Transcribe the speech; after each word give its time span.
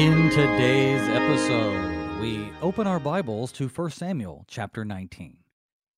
In 0.00 0.30
today's 0.30 1.06
episode, 1.10 2.18
we 2.22 2.50
open 2.62 2.86
our 2.86 2.98
Bibles 2.98 3.52
to 3.52 3.68
1 3.68 3.90
Samuel 3.90 4.46
chapter 4.48 4.82
19. 4.82 5.36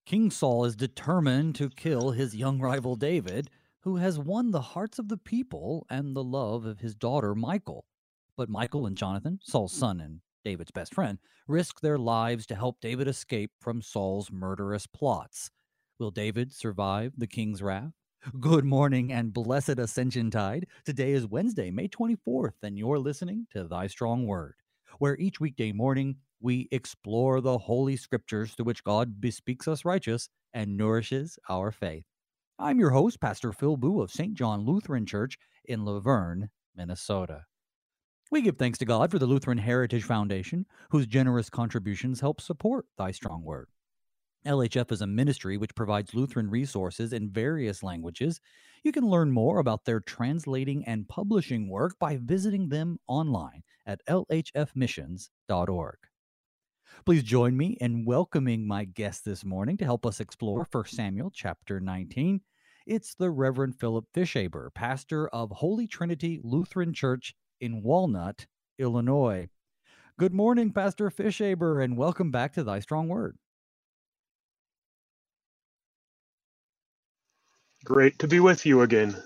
King 0.07 0.29
Saul 0.33 0.65
is 0.65 0.75
determined 0.75 1.55
to 1.55 1.71
kill 1.71 2.11
his 2.11 2.35
young 2.35 2.59
rival 2.59 2.97
David, 2.97 3.49
who 3.83 3.99
has 3.99 4.19
won 4.19 4.51
the 4.51 4.61
hearts 4.61 4.99
of 4.99 5.07
the 5.07 5.17
people 5.17 5.87
and 5.89 6.17
the 6.17 6.25
love 6.25 6.67
of 6.67 6.81
his 6.81 6.97
daughter 6.97 7.37
Michal. 7.37 7.85
But 8.37 8.51
Michal 8.51 8.87
and 8.87 8.97
Jonathan, 8.97 9.39
Saul's 9.41 9.73
son 9.73 10.01
and 10.01 10.21
David's 10.45 10.73
best 10.73 10.93
friend, 10.93 11.21
risk 11.47 11.81
their 11.81 11.97
lives 11.97 12.45
to 12.47 12.57
help 12.57 12.81
David 12.81 13.07
escape 13.07 13.53
from 13.61 13.83
Saul's 13.83 14.33
murderous 14.33 14.89
plots. 14.89 15.53
Will 16.01 16.11
David 16.11 16.53
survive 16.53 17.13
the 17.17 17.29
king's 17.29 17.63
wrath? 17.63 17.93
Good 18.39 18.65
morning 18.65 19.13
and 19.13 19.33
blessed 19.33 19.81
Ascension 19.81 20.31
Tide. 20.31 20.69
Today 20.85 21.11
is 21.11 21.27
Wednesday, 21.27 21.73
May 21.73 21.89
24th, 21.89 22.53
and 22.63 22.79
you're 22.79 23.01
listening 23.01 23.49
to 23.51 23.65
Thy 23.65 23.89
Strong 23.89 24.29
Word, 24.29 24.55
where 25.01 25.19
each 25.19 25.41
weekday 25.41 25.73
morning 25.73 26.15
we 26.41 26.69
explore 26.71 27.41
the 27.41 27.59
holy 27.59 27.97
scriptures 27.97 28.53
through 28.53 28.67
which 28.67 28.85
God 28.85 29.21
bespeaks 29.21 29.67
us 29.67 29.85
righteous 29.85 30.29
and 30.55 30.77
nourishes 30.77 31.37
our 31.49 31.73
faith. 31.73 32.05
I'm 32.61 32.79
your 32.79 32.91
host, 32.91 33.21
Pastor 33.21 33.53
Phil 33.53 33.77
Booe 33.77 34.03
of 34.03 34.13
St. 34.13 34.35
John 34.35 34.65
Lutheran 34.65 35.05
Church 35.05 35.37
in 35.65 35.85
Luverne, 35.85 36.49
Minnesota. 36.77 37.47
We 38.31 38.41
give 38.41 38.57
thanks 38.57 38.79
to 38.79 38.85
God 38.85 39.11
for 39.11 39.19
the 39.19 39.27
Lutheran 39.27 39.59
Heritage 39.59 40.05
Foundation, 40.05 40.67
whose 40.91 41.09
generous 41.09 41.51
contributions 41.51 42.21
help 42.21 42.41
support 42.41 42.87
Thy 42.97 43.11
Strong 43.11 43.43
Word. 43.43 43.67
LHF 44.45 44.91
is 44.91 45.03
a 45.03 45.07
ministry 45.07 45.57
which 45.57 45.75
provides 45.77 46.15
Lutheran 46.15 46.51
resources 46.51 47.13
in 47.13 47.31
various 47.31 47.85
languages. 47.85 48.41
You 48.83 48.91
can 48.91 49.09
learn 49.09 49.31
more 49.31 49.61
about 49.61 49.85
their 49.85 50.01
translating 50.01 50.85
and 50.85 51.09
publishing 51.09 51.69
work 51.69 51.97
by 52.01 52.19
visiting 52.21 52.69
them 52.69 52.99
online 53.07 53.63
at 53.87 54.01
lhfmissions.org. 54.09 55.97
Please 57.07 57.23
join 57.23 57.57
me 57.57 57.77
in 57.81 58.05
welcoming 58.05 58.67
my 58.67 58.85
guest 58.85 59.25
this 59.25 59.45
morning 59.45 59.77
to 59.77 59.85
help 59.85 60.05
us 60.05 60.19
explore 60.19 60.67
1 60.71 60.87
Samuel 60.87 61.31
chapter 61.33 61.79
19. 61.79 62.41
It's 62.85 63.15
the 63.15 63.31
Reverend 63.31 63.79
Phillip 63.79 64.07
Fischaber, 64.13 64.75
pastor 64.75 65.29
of 65.29 65.53
Holy 65.53 65.87
Trinity 65.87 66.41
Lutheran 66.43 66.93
Church 66.93 67.33
in 67.61 67.81
Walnut, 67.81 68.47
Illinois. 68.77 69.49
Good 70.19 70.35
morning, 70.35 70.73
Pastor 70.73 71.11
Fischaber, 71.11 71.83
and 71.83 71.97
welcome 71.97 72.33
back 72.33 72.53
to 72.55 72.65
Thy 72.65 72.81
Strong 72.81 73.09
Word. 73.09 73.39
Great 77.85 78.19
to 78.21 78.29
be 78.29 78.41
with 78.41 78.65
you 78.65 78.83
again. 78.83 79.17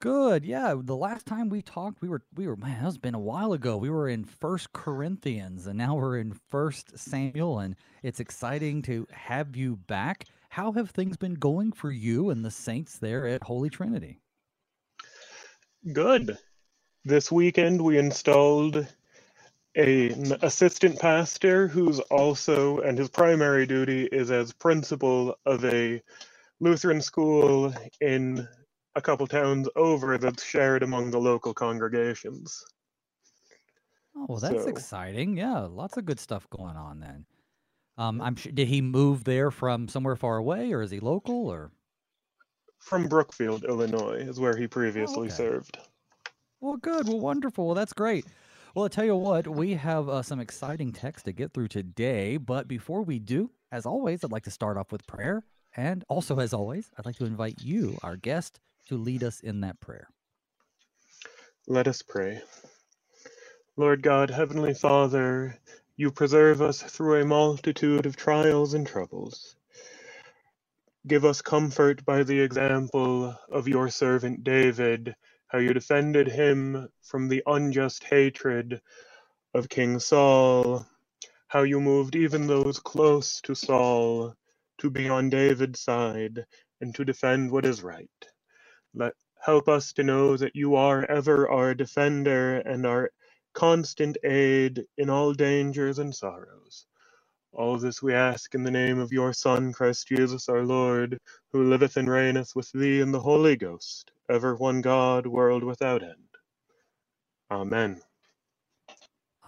Good. 0.00 0.44
Yeah, 0.44 0.74
the 0.78 0.96
last 0.96 1.24
time 1.24 1.48
we 1.48 1.62
talked, 1.62 2.02
we 2.02 2.08
were 2.08 2.20
we 2.34 2.46
were 2.46 2.56
man, 2.56 2.82
that's 2.82 2.98
been 2.98 3.14
a 3.14 3.18
while 3.18 3.52
ago. 3.52 3.76
We 3.76 3.88
were 3.88 4.08
in 4.08 4.24
First 4.24 4.72
Corinthians 4.72 5.66
and 5.66 5.78
now 5.78 5.94
we're 5.94 6.18
in 6.18 6.38
First 6.50 6.98
Samuel 6.98 7.60
and 7.60 7.76
it's 8.02 8.20
exciting 8.20 8.82
to 8.82 9.06
have 9.10 9.56
you 9.56 9.76
back. 9.76 10.26
How 10.50 10.72
have 10.72 10.90
things 10.90 11.16
been 11.16 11.34
going 11.34 11.72
for 11.72 11.90
you 11.90 12.28
and 12.28 12.44
the 12.44 12.50
saints 12.50 12.98
there 12.98 13.26
at 13.26 13.44
Holy 13.44 13.70
Trinity? 13.70 14.18
Good. 15.92 16.36
This 17.04 17.32
weekend 17.32 17.80
we 17.80 17.96
installed 17.96 18.86
a, 19.76 20.10
an 20.10 20.36
assistant 20.42 20.98
pastor 20.98 21.66
who's 21.66 22.00
also 22.00 22.80
and 22.80 22.98
his 22.98 23.08
primary 23.08 23.66
duty 23.66 24.04
is 24.04 24.30
as 24.30 24.52
principal 24.52 25.38
of 25.46 25.64
a 25.64 26.02
Lutheran 26.60 27.00
school 27.00 27.74
in 28.00 28.46
a 28.94 29.02
couple 29.02 29.26
towns 29.26 29.68
over 29.76 30.18
that's 30.18 30.44
shared 30.44 30.82
among 30.82 31.10
the 31.10 31.18
local 31.18 31.52
congregations. 31.52 32.64
Oh, 34.16 34.26
well, 34.28 34.38
that's 34.38 34.64
so, 34.64 34.68
exciting. 34.68 35.36
Yeah, 35.36 35.60
lots 35.60 35.96
of 35.96 36.04
good 36.04 36.20
stuff 36.20 36.48
going 36.50 36.76
on 36.76 37.00
then. 37.00 37.26
Um, 37.98 38.20
I'm 38.20 38.36
sure. 38.36 38.52
Did 38.52 38.68
he 38.68 38.80
move 38.80 39.24
there 39.24 39.50
from 39.50 39.88
somewhere 39.88 40.16
far 40.16 40.36
away, 40.36 40.72
or 40.72 40.82
is 40.82 40.90
he 40.90 41.00
local, 41.00 41.48
or 41.48 41.72
from 42.84 43.08
Brookfield, 43.08 43.64
Illinois, 43.64 44.18
is 44.18 44.38
where 44.38 44.56
he 44.56 44.66
previously 44.66 45.16
oh, 45.16 45.22
okay. 45.22 45.34
served. 45.34 45.78
Well, 46.60 46.76
good. 46.76 47.08
Well, 47.08 47.20
wonderful. 47.20 47.66
Well, 47.66 47.74
that's 47.74 47.94
great. 47.94 48.26
Well, 48.74 48.84
I 48.84 48.88
tell 48.88 49.04
you 49.04 49.16
what, 49.16 49.48
we 49.48 49.74
have 49.74 50.08
uh, 50.08 50.22
some 50.22 50.38
exciting 50.38 50.92
text 50.92 51.24
to 51.24 51.32
get 51.32 51.54
through 51.54 51.68
today. 51.68 52.36
But 52.36 52.68
before 52.68 53.02
we 53.02 53.18
do, 53.18 53.50
as 53.72 53.86
always, 53.86 54.22
I'd 54.22 54.32
like 54.32 54.44
to 54.44 54.50
start 54.50 54.76
off 54.76 54.92
with 54.92 55.06
prayer. 55.06 55.44
And 55.76 56.04
also, 56.08 56.38
as 56.38 56.54
always, 56.54 56.90
I'd 56.96 57.06
like 57.06 57.16
to 57.16 57.24
invite 57.24 57.60
you, 57.60 57.98
our 58.02 58.16
guest, 58.16 58.60
to 58.88 58.96
lead 58.96 59.24
us 59.24 59.40
in 59.40 59.60
that 59.62 59.80
prayer. 59.80 60.08
Let 61.66 61.88
us 61.88 62.02
pray. 62.02 62.42
Lord 63.76 64.02
God, 64.02 64.30
Heavenly 64.30 64.74
Father, 64.74 65.58
you 65.96 66.12
preserve 66.12 66.62
us 66.62 66.80
through 66.80 67.20
a 67.20 67.26
multitude 67.26 68.06
of 68.06 68.14
trials 68.14 68.74
and 68.74 68.86
troubles. 68.86 69.56
Give 71.06 71.24
us 71.24 71.42
comfort 71.42 72.04
by 72.04 72.22
the 72.22 72.40
example 72.40 73.36
of 73.50 73.66
your 73.66 73.88
servant 73.88 74.44
David, 74.44 75.16
how 75.48 75.58
you 75.58 75.74
defended 75.74 76.28
him 76.28 76.88
from 77.02 77.28
the 77.28 77.42
unjust 77.46 78.04
hatred 78.04 78.80
of 79.54 79.68
King 79.68 79.98
Saul, 79.98 80.86
how 81.48 81.62
you 81.62 81.80
moved 81.80 82.14
even 82.14 82.46
those 82.46 82.78
close 82.78 83.40
to 83.42 83.54
Saul 83.54 84.36
to 84.84 84.90
be 84.90 85.10
on 85.10 85.30
David's 85.30 85.80
side 85.80 86.46
and 86.80 86.94
to 86.96 87.04
defend 87.06 87.50
what 87.52 87.66
is 87.66 87.82
right. 87.82 88.10
Let 88.94 89.14
help 89.40 89.68
us 89.68 89.92
to 89.94 90.02
know 90.04 90.36
that 90.36 90.56
you 90.56 90.76
are 90.76 91.04
ever 91.10 91.48
our 91.50 91.74
defender 91.74 92.58
and 92.58 92.86
our 92.86 93.10
constant 93.54 94.18
aid 94.24 94.84
in 94.98 95.10
all 95.10 95.32
dangers 95.34 95.98
and 95.98 96.14
sorrows. 96.14 96.86
All 97.52 97.78
this 97.78 98.02
we 98.02 98.14
ask 98.14 98.54
in 98.54 98.64
the 98.64 98.70
name 98.72 99.00
of 99.00 99.12
your 99.12 99.32
Son, 99.34 99.72
Christ 99.72 100.08
Jesus 100.08 100.48
our 100.48 100.64
Lord, 100.64 101.18
who 101.52 101.64
liveth 101.64 101.96
and 101.98 102.08
reigneth 102.08 102.56
with 102.56 102.70
thee 102.72 103.00
in 103.00 103.12
the 103.12 103.20
Holy 103.20 103.56
Ghost, 103.56 104.12
ever 104.30 104.56
one 104.56 104.82
God, 104.82 105.26
world 105.26 105.64
without 105.64 106.02
end. 106.04 106.28
Amen. 107.50 108.02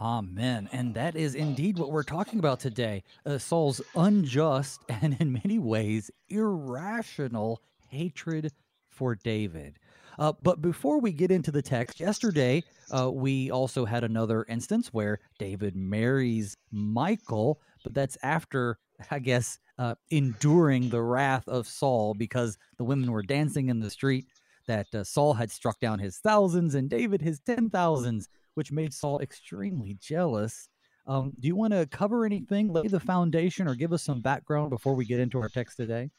Amen. 0.01 0.69
And 0.73 0.95
that 0.95 1.17
is 1.17 1.35
indeed 1.35 1.79
what 1.79 1.91
we're 1.91 2.03
talking 2.03 2.39
about 2.39 2.61
today. 2.61 3.03
Uh, 3.25 3.39
Saul's 3.39 3.81
unjust 3.95 4.81
and 4.89 5.17
in 5.21 5.33
many 5.33 5.59
ways 5.59 6.11
irrational 6.29 7.63
hatred 7.89 8.53
for 8.91 9.15
David. 9.15 9.79
Uh, 10.19 10.33
but 10.43 10.61
before 10.61 11.01
we 11.01 11.13
get 11.13 11.31
into 11.31 11.51
the 11.51 11.63
text, 11.63 12.01
yesterday 12.01 12.63
uh, 12.91 13.11
we 13.11 13.51
also 13.51 13.85
had 13.85 14.05
another 14.05 14.45
instance 14.49 14.89
where 14.93 15.19
David 15.39 15.77
marries 15.77 16.57
Michal, 16.73 17.61
but 17.83 17.95
that's 17.95 18.17
after, 18.23 18.79
I 19.11 19.19
guess, 19.19 19.59
uh, 19.79 19.95
enduring 20.11 20.89
the 20.89 21.03
wrath 21.03 21.47
of 21.49 21.67
Saul 21.67 22.15
because 22.15 22.57
the 22.79 22.85
women 22.85 23.11
were 23.13 23.23
dancing 23.23 23.69
in 23.69 23.81
the 23.81 23.91
street. 23.91 24.27
That 24.67 24.93
uh, 24.93 25.05
Saul 25.05 25.35
had 25.35 25.53
struck 25.53 25.79
down 25.79 26.01
his 26.01 26.19
thousands 26.19 26.75
and 26.75 26.91
David 26.91 27.23
his 27.23 27.39
ten 27.39 27.71
thousands 27.71 28.29
which 28.57 28.73
made 28.73 28.93
Saul 28.93 29.21
extremely 29.21 29.99
jealous. 30.01 30.69
Um, 31.07 31.33
do 31.39 31.47
you 31.47 31.55
want 31.55 31.75
to 31.75 31.87
cover 31.87 32.25
anything, 32.25 32.73
lay 32.73 32.89
the 32.89 32.99
foundation, 32.99 33.69
or 33.69 33.75
give 33.75 33.93
us 33.93 34.03
some 34.03 34.23
background 34.23 34.71
before 34.71 34.95
we 34.95 35.05
get 35.05 35.21
into 35.21 35.39
our 35.39 35.51
text 35.51 35.77
today? 35.77 36.11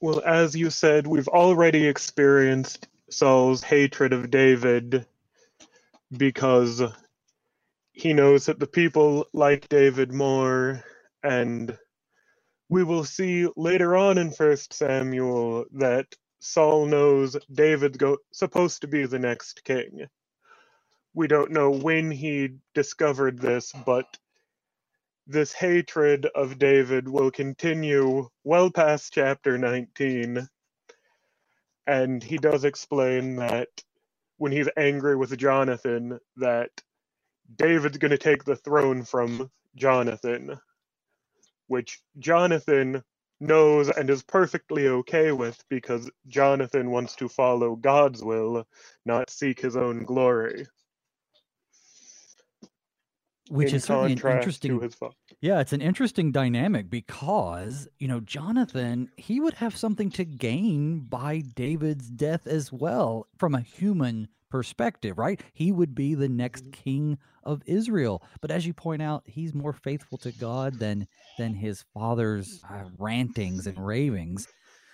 Well, 0.00 0.20
as 0.26 0.54
you 0.54 0.68
said, 0.68 1.06
we've 1.06 1.28
already 1.28 1.86
experienced 1.86 2.88
Saul's 3.08 3.62
hatred 3.62 4.12
of 4.12 4.30
David 4.30 5.06
because 6.14 6.82
he 7.92 8.12
knows 8.12 8.46
that 8.46 8.58
the 8.58 8.66
people 8.66 9.26
like 9.32 9.68
David 9.68 10.12
more, 10.12 10.84
and 11.22 11.78
we 12.68 12.82
will 12.82 13.04
see 13.04 13.48
later 13.56 13.96
on 13.96 14.18
in 14.18 14.32
First 14.32 14.74
Samuel 14.74 15.64
that 15.74 16.06
Saul 16.40 16.84
knows 16.86 17.36
David's 17.50 17.96
go- 17.96 18.18
supposed 18.32 18.82
to 18.82 18.88
be 18.88 19.06
the 19.06 19.20
next 19.20 19.64
king 19.64 20.06
we 21.16 21.28
don't 21.28 21.52
know 21.52 21.70
when 21.72 22.12
he 22.12 22.50
discovered 22.74 23.40
this, 23.40 23.72
but 23.86 24.06
this 25.26 25.52
hatred 25.52 26.26
of 26.34 26.58
David 26.58 27.08
will 27.08 27.30
continue 27.30 28.28
well 28.44 28.70
past 28.70 29.14
chapter 29.14 29.58
19. 29.58 30.48
And 31.86 32.22
he 32.22 32.38
does 32.38 32.64
explain 32.64 33.36
that 33.36 33.68
when 34.38 34.52
he's 34.52 34.68
angry 34.76 35.16
with 35.16 35.36
Jonathan, 35.38 36.20
that 36.36 36.70
David's 37.56 37.98
going 37.98 38.12
to 38.12 38.18
take 38.18 38.44
the 38.44 38.56
throne 38.56 39.04
from 39.04 39.50
Jonathan, 39.76 40.58
which 41.68 42.00
Jonathan 42.18 43.02
knows 43.40 43.90
and 43.90 44.10
is 44.10 44.22
perfectly 44.22 44.88
okay 44.88 45.32
with 45.32 45.62
because 45.70 46.10
Jonathan 46.28 46.90
wants 46.90 47.16
to 47.16 47.28
follow 47.28 47.76
God's 47.76 48.22
will, 48.24 48.66
not 49.06 49.30
seek 49.30 49.60
his 49.60 49.76
own 49.76 50.04
glory 50.04 50.66
which 53.50 53.72
is 53.76 53.84
certainly 53.84 54.12
an 54.12 54.18
interesting. 54.38 54.70
Yeah, 55.40 55.60
it's 55.60 55.72
an 55.72 55.82
interesting 55.82 56.32
dynamic 56.32 56.88
because, 56.90 57.88
you 57.98 58.08
know, 58.08 58.20
Jonathan, 58.20 59.10
he 59.16 59.40
would 59.40 59.54
have 59.54 59.76
something 59.76 60.10
to 60.10 60.24
gain 60.24 61.00
by 61.00 61.40
David's 61.40 62.08
death 62.10 62.46
as 62.46 62.72
well 62.72 63.26
from 63.38 63.54
a 63.54 63.60
human 63.60 64.28
perspective, 64.50 65.18
right? 65.18 65.40
He 65.52 65.72
would 65.72 65.94
be 65.94 66.14
the 66.14 66.28
next 66.28 66.64
Mhm. 66.66 66.72
king 66.72 67.18
of 67.44 67.62
Israel. 67.66 68.22
But 68.40 68.50
as 68.50 68.66
you 68.66 68.72
point 68.74 69.02
out, 69.02 69.22
he's 69.26 69.54
more 69.54 69.72
faithful 69.72 70.18
to 70.18 70.32
God 70.32 70.78
than 70.78 71.06
than 71.38 71.54
his 71.54 71.84
father's 71.94 72.62
uh, 72.68 72.84
rantings 72.98 73.66
and 73.66 73.78
ravings. 73.78 74.48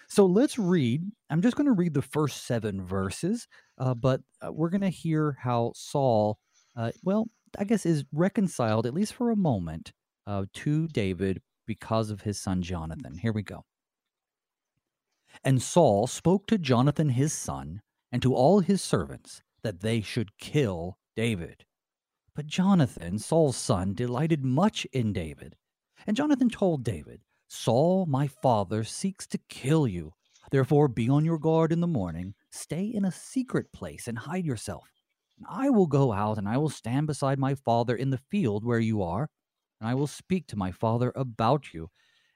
So 0.08 0.26
let's 0.26 0.58
read. 0.58 1.10
I'm 1.30 1.40
just 1.40 1.56
going 1.56 1.66
to 1.66 1.72
read 1.72 1.94
the 1.94 2.02
first 2.02 2.44
seven 2.44 2.84
verses, 2.84 3.46
uh, 3.78 3.94
but 3.94 4.20
uh, 4.44 4.52
we're 4.52 4.68
going 4.70 4.82
to 4.82 4.90
hear 4.90 5.38
how 5.40 5.72
Saul, 5.74 6.38
uh, 6.76 6.92
well, 7.02 7.28
I 7.58 7.64
guess, 7.64 7.84
is 7.86 8.04
reconciled, 8.12 8.86
at 8.86 8.94
least 8.94 9.14
for 9.14 9.30
a 9.30 9.36
moment, 9.36 9.92
uh, 10.26 10.46
to 10.54 10.88
David 10.88 11.42
because 11.66 12.10
of 12.10 12.22
his 12.22 12.40
son 12.40 12.62
Jonathan. 12.62 13.18
Here 13.18 13.32
we 13.32 13.42
go. 13.42 13.64
And 15.44 15.62
Saul 15.62 16.06
spoke 16.06 16.46
to 16.48 16.58
Jonathan 16.58 17.10
his 17.10 17.32
son 17.32 17.80
and 18.10 18.20
to 18.22 18.34
all 18.34 18.60
his 18.60 18.82
servants 18.82 19.42
that 19.62 19.80
they 19.80 20.00
should 20.00 20.38
kill 20.38 20.98
David. 21.16 21.64
But 22.34 22.46
Jonathan, 22.46 23.18
Saul's 23.18 23.56
son, 23.56 23.94
delighted 23.94 24.44
much 24.44 24.86
in 24.92 25.12
David. 25.12 25.56
And 26.06 26.16
Jonathan 26.16 26.48
told 26.48 26.84
David, 26.84 27.20
Saul, 27.48 28.06
my 28.06 28.26
father, 28.26 28.84
seeks 28.84 29.26
to 29.28 29.38
kill 29.48 29.86
you. 29.86 30.12
Therefore, 30.50 30.88
be 30.88 31.08
on 31.08 31.24
your 31.24 31.38
guard 31.38 31.72
in 31.72 31.80
the 31.80 31.86
morning. 31.86 32.34
Stay 32.50 32.84
in 32.84 33.04
a 33.04 33.12
secret 33.12 33.72
place 33.72 34.08
and 34.08 34.18
hide 34.18 34.44
yourself. 34.44 34.91
I 35.48 35.70
will 35.70 35.86
go 35.86 36.12
out 36.12 36.38
and 36.38 36.48
I 36.48 36.56
will 36.58 36.68
stand 36.68 37.06
beside 37.06 37.38
my 37.38 37.54
father 37.54 37.96
in 37.96 38.10
the 38.10 38.20
field 38.30 38.64
where 38.64 38.80
you 38.80 39.02
are, 39.02 39.28
and 39.80 39.88
I 39.88 39.94
will 39.94 40.06
speak 40.06 40.46
to 40.48 40.56
my 40.56 40.72
father 40.72 41.12
about 41.14 41.72
you. 41.74 41.88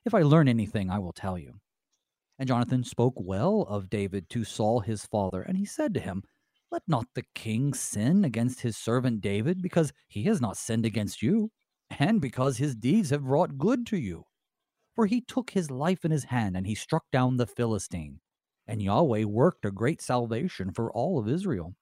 If 0.04 0.14
I 0.14 0.22
learn 0.22 0.48
anything, 0.48 0.90
I 0.90 0.98
will 0.98 1.12
tell 1.12 1.38
you. 1.38 1.54
And 2.38 2.48
Jonathan 2.48 2.84
spoke 2.84 3.14
well 3.16 3.62
of 3.62 3.88
David 3.88 4.28
to 4.30 4.44
Saul 4.44 4.80
his 4.80 5.06
father, 5.06 5.42
and 5.42 5.56
he 5.56 5.64
said 5.64 5.94
to 5.94 6.00
him, 6.00 6.22
Let 6.70 6.82
not 6.86 7.06
the 7.14 7.24
king 7.34 7.72
sin 7.72 8.24
against 8.24 8.60
his 8.60 8.76
servant 8.76 9.20
David, 9.20 9.62
because 9.62 9.92
he 10.08 10.24
has 10.24 10.40
not 10.40 10.56
sinned 10.56 10.84
against 10.84 11.22
you, 11.22 11.50
and 11.98 12.20
because 12.20 12.58
his 12.58 12.74
deeds 12.74 13.10
have 13.10 13.24
brought 13.24 13.58
good 13.58 13.86
to 13.86 13.96
you. 13.96 14.24
For 14.94 15.06
he 15.06 15.20
took 15.20 15.50
his 15.50 15.70
life 15.70 16.04
in 16.04 16.10
his 16.10 16.24
hand, 16.24 16.56
and 16.56 16.66
he 16.66 16.74
struck 16.74 17.04
down 17.10 17.36
the 17.36 17.46
Philistine. 17.46 18.20
And 18.66 18.82
Yahweh 18.82 19.24
worked 19.24 19.64
a 19.64 19.70
great 19.70 20.02
salvation 20.02 20.72
for 20.72 20.92
all 20.92 21.18
of 21.18 21.28
Israel. 21.28 21.74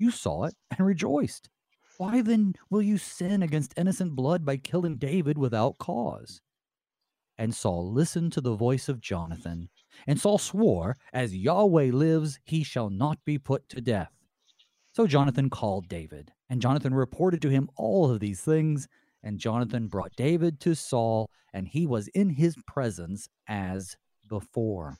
You 0.00 0.10
saw 0.10 0.44
it 0.44 0.54
and 0.70 0.86
rejoiced. 0.86 1.50
Why 1.98 2.22
then 2.22 2.54
will 2.70 2.80
you 2.80 2.96
sin 2.96 3.42
against 3.42 3.74
innocent 3.76 4.16
blood 4.16 4.46
by 4.46 4.56
killing 4.56 4.96
David 4.96 5.36
without 5.36 5.76
cause? 5.76 6.40
And 7.36 7.54
Saul 7.54 7.92
listened 7.92 8.32
to 8.32 8.40
the 8.40 8.54
voice 8.54 8.88
of 8.88 9.02
Jonathan. 9.02 9.68
And 10.06 10.18
Saul 10.18 10.38
swore, 10.38 10.96
As 11.12 11.36
Yahweh 11.36 11.90
lives, 11.92 12.40
he 12.44 12.64
shall 12.64 12.88
not 12.88 13.18
be 13.26 13.36
put 13.36 13.68
to 13.68 13.82
death. 13.82 14.10
So 14.94 15.06
Jonathan 15.06 15.50
called 15.50 15.86
David, 15.86 16.32
and 16.48 16.62
Jonathan 16.62 16.94
reported 16.94 17.42
to 17.42 17.50
him 17.50 17.68
all 17.76 18.10
of 18.10 18.20
these 18.20 18.40
things. 18.40 18.88
And 19.22 19.38
Jonathan 19.38 19.86
brought 19.86 20.16
David 20.16 20.60
to 20.60 20.74
Saul, 20.74 21.28
and 21.52 21.68
he 21.68 21.86
was 21.86 22.08
in 22.08 22.30
his 22.30 22.56
presence 22.66 23.28
as 23.48 23.98
before. 24.26 24.96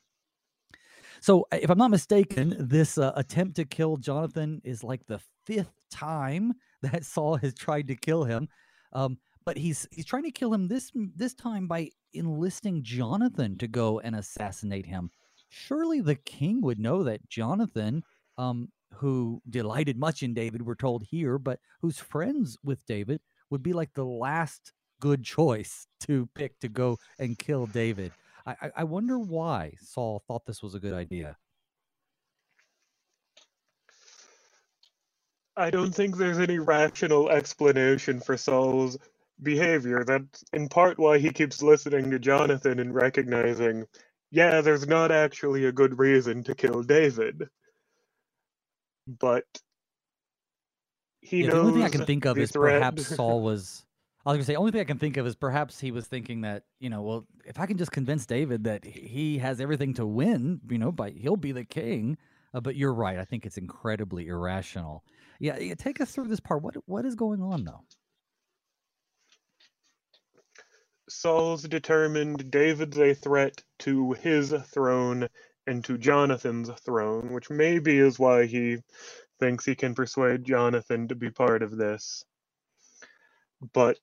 So, 1.20 1.46
uh, 1.52 1.58
if 1.60 1.70
I'm 1.70 1.78
not 1.78 1.90
mistaken, 1.90 2.56
this 2.58 2.96
uh, 2.96 3.12
attempt 3.14 3.56
to 3.56 3.64
kill 3.64 3.98
Jonathan 3.98 4.60
is 4.64 4.82
like 4.82 5.06
the 5.06 5.20
fifth 5.44 5.74
time 5.90 6.54
that 6.82 7.04
Saul 7.04 7.36
has 7.36 7.54
tried 7.54 7.88
to 7.88 7.96
kill 7.96 8.24
him. 8.24 8.48
Um, 8.92 9.18
but 9.44 9.56
he's 9.56 9.86
he's 9.90 10.06
trying 10.06 10.24
to 10.24 10.30
kill 10.30 10.52
him 10.52 10.68
this 10.68 10.92
this 11.16 11.34
time 11.34 11.66
by 11.66 11.90
enlisting 12.12 12.82
Jonathan 12.82 13.56
to 13.58 13.68
go 13.68 14.00
and 14.00 14.16
assassinate 14.16 14.86
him. 14.86 15.10
Surely 15.48 16.00
the 16.00 16.16
king 16.16 16.60
would 16.60 16.78
know 16.78 17.02
that 17.04 17.28
Jonathan, 17.28 18.02
um, 18.38 18.68
who 18.94 19.42
delighted 19.48 19.98
much 19.98 20.22
in 20.22 20.34
David, 20.34 20.62
we're 20.62 20.74
told 20.74 21.04
here, 21.04 21.38
but 21.38 21.58
who's 21.80 21.98
friends 21.98 22.56
with 22.62 22.84
David, 22.86 23.20
would 23.50 23.62
be 23.62 23.72
like 23.72 23.92
the 23.94 24.04
last 24.04 24.72
good 25.00 25.24
choice 25.24 25.86
to 26.00 26.28
pick 26.34 26.60
to 26.60 26.68
go 26.68 26.98
and 27.18 27.38
kill 27.38 27.66
David. 27.66 28.12
I, 28.46 28.56
I- 28.62 28.72
wonder 28.84 29.18
why 29.18 29.74
Saul 29.80 30.22
thought 30.28 30.46
this 30.46 30.62
was 30.62 30.74
a 30.74 30.80
good 30.80 30.94
idea. 30.94 31.36
I 35.56 35.70
don't 35.70 35.94
think 35.94 36.18
there's 36.18 36.40
any 36.40 36.58
rational 36.60 37.30
explanation 37.30 38.20
for 38.20 38.36
Saul's 38.38 38.98
behavior. 39.42 40.04
That's 40.04 40.44
in 40.52 40.68
part 40.68 40.98
why 40.98 41.18
he 41.20 41.30
keeps 41.30 41.62
listening 41.62 42.10
to 42.12 42.20
Jonathan 42.20 42.80
and 42.80 42.94
recognizing, 42.94 43.86
yeah, 44.32 44.62
there's 44.62 44.88
not 44.88 45.12
actually 45.12 45.66
a 45.66 45.72
good 45.72 45.98
reason 46.00 46.44
to 46.44 46.56
kill 46.56 46.82
David. 46.84 47.48
But 49.08 49.44
he 51.22 51.44
Yeah, 51.44 51.50
the 51.50 51.58
only 51.60 51.72
thing 51.72 51.82
I 51.84 51.90
can 51.90 52.06
think 52.06 52.26
of 52.26 52.40
is 52.40 52.52
perhaps 52.52 53.04
Saul 53.16 53.42
was. 53.42 53.84
I 54.26 54.30
was 54.30 54.36
gonna 54.36 54.44
say, 54.44 54.54
only 54.54 54.70
thing 54.70 54.82
I 54.82 54.84
can 54.84 54.98
think 54.98 55.16
of 55.16 55.26
is 55.26 55.34
perhaps 55.34 55.80
he 55.80 55.92
was 55.92 56.06
thinking 56.06 56.42
that 56.42 56.64
you 56.78 56.90
know, 56.90 57.02
well, 57.02 57.26
if 57.44 57.58
I 57.58 57.66
can 57.66 57.78
just 57.78 57.92
convince 57.92 58.26
David 58.26 58.64
that 58.64 58.84
he 58.84 59.38
has 59.38 59.60
everything 59.60 59.94
to 59.94 60.06
win, 60.06 60.60
you 60.68 60.78
know, 60.78 60.92
by 60.92 61.10
he'll 61.10 61.36
be 61.36 61.52
the 61.52 61.64
king. 61.64 62.18
Uh, 62.52 62.60
but 62.60 62.74
you're 62.74 62.92
right. 62.92 63.18
I 63.18 63.24
think 63.24 63.46
it's 63.46 63.58
incredibly 63.58 64.26
irrational. 64.26 65.04
Yeah, 65.38 65.58
yeah, 65.58 65.74
take 65.74 66.00
us 66.00 66.10
through 66.10 66.28
this 66.28 66.40
part. 66.40 66.62
What 66.62 66.76
what 66.86 67.06
is 67.06 67.14
going 67.14 67.40
on 67.42 67.64
though? 67.64 67.84
Saul's 71.08 71.62
determined 71.62 72.50
David's 72.50 72.98
a 72.98 73.14
threat 73.14 73.64
to 73.80 74.12
his 74.12 74.52
throne 74.52 75.28
and 75.66 75.84
to 75.84 75.98
Jonathan's 75.98 76.70
throne, 76.80 77.32
which 77.32 77.50
maybe 77.50 77.98
is 77.98 78.18
why 78.18 78.46
he 78.46 78.78
thinks 79.40 79.64
he 79.64 79.74
can 79.74 79.94
persuade 79.94 80.44
Jonathan 80.44 81.08
to 81.08 81.14
be 81.14 81.30
part 81.30 81.62
of 81.62 81.76
this. 81.76 82.24
But 83.72 83.98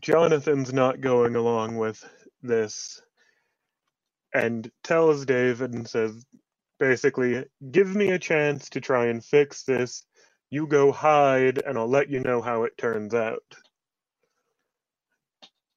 Jonathan's 0.00 0.72
not 0.72 1.00
going 1.00 1.34
along 1.36 1.76
with 1.76 2.04
this 2.42 3.00
and 4.34 4.70
tells 4.84 5.26
David 5.26 5.74
and 5.74 5.88
says, 5.88 6.24
basically, 6.78 7.44
give 7.70 7.94
me 7.94 8.10
a 8.10 8.18
chance 8.18 8.68
to 8.70 8.80
try 8.80 9.06
and 9.06 9.24
fix 9.24 9.64
this. 9.64 10.04
You 10.50 10.66
go 10.66 10.92
hide, 10.92 11.58
and 11.58 11.76
I'll 11.76 11.88
let 11.88 12.08
you 12.08 12.20
know 12.20 12.40
how 12.40 12.64
it 12.64 12.76
turns 12.78 13.14
out. 13.14 13.42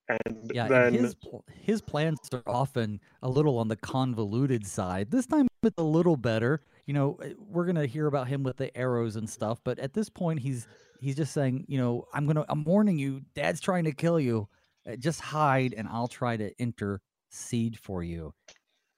And 0.08 0.51
Yeah, 0.53 0.67
then 0.67 0.96
and 0.96 0.96
his 0.96 1.15
his 1.53 1.81
plans 1.81 2.20
are 2.34 2.43
often 2.46 3.00
a 3.22 3.29
little 3.29 3.58
on 3.58 3.67
the 3.67 3.75
convoluted 3.75 4.65
side. 4.65 5.12
This 5.12 5.25
time 5.25 5.48
it's 5.63 5.77
a 5.77 5.84
little 5.84 6.17
better. 6.17 6.62
You 6.86 6.93
know, 6.93 7.20
uh, 7.24 7.29
we're 7.38 7.65
gonna 7.65 7.86
hear 7.86 8.08
about 8.08 8.27
him 8.27 8.43
with 8.43 8.58
the 8.58 8.75
arrows 8.77 9.15
and 9.15 9.29
stuff, 9.29 9.60
but 9.63 9.79
at 9.79 9.93
this 9.93 10.10
point 10.10 10.39
he's 10.39 10.67
he's 11.01 11.15
just 11.15 11.34
saying, 11.34 11.65
you 11.67 11.77
know, 11.77 12.05
I'm 12.13 12.25
gonna 12.25 12.46
I'm 12.48 12.63
warning 12.63 12.98
you, 12.98 13.22
Dad's 13.36 13.60
trying 13.60 13.84
to 13.86 13.91
kill 13.91 14.20
you. 14.20 14.48
Uh, 14.89 14.96
Just 14.96 15.20
hide, 15.20 15.74
and 15.75 15.88
I'll 15.88 16.08
try 16.08 16.38
to 16.38 16.51
intercede 16.60 17.77
for 17.77 18.03
you. 18.03 18.34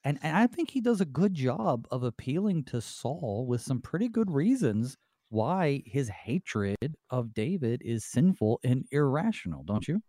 And 0.03 0.19
and 0.21 0.37
I 0.37 0.47
think 0.47 0.69
he 0.69 0.81
does 0.81 1.01
a 1.01 1.05
good 1.05 1.33
job 1.33 1.87
of 1.89 2.03
appealing 2.03 2.65
to 2.65 2.81
Saul 2.81 3.45
with 3.47 3.61
some 3.61 3.81
pretty 3.81 4.09
good 4.09 4.29
reasons 4.29 4.97
why 5.29 5.81
his 5.85 6.09
hatred 6.09 6.95
of 7.09 7.33
David 7.33 7.81
is 7.83 8.05
sinful 8.05 8.59
and 8.63 8.85
irrational. 8.91 9.63
Don't 9.63 9.87
you? 9.87 10.01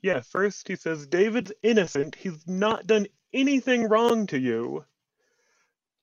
Yeah, 0.00 0.20
first 0.20 0.66
he 0.66 0.76
says 0.76 1.06
David's 1.06 1.52
innocent. 1.62 2.14
He's 2.14 2.46
not 2.46 2.86
done 2.86 3.06
anything 3.32 3.88
wrong 3.88 4.26
to 4.28 4.38
you. 4.38 4.84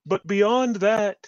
But 0.06 0.26
beyond 0.26 0.78
that, 0.78 1.28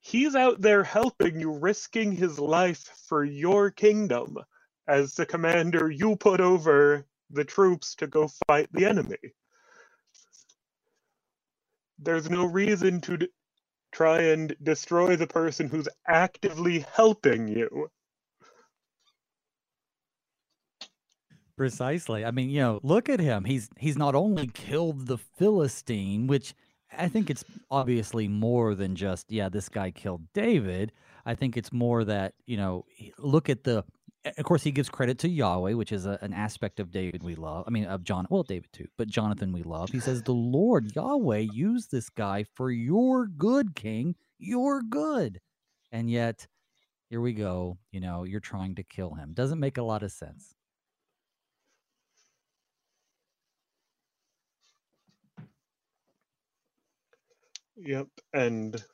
he's 0.00 0.34
out 0.34 0.60
there 0.60 0.82
helping 0.82 1.38
you, 1.40 1.52
risking 1.52 2.12
his 2.12 2.38
life 2.38 2.88
for 3.06 3.24
your 3.24 3.70
kingdom. 3.70 4.36
As 4.88 5.14
the 5.14 5.26
commander, 5.26 5.90
you 5.90 6.16
put 6.16 6.40
over 6.40 7.06
the 7.30 7.44
troops 7.44 7.94
to 7.96 8.06
go 8.06 8.28
fight 8.48 8.68
the 8.72 8.86
enemy. 8.86 9.18
There's 11.98 12.30
no 12.30 12.46
reason 12.46 13.00
to 13.02 13.18
d- 13.18 13.28
try 13.92 14.22
and 14.22 14.56
destroy 14.62 15.16
the 15.16 15.26
person 15.26 15.68
who's 15.68 15.88
actively 16.08 16.84
helping 16.94 17.46
you. 17.46 17.90
Precisely. 21.56 22.24
I 22.24 22.30
mean, 22.30 22.48
you 22.48 22.60
know, 22.60 22.80
look 22.82 23.10
at 23.10 23.20
him. 23.20 23.44
He's 23.44 23.68
he's 23.76 23.98
not 23.98 24.14
only 24.14 24.46
killed 24.46 25.06
the 25.06 25.18
Philistine, 25.18 26.26
which 26.26 26.54
I 26.96 27.08
think 27.08 27.30
it's 27.30 27.44
obviously 27.70 28.28
more 28.28 28.74
than 28.74 28.96
just 28.96 29.30
yeah, 29.30 29.48
this 29.48 29.68
guy 29.68 29.90
killed 29.90 30.22
David. 30.32 30.92
I 31.24 31.34
think 31.34 31.56
it's 31.56 31.72
more 31.72 32.04
that 32.04 32.34
you 32.46 32.56
know, 32.56 32.84
look 33.18 33.48
at 33.48 33.64
the. 33.64 33.84
Of 34.36 34.44
course, 34.44 34.62
he 34.62 34.70
gives 34.70 34.90
credit 34.90 35.18
to 35.20 35.30
Yahweh, 35.30 35.72
which 35.72 35.92
is 35.92 36.04
a, 36.04 36.18
an 36.20 36.34
aspect 36.34 36.78
of 36.78 36.90
David 36.90 37.22
we 37.22 37.36
love. 37.36 37.64
I 37.66 37.70
mean, 37.70 37.86
of 37.86 38.04
John, 38.04 38.26
well, 38.28 38.42
David 38.42 38.70
too, 38.70 38.86
but 38.98 39.08
Jonathan 39.08 39.50
we 39.50 39.62
love. 39.62 39.90
He 39.90 40.00
says, 40.00 40.22
"The 40.22 40.34
Lord 40.34 40.94
Yahweh 40.94 41.46
used 41.54 41.90
this 41.90 42.10
guy 42.10 42.44
for 42.54 42.70
your 42.70 43.26
good, 43.26 43.74
King. 43.74 44.16
Your 44.38 44.82
good," 44.82 45.40
and 45.90 46.10
yet 46.10 46.46
here 47.08 47.20
we 47.20 47.32
go. 47.32 47.78
You 47.92 48.00
know, 48.00 48.24
you're 48.24 48.40
trying 48.40 48.74
to 48.76 48.82
kill 48.82 49.14
him. 49.14 49.32
Doesn't 49.32 49.58
make 49.58 49.78
a 49.78 49.82
lot 49.82 50.02
of 50.02 50.12
sense. 50.12 50.54
Yep, 57.82 58.08
and 58.34 58.84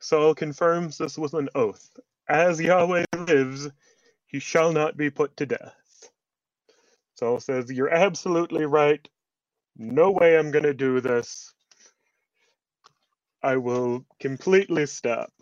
Saul 0.00 0.34
confirms 0.34 0.98
this 0.98 1.18
with 1.18 1.34
an 1.34 1.48
oath. 1.54 1.88
As 2.28 2.60
Yahweh 2.60 3.04
lives, 3.16 3.68
he 4.26 4.38
shall 4.40 4.72
not 4.72 4.96
be 4.96 5.10
put 5.10 5.36
to 5.38 5.46
death. 5.46 6.10
Saul 7.16 7.40
says, 7.40 7.70
You're 7.72 7.92
absolutely 7.94 8.66
right. 8.66 9.06
No 9.76 10.10
way 10.10 10.38
I'm 10.38 10.50
going 10.50 10.64
to 10.64 10.74
do 10.74 11.00
this. 11.00 11.54
I 13.42 13.56
will 13.56 14.04
completely 14.20 14.86
stop, 14.86 15.32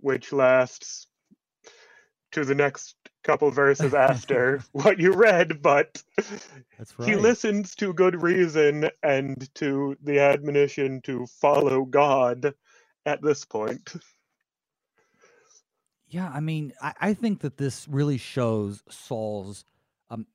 which 0.00 0.32
lasts 0.32 1.06
to 2.32 2.44
the 2.44 2.54
next 2.54 2.96
couple 3.22 3.50
verses 3.50 3.94
after 3.94 4.62
what 4.72 4.98
you 4.98 5.12
read, 5.12 5.62
but 5.62 6.02
right. 6.98 7.08
he 7.08 7.16
listens 7.16 7.74
to 7.76 7.92
good 7.92 8.22
reason 8.22 8.90
and 9.02 9.52
to 9.56 9.96
the 10.02 10.18
admonition 10.18 11.00
to 11.02 11.26
follow 11.26 11.84
God 11.84 12.54
at 13.06 13.22
this 13.22 13.44
point. 13.44 13.92
Yeah, 16.10 16.28
I 16.28 16.40
mean, 16.40 16.72
I, 16.82 16.92
I 17.00 17.14
think 17.14 17.40
that 17.40 17.56
this 17.56 17.86
really 17.88 18.18
shows 18.18 18.82
Saul's. 18.88 19.64
Um, 20.10 20.26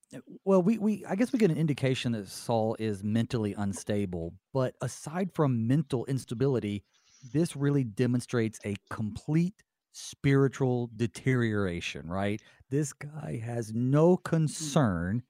well, 0.46 0.62
we, 0.62 0.78
we 0.78 1.06
I 1.06 1.16
guess 1.16 1.34
we 1.34 1.40
get 1.40 1.52
an 1.52 1.58
indication 1.58 2.14
that 2.14 2.30
Saul 2.30 2.78
is 2.80 3.04
mentally 3.04 3.54
unstable, 3.58 4.34
but 4.54 4.76
aside 4.82 5.34
from 5.34 5.68
mental 5.68 6.06
instability, 6.06 6.86
this 7.34 7.58
really 7.58 7.84
demonstrates 7.84 8.58
a 8.66 8.76
complete 8.90 9.64
spiritual 9.92 10.90
deterioration. 10.96 12.08
Right? 12.08 12.42
This 12.70 12.94
guy 12.94 13.42
has 13.44 13.74
no 13.74 14.18
concern 14.18 15.24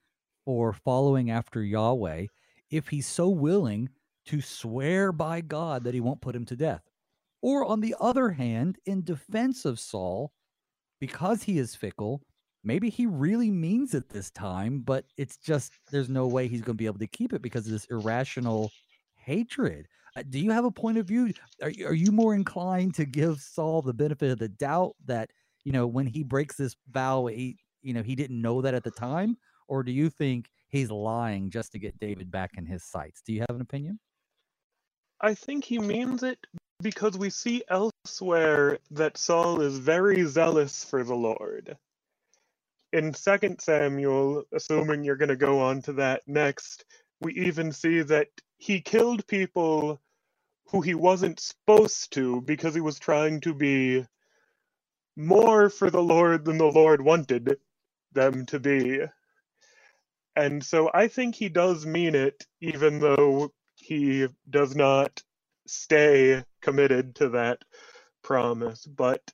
for 0.45 0.71
following 0.71 1.31
after 1.31 1.61
Yahweh 1.61 2.27
if 2.71 2.87
he's 2.87 3.07
so 3.07 3.29
willing 3.29 3.89
to 4.27 4.41
swear 4.41 5.11
by 5.11 5.41
God 5.41 5.83
that 5.83 5.93
he 5.93 5.99
won't 5.99 6.21
put 6.21 6.35
him 6.35 6.45
to 6.45 6.55
death. 6.55 6.81
Or 7.41 7.65
on 7.65 7.81
the 7.81 7.95
other 7.99 8.29
hand, 8.29 8.77
in 8.85 9.03
defense 9.03 9.65
of 9.65 9.79
Saul, 9.79 10.31
because 10.99 11.43
he 11.43 11.59
is 11.59 11.75
fickle, 11.75 12.21
maybe 12.63 12.89
he 12.89 13.05
really 13.05 13.51
means 13.51 13.93
it 13.93 14.09
this 14.09 14.31
time, 14.31 14.79
but 14.79 15.05
it's 15.17 15.37
just 15.37 15.73
there's 15.91 16.09
no 16.09 16.27
way 16.27 16.47
he's 16.47 16.61
going 16.61 16.77
to 16.77 16.81
be 16.81 16.87
able 16.87 16.99
to 16.99 17.07
keep 17.07 17.33
it 17.33 17.41
because 17.41 17.65
of 17.65 17.71
this 17.71 17.85
irrational 17.85 18.71
hatred. 19.15 19.87
Uh, 20.15 20.23
do 20.29 20.39
you 20.39 20.51
have 20.51 20.65
a 20.65 20.71
point 20.71 20.97
of 20.97 21.05
view? 21.05 21.33
Are 21.61 21.71
are 21.85 21.93
you 21.93 22.11
more 22.11 22.33
inclined 22.33 22.95
to 22.95 23.05
give 23.05 23.41
Saul 23.41 23.81
the 23.81 23.93
benefit 23.93 24.31
of 24.31 24.39
the 24.39 24.47
doubt 24.47 24.95
that 25.05 25.29
you 25.65 25.73
know 25.73 25.87
when 25.87 26.05
he 26.05 26.23
breaks 26.23 26.55
this 26.55 26.75
vow, 26.89 27.25
he 27.25 27.57
you 27.81 27.93
know 27.93 28.03
he 28.03 28.15
didn't 28.15 28.41
know 28.41 28.61
that 28.61 28.73
at 28.73 28.83
the 28.83 28.91
time, 28.91 29.37
or 29.67 29.83
do 29.83 29.91
you 29.91 30.09
think 30.09 30.49
he's 30.69 30.89
lying 30.89 31.49
just 31.49 31.73
to 31.73 31.79
get 31.79 31.99
David 31.99 32.31
back 32.31 32.51
in 32.57 32.65
his 32.65 32.83
sights? 32.85 33.21
Do 33.25 33.33
you 33.33 33.41
have 33.41 33.55
an 33.55 33.61
opinion? 33.61 33.99
I 35.19 35.33
think 35.33 35.65
he 35.65 35.79
means 35.79 36.23
it 36.23 36.39
because 36.81 37.17
we 37.17 37.29
see 37.29 37.63
elsewhere 37.69 38.79
that 38.91 39.17
Saul 39.17 39.61
is 39.61 39.79
very 39.79 40.23
zealous 40.25 40.83
for 40.83 41.03
the 41.03 41.15
Lord. 41.15 41.77
In 42.93 43.13
2 43.13 43.55
Samuel, 43.59 44.43
assuming 44.53 45.03
you're 45.03 45.15
going 45.15 45.29
to 45.29 45.35
go 45.35 45.59
on 45.59 45.81
to 45.83 45.93
that 45.93 46.21
next, 46.27 46.85
we 47.21 47.33
even 47.33 47.71
see 47.71 48.01
that 48.03 48.27
he 48.57 48.81
killed 48.81 49.25
people 49.27 50.01
who 50.67 50.81
he 50.81 50.95
wasn't 50.95 51.39
supposed 51.39 52.13
to 52.13 52.41
because 52.41 52.75
he 52.75 52.81
was 52.81 52.99
trying 52.99 53.39
to 53.41 53.53
be 53.53 54.05
more 55.15 55.69
for 55.69 55.89
the 55.89 56.03
Lord 56.03 56.45
than 56.45 56.57
the 56.57 56.65
Lord 56.65 57.01
wanted 57.01 57.57
them 58.13 58.45
to 58.47 58.59
be. 58.59 59.01
And 60.35 60.63
so 60.63 60.89
I 60.93 61.07
think 61.07 61.35
he 61.35 61.49
does 61.49 61.85
mean 61.85 62.15
it, 62.15 62.45
even 62.59 62.99
though 62.99 63.53
he 63.75 64.27
does 64.49 64.75
not 64.75 65.23
stay 65.67 66.43
committed 66.61 67.15
to 67.15 67.29
that 67.29 67.63
promise. 68.21 68.85
But 68.85 69.31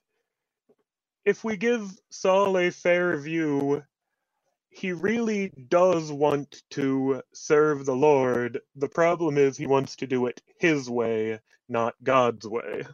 if 1.24 1.44
we 1.44 1.56
give 1.56 1.90
Saul 2.10 2.58
a 2.58 2.70
fair 2.70 3.16
view, 3.18 3.82
he 4.68 4.92
really 4.92 5.52
does 5.68 6.10
want 6.10 6.62
to 6.70 7.22
serve 7.32 7.84
the 7.84 7.96
Lord. 7.96 8.60
The 8.76 8.88
problem 8.88 9.36
is 9.38 9.56
he 9.56 9.66
wants 9.66 9.96
to 9.96 10.06
do 10.06 10.26
it 10.26 10.40
his 10.58 10.88
way, 10.88 11.40
not 11.68 11.94
God's 12.02 12.46
way. 12.46 12.84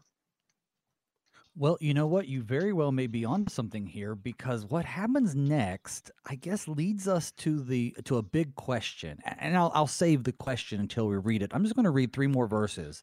Well, 1.60 1.76
you 1.80 1.92
know 1.92 2.06
what? 2.06 2.28
You 2.28 2.44
very 2.44 2.72
well 2.72 2.92
may 2.92 3.08
be 3.08 3.24
on 3.24 3.48
something 3.48 3.84
here 3.84 4.14
because 4.14 4.64
what 4.64 4.84
happens 4.84 5.34
next, 5.34 6.12
I 6.24 6.36
guess, 6.36 6.68
leads 6.68 7.08
us 7.08 7.32
to 7.38 7.60
the 7.60 7.96
to 8.04 8.18
a 8.18 8.22
big 8.22 8.54
question. 8.54 9.18
And 9.24 9.56
I'll 9.56 9.72
I'll 9.74 9.88
save 9.88 10.22
the 10.22 10.30
question 10.30 10.78
until 10.78 11.08
we 11.08 11.16
read 11.16 11.42
it. 11.42 11.50
I'm 11.52 11.64
just 11.64 11.74
going 11.74 11.82
to 11.84 11.90
read 11.90 12.12
three 12.12 12.28
more 12.28 12.46
verses. 12.46 13.02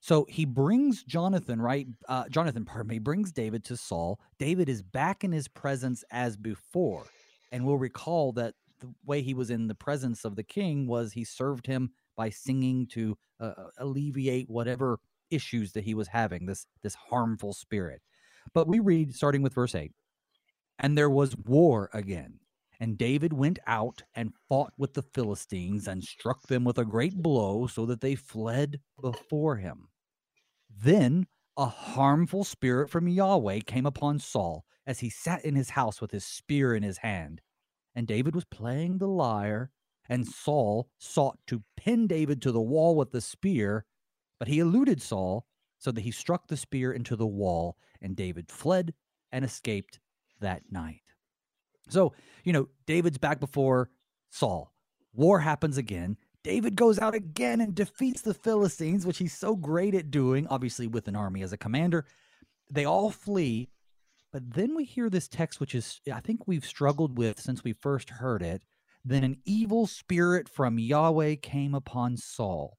So 0.00 0.26
he 0.28 0.44
brings 0.44 1.02
Jonathan, 1.02 1.62
right? 1.62 1.86
Uh, 2.06 2.28
Jonathan, 2.28 2.66
pardon 2.66 2.88
me, 2.88 2.98
brings 2.98 3.32
David 3.32 3.64
to 3.64 3.76
Saul. 3.78 4.20
David 4.38 4.68
is 4.68 4.82
back 4.82 5.24
in 5.24 5.32
his 5.32 5.48
presence 5.48 6.04
as 6.10 6.36
before, 6.36 7.06
and 7.52 7.64
we'll 7.64 7.78
recall 7.78 8.32
that 8.32 8.52
the 8.80 8.92
way 9.06 9.22
he 9.22 9.32
was 9.32 9.48
in 9.48 9.66
the 9.66 9.74
presence 9.74 10.26
of 10.26 10.36
the 10.36 10.44
king 10.44 10.86
was 10.86 11.14
he 11.14 11.24
served 11.24 11.66
him 11.66 11.90
by 12.18 12.28
singing 12.28 12.86
to 12.88 13.16
uh, 13.40 13.54
alleviate 13.78 14.50
whatever 14.50 14.98
issues 15.30 15.72
that 15.72 15.84
he 15.84 15.94
was 15.94 16.08
having 16.08 16.46
this 16.46 16.66
this 16.82 16.94
harmful 16.94 17.52
spirit. 17.52 18.02
But 18.54 18.68
we 18.68 18.78
read 18.78 19.14
starting 19.14 19.42
with 19.42 19.54
verse 19.54 19.74
8 19.74 19.92
and 20.78 20.96
there 20.96 21.10
was 21.10 21.36
war 21.36 21.90
again 21.92 22.38
and 22.80 22.96
david 22.96 23.32
went 23.32 23.58
out 23.66 24.02
and 24.14 24.32
fought 24.48 24.72
with 24.78 24.94
the 24.94 25.02
philistines 25.02 25.88
and 25.88 26.04
struck 26.04 26.46
them 26.46 26.64
with 26.64 26.78
a 26.78 26.84
great 26.84 27.16
blow 27.16 27.66
so 27.66 27.84
that 27.86 28.00
they 28.00 28.14
fled 28.14 28.80
before 29.00 29.56
him. 29.56 29.88
Then 30.70 31.26
a 31.56 31.66
harmful 31.66 32.44
spirit 32.44 32.88
from 32.88 33.08
yahweh 33.08 33.60
came 33.60 33.86
upon 33.86 34.20
saul 34.20 34.64
as 34.86 35.00
he 35.00 35.10
sat 35.10 35.44
in 35.44 35.56
his 35.56 35.70
house 35.70 36.00
with 36.00 36.12
his 36.12 36.24
spear 36.24 36.74
in 36.74 36.82
his 36.82 36.98
hand. 36.98 37.40
And 37.94 38.06
david 38.06 38.34
was 38.34 38.44
playing 38.44 38.98
the 38.98 39.08
lyre 39.08 39.70
and 40.08 40.26
saul 40.26 40.88
sought 40.98 41.38
to 41.48 41.64
pin 41.76 42.06
david 42.06 42.40
to 42.42 42.52
the 42.52 42.60
wall 42.60 42.94
with 42.94 43.10
the 43.10 43.20
spear 43.20 43.84
but 44.38 44.48
he 44.48 44.58
eluded 44.58 45.02
Saul 45.02 45.46
so 45.78 45.90
that 45.92 46.00
he 46.00 46.10
struck 46.10 46.48
the 46.48 46.56
spear 46.56 46.92
into 46.92 47.16
the 47.16 47.26
wall, 47.26 47.76
and 48.00 48.16
David 48.16 48.50
fled 48.50 48.94
and 49.30 49.44
escaped 49.44 50.00
that 50.40 50.62
night. 50.70 51.02
So, 51.88 52.12
you 52.44 52.52
know, 52.52 52.68
David's 52.86 53.18
back 53.18 53.40
before 53.40 53.90
Saul. 54.30 54.72
War 55.14 55.40
happens 55.40 55.78
again. 55.78 56.16
David 56.44 56.76
goes 56.76 56.98
out 56.98 57.14
again 57.14 57.60
and 57.60 57.74
defeats 57.74 58.22
the 58.22 58.34
Philistines, 58.34 59.06
which 59.06 59.18
he's 59.18 59.36
so 59.36 59.56
great 59.56 59.94
at 59.94 60.10
doing, 60.10 60.46
obviously 60.48 60.86
with 60.86 61.08
an 61.08 61.16
army 61.16 61.42
as 61.42 61.52
a 61.52 61.58
commander. 61.58 62.04
They 62.70 62.84
all 62.84 63.10
flee. 63.10 63.68
But 64.32 64.54
then 64.54 64.74
we 64.74 64.84
hear 64.84 65.08
this 65.08 65.26
text, 65.26 65.58
which 65.58 65.74
is, 65.74 66.00
I 66.12 66.20
think 66.20 66.46
we've 66.46 66.64
struggled 66.64 67.16
with 67.16 67.40
since 67.40 67.64
we 67.64 67.72
first 67.72 68.10
heard 68.10 68.42
it. 68.42 68.62
Then 69.04 69.24
an 69.24 69.38
evil 69.44 69.86
spirit 69.86 70.48
from 70.48 70.78
Yahweh 70.78 71.36
came 71.36 71.74
upon 71.74 72.16
Saul. 72.18 72.76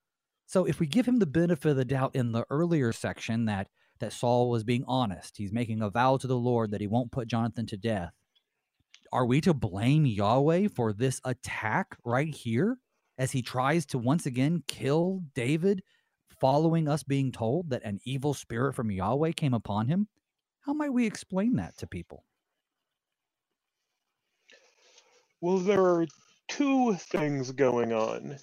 So 0.49 0.65
if 0.65 0.79
we 0.79 0.87
give 0.87 1.07
him 1.07 1.19
the 1.19 1.27
benefit 1.27 1.69
of 1.69 1.77
the 1.77 1.85
doubt 1.85 2.15
in 2.15 2.31
the 2.31 2.43
earlier 2.49 2.91
section 2.91 3.45
that 3.45 3.67
that 3.99 4.11
Saul 4.11 4.49
was 4.49 4.63
being 4.63 4.83
honest, 4.87 5.37
he's 5.37 5.53
making 5.53 5.83
a 5.83 5.91
vow 5.91 6.17
to 6.17 6.25
the 6.25 6.35
Lord 6.35 6.71
that 6.71 6.81
he 6.81 6.87
won't 6.87 7.11
put 7.11 7.27
Jonathan 7.27 7.67
to 7.67 7.77
death. 7.77 8.13
Are 9.13 9.27
we 9.27 9.41
to 9.41 9.53
blame 9.53 10.07
Yahweh 10.07 10.69
for 10.69 10.91
this 10.91 11.21
attack 11.23 11.95
right 12.03 12.33
here 12.33 12.79
as 13.19 13.31
he 13.31 13.43
tries 13.43 13.85
to 13.87 13.99
once 13.99 14.25
again 14.25 14.63
kill 14.67 15.21
David, 15.35 15.83
following 16.41 16.87
us 16.87 17.03
being 17.03 17.31
told 17.31 17.69
that 17.69 17.83
an 17.83 17.99
evil 18.03 18.33
spirit 18.33 18.73
from 18.73 18.89
Yahweh 18.89 19.33
came 19.33 19.53
upon 19.53 19.87
him? 19.87 20.07
How 20.61 20.73
might 20.73 20.93
we 20.93 21.05
explain 21.05 21.57
that 21.57 21.77
to 21.77 21.85
people? 21.85 22.25
Well, 25.41 25.59
there 25.59 25.85
are 25.85 26.07
two 26.47 26.95
things 26.95 27.51
going 27.51 27.93
on 27.93 28.39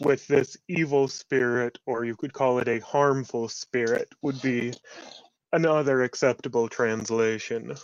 with 0.00 0.26
this 0.26 0.56
evil 0.68 1.08
spirit, 1.08 1.78
or 1.86 2.04
you 2.04 2.16
could 2.16 2.32
call 2.32 2.58
it 2.58 2.68
a 2.68 2.80
harmful 2.80 3.48
spirit, 3.48 4.08
would 4.22 4.40
be 4.42 4.74
another 5.52 6.02
acceptable 6.02 6.68
translation. 6.68 7.74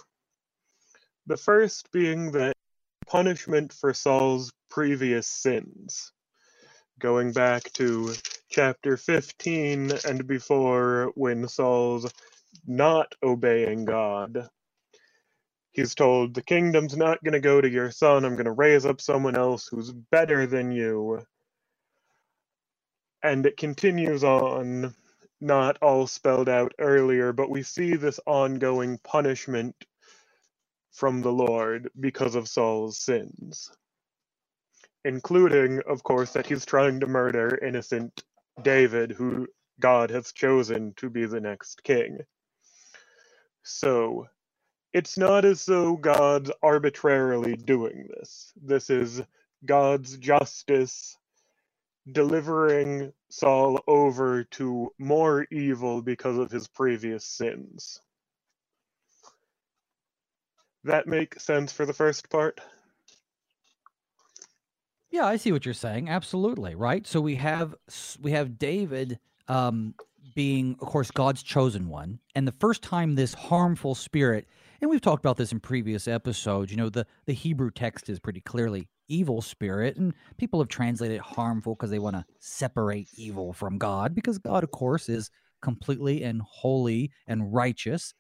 The 1.27 1.37
first 1.37 1.91
being 1.93 2.33
that 2.33 2.55
punishment 3.07 3.73
for 3.73 3.95
Saul's 3.95 4.53
previous 4.69 5.27
sins. 5.27 6.13
Going 6.99 7.33
back 7.33 7.73
to 7.75 8.15
chapter 8.49 8.97
15 8.97 9.93
and 10.07 10.27
before, 10.27 11.13
when 11.15 11.49
Saul's 11.49 12.11
not 12.67 13.15
obeying 13.23 13.85
God. 13.85 14.49
He's 15.73 15.95
told, 15.95 16.35
The 16.35 16.43
kingdom's 16.43 16.97
not 16.97 17.23
going 17.23 17.33
to 17.33 17.41
go 17.41 17.61
to 17.61 17.71
your 17.71 17.91
son. 17.91 18.25
I'm 18.25 18.35
going 18.35 18.45
to 18.47 18.53
raise 18.53 18.85
up 18.85 19.01
someone 19.01 19.37
else 19.37 19.69
who's 19.69 19.93
better 19.93 20.47
than 20.47 20.73
you 20.73 21.25
and 23.23 23.47
it 23.47 23.57
continues 23.59 24.25
on, 24.25 24.95
not 25.41 25.79
all 25.83 26.07
spelled 26.07 26.49
out 26.49 26.75
earlier, 26.79 27.33
but 27.33 27.51
we 27.51 27.63
see 27.63 27.97
this 27.97 28.21
ongoing 28.27 28.99
punishment 29.05 29.77
from 30.93 31.23
the 31.23 31.33
Lord 31.33 31.91
because 32.01 32.35
of 32.35 32.49
Saul's 32.49 32.99
sins, 32.99 33.71
including, 35.05 35.83
of 35.89 36.03
course, 36.03 36.33
that 36.33 36.47
he's 36.47 36.67
trying 36.67 37.01
to 37.01 37.07
murder 37.09 37.59
innocent 37.63 38.25
David, 38.63 39.13
who 39.13 39.49
God 39.81 40.11
has 40.11 40.33
chosen 40.33 40.95
to 40.99 41.11
be 41.11 41.27
the 41.27 41.41
next 41.41 41.83
king. 41.85 42.21
So, 43.65 44.29
it's 44.93 45.19
not 45.19 45.47
as 45.47 45.67
though 45.67 45.97
God's 45.97 46.53
arbitrarily 46.65 47.57
doing 47.57 48.09
this. 48.11 48.53
This 48.63 48.91
is 48.91 49.23
God's 49.67 50.19
justice 50.19 51.17
delivering 52.11 53.13
Saul 53.31 53.83
over 53.87 54.45
to 54.45 54.93
more 54.99 55.47
evil 55.51 56.03
because 56.03 56.39
of 56.39 56.51
his 56.51 56.67
previous 56.69 57.25
sins. 57.25 58.01
That 60.85 61.07
make 61.07 61.39
sense 61.39 61.73
for 61.73 61.85
the 61.85 61.93
first 61.93 62.31
part? 62.31 62.61
Yeah, 65.11 65.27
I 65.27 65.37
see 65.37 65.53
what 65.53 65.65
you're 65.65 65.75
saying. 65.75 66.09
Absolutely, 66.09 66.75
right? 66.75 67.07
So 67.07 67.21
we 67.21 67.35
have 67.37 67.75
we 68.21 68.31
have 68.33 68.59
David 68.59 69.19
um, 69.49 69.95
being, 70.35 70.77
of 70.81 70.89
course, 70.89 71.11
God's 71.11 71.43
chosen 71.43 71.89
one, 71.89 72.21
and 72.35 72.47
the 72.47 72.53
first 72.53 72.83
time 72.83 73.15
this 73.15 73.35
harmful 73.35 73.95
spirit, 73.95 74.47
and 74.81 74.91
we've 74.91 75.01
talked 75.01 75.25
about 75.25 75.37
this 75.37 75.53
in 75.53 75.61
previous 75.61 76.09
episodes. 76.09 76.71
You 76.71 76.77
know, 76.77 76.89
the 76.89 77.07
the 77.27 77.33
Hebrew 77.33 77.71
text 77.71 78.09
is 78.09 78.19
pretty 78.19 78.41
clearly 78.41 78.89
evil 79.09 79.43
spirit, 79.43 79.97
and 79.97 80.15
people 80.39 80.61
have 80.61 80.69
translated 80.69 81.17
it 81.17 81.23
harmful 81.23 81.75
because 81.75 81.91
they 81.91 81.99
want 81.99 82.17
to 82.17 82.25
separate 82.39 83.09
evil 83.17 83.53
from 83.53 83.79
God, 83.79 84.15
because 84.15 84.39
God, 84.39 84.65
of 84.65 84.71
course, 84.71 85.09
is 85.09 85.31
completely 85.63 86.23
and 86.23 86.41
holy 86.43 87.11
and 87.27 87.53
righteous. 87.53 88.15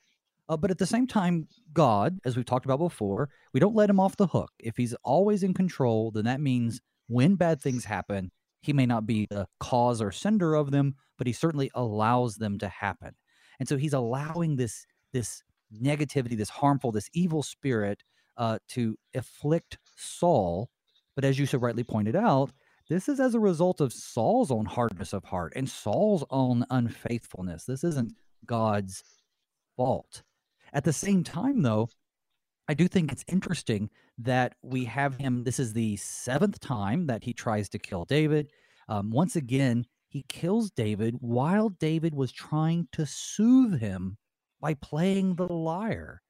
Uh, 0.49 0.57
but 0.57 0.71
at 0.71 0.79
the 0.79 0.87
same 0.87 1.07
time, 1.07 1.47
God, 1.73 2.19
as 2.25 2.37
we've 2.37 2.45
talked 2.45 2.64
about 2.64 2.81
before, 2.81 3.29
we 3.55 3.61
don't 3.61 3.76
let 3.76 3.88
him 3.88 4.00
off 4.00 4.17
the 4.17 4.26
hook. 4.26 4.50
If 4.59 4.76
he's 4.76 4.95
always 5.05 5.45
in 5.45 5.55
control, 5.55 6.11
then 6.11 6.25
that 6.25 6.40
means 6.40 6.81
when 7.07 7.37
bad 7.37 7.61
things 7.61 7.85
happen, 7.85 8.33
he 8.61 8.73
may 8.73 8.85
not 8.85 9.07
be 9.07 9.26
the 9.31 9.47
cause 9.61 10.02
or 10.02 10.11
sender 10.11 10.55
of 10.55 10.73
them, 10.73 10.97
but 11.17 11.26
he 11.26 11.33
certainly 11.33 11.71
allows 11.75 12.37
them 12.37 12.59
to 12.59 12.69
happen. 12.69 13.14
And 13.61 13.69
so 13.69 13.76
he's 13.76 13.93
allowing 13.93 14.57
this 14.57 14.85
this 15.12 15.43
negativity, 15.73 16.37
this 16.37 16.50
harmful, 16.50 16.93
this 16.93 17.11
evil 17.12 17.43
spirit 17.43 18.03
uh, 18.37 18.59
to 18.69 18.97
afflict 19.15 19.79
Saul. 19.97 20.71
But 21.15 21.25
as 21.25 21.39
you 21.39 21.47
so 21.47 21.59
rightly 21.59 21.85
pointed 21.85 22.17
out, 22.17 22.53
this 22.89 23.09
is 23.09 23.21
as 23.21 23.35
a 23.35 23.41
result 23.41 23.81
of 23.81 23.93
Saul's 23.93 24.50
own 24.50 24.65
hardness 24.65 25.12
of 25.12 25.25
heart 25.25 25.53
and 25.55 25.69
Saul's 25.69 26.25
own 26.31 26.65
unfaithfulness. 26.71 27.65
This 27.65 27.85
isn't 27.85 28.15
God's 28.47 29.05
fault. 29.77 30.23
At 30.73 30.85
the 30.85 30.93
same 30.93 31.23
time, 31.23 31.62
though, 31.62 31.89
I 32.69 32.75
do 32.75 32.89
think 32.89 33.12
it's 33.12 33.25
interesting 33.29 33.91
that 34.19 34.55
we 34.62 34.85
have 34.85 35.17
him. 35.17 35.45
This 35.45 35.59
is 35.59 35.73
the 35.73 35.97
seventh 35.97 36.61
time 36.61 37.07
that 37.07 37.25
he 37.25 37.33
tries 37.33 37.69
to 37.71 37.79
kill 37.79 38.05
David. 38.05 38.50
Um, 38.89 39.11
once 39.11 39.37
again, 39.37 39.87
he 40.09 40.25
kills 40.29 40.71
David 40.71 41.17
while 41.21 41.69
David 41.69 42.15
was 42.15 42.33
trying 42.33 42.89
to 42.93 43.07
soothe 43.07 43.81
him 43.81 44.19
by 44.61 44.75
playing 44.75 45.35
the 45.37 45.52
lyre, 45.52 46.23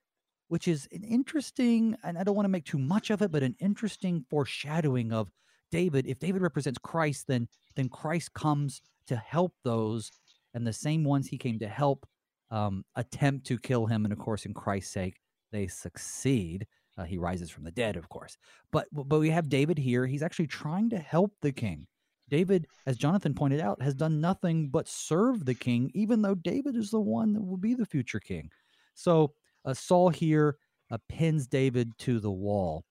which 0.49 0.69
is 0.69 0.89
an 0.93 1.05
interesting, 1.05 1.97
and 2.03 2.19
I 2.19 2.25
don't 2.25 2.37
want 2.37 2.45
to 2.45 2.51
make 2.51 2.65
too 2.65 2.79
much 2.79 3.11
of 3.11 3.23
it, 3.23 3.31
but 3.31 3.43
an 3.43 3.57
interesting 3.61 4.25
foreshadowing 4.31 5.13
of 5.13 5.31
David. 5.71 6.07
If 6.07 6.19
David 6.19 6.43
represents 6.43 6.79
Christ, 6.79 7.27
then 7.29 7.49
then 7.77 7.89
Christ 7.89 8.35
comes 8.35 8.83
to 9.07 9.17
help 9.17 9.55
those, 9.65 10.11
and 10.55 10.67
the 10.67 10.73
same 10.73 11.05
ones 11.05 11.29
he 11.29 11.39
came 11.39 11.59
to 11.61 11.69
help 11.69 12.07
um, 12.51 12.85
attempt 12.97 13.47
to 13.47 13.59
kill 13.59 13.87
him, 13.87 14.05
and 14.05 14.13
of 14.13 14.19
course, 14.19 14.45
in 14.45 14.55
Christ's 14.55 14.93
sake, 14.93 15.21
they 15.53 15.67
succeed. 15.67 16.67
Uh, 16.99 17.05
he 17.05 17.17
rises 17.17 17.51
from 17.51 17.65
the 17.65 17.71
dead, 17.71 17.97
of 17.97 18.09
course. 18.09 18.37
But 18.73 18.89
but 18.93 19.19
we 19.19 19.31
have 19.31 19.49
David 19.49 19.79
here. 19.79 20.07
He's 20.07 20.23
actually 20.23 20.49
trying 20.49 20.91
to 20.91 20.99
help 20.99 21.33
the 21.41 21.53
king. 21.53 21.87
David, 22.31 22.67
as 22.87 22.97
Jonathan 22.97 23.35
pointed 23.35 23.61
out, 23.61 23.83
has 23.83 23.95
done 23.95 24.21
nothing 24.21 24.69
but 24.69 24.89
serve 24.89 25.45
the 25.45 25.55
king, 25.55 25.91
even 25.95 26.23
though 26.23 26.35
David 26.35 26.77
is 26.77 26.91
the 26.91 27.01
one 27.01 27.35
that 27.35 27.43
will 27.43 27.57
be 27.57 27.75
the 27.75 27.87
future 27.87 28.21
king. 28.21 28.51
So 28.95 29.35
uh, 29.65 29.75
Saul 29.75 30.09
here 30.11 30.57
uh, 30.91 30.99
pins 31.09 31.47
David 31.47 31.93
to 31.99 32.21
the 32.21 32.31
wall. 32.31 32.85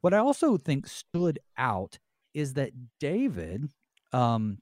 What 0.00 0.14
I 0.14 0.18
also 0.18 0.56
think 0.56 0.86
stood 0.86 1.38
out 1.56 1.98
is 2.34 2.54
that 2.54 2.72
David, 3.00 3.70
um, 4.12 4.58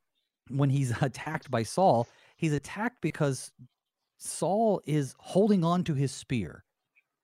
when 0.48 0.70
he's 0.70 0.92
attacked 1.02 1.50
by 1.50 1.62
Saul, 1.62 2.06
he's 2.36 2.52
attacked 2.52 3.00
because 3.00 3.50
Saul 4.18 4.80
is 4.86 5.14
holding 5.18 5.64
on 5.64 5.84
to 5.84 5.94
his 5.94 6.12
spear. 6.12 6.64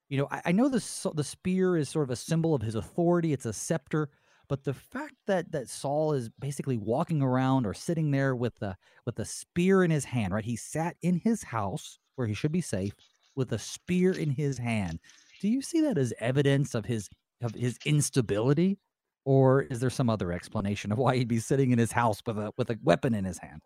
You 0.09 0.19
know, 0.19 0.29
I, 0.31 0.43
I 0.47 0.53
know 0.53 0.69
the 0.69 1.13
the 1.15 1.25
spear 1.25 1.77
is 1.77 1.89
sort 1.89 2.05
of 2.05 2.11
a 2.11 2.17
symbol 2.17 2.55
of 2.55 2.63
his 2.63 2.75
authority. 2.75 3.33
It's 3.33 3.47
a 3.47 3.53
scepter, 3.53 4.09
but 4.49 4.65
the 4.65 4.75
fact 4.75 5.17
that 5.27 5.53
that 5.53 5.69
Saul 5.69 6.13
is 6.15 6.31
basically 6.39 6.79
walking 6.79 7.23
around 7.23 7.67
or 7.67 7.75
sitting 7.75 8.11
there 8.11 8.35
with 8.37 8.61
a 8.63 8.77
with 9.07 9.19
a 9.19 9.25
spear 9.25 9.85
in 9.85 9.91
his 9.91 10.07
hand, 10.07 10.35
right? 10.35 10.45
He 10.45 10.57
sat 10.57 10.97
in 11.03 11.19
his 11.25 11.45
house 11.45 11.99
where 12.17 12.27
he 12.29 12.35
should 12.35 12.53
be 12.53 12.61
safe 12.61 12.95
with 13.37 13.53
a 13.53 13.59
spear 13.59 14.13
in 14.13 14.31
his 14.31 14.59
hand. 14.59 15.01
Do 15.41 15.49
you 15.49 15.63
see 15.63 15.81
that 15.83 15.99
as 15.99 16.15
evidence 16.21 16.75
of 16.75 16.87
his 16.87 17.11
of 17.43 17.55
his 17.55 17.79
instability, 17.85 18.79
or 19.25 19.63
is 19.63 19.81
there 19.81 19.91
some 19.91 20.11
other 20.11 20.33
explanation 20.33 20.93
of 20.93 20.99
why 20.99 21.17
he'd 21.17 21.29
be 21.29 21.41
sitting 21.41 21.71
in 21.71 21.79
his 21.79 21.93
house 21.93 22.23
with 22.27 22.39
a 22.39 22.53
with 22.59 22.71
a 22.71 22.79
weapon 22.83 23.15
in 23.15 23.25
his 23.25 23.39
hand? 23.39 23.63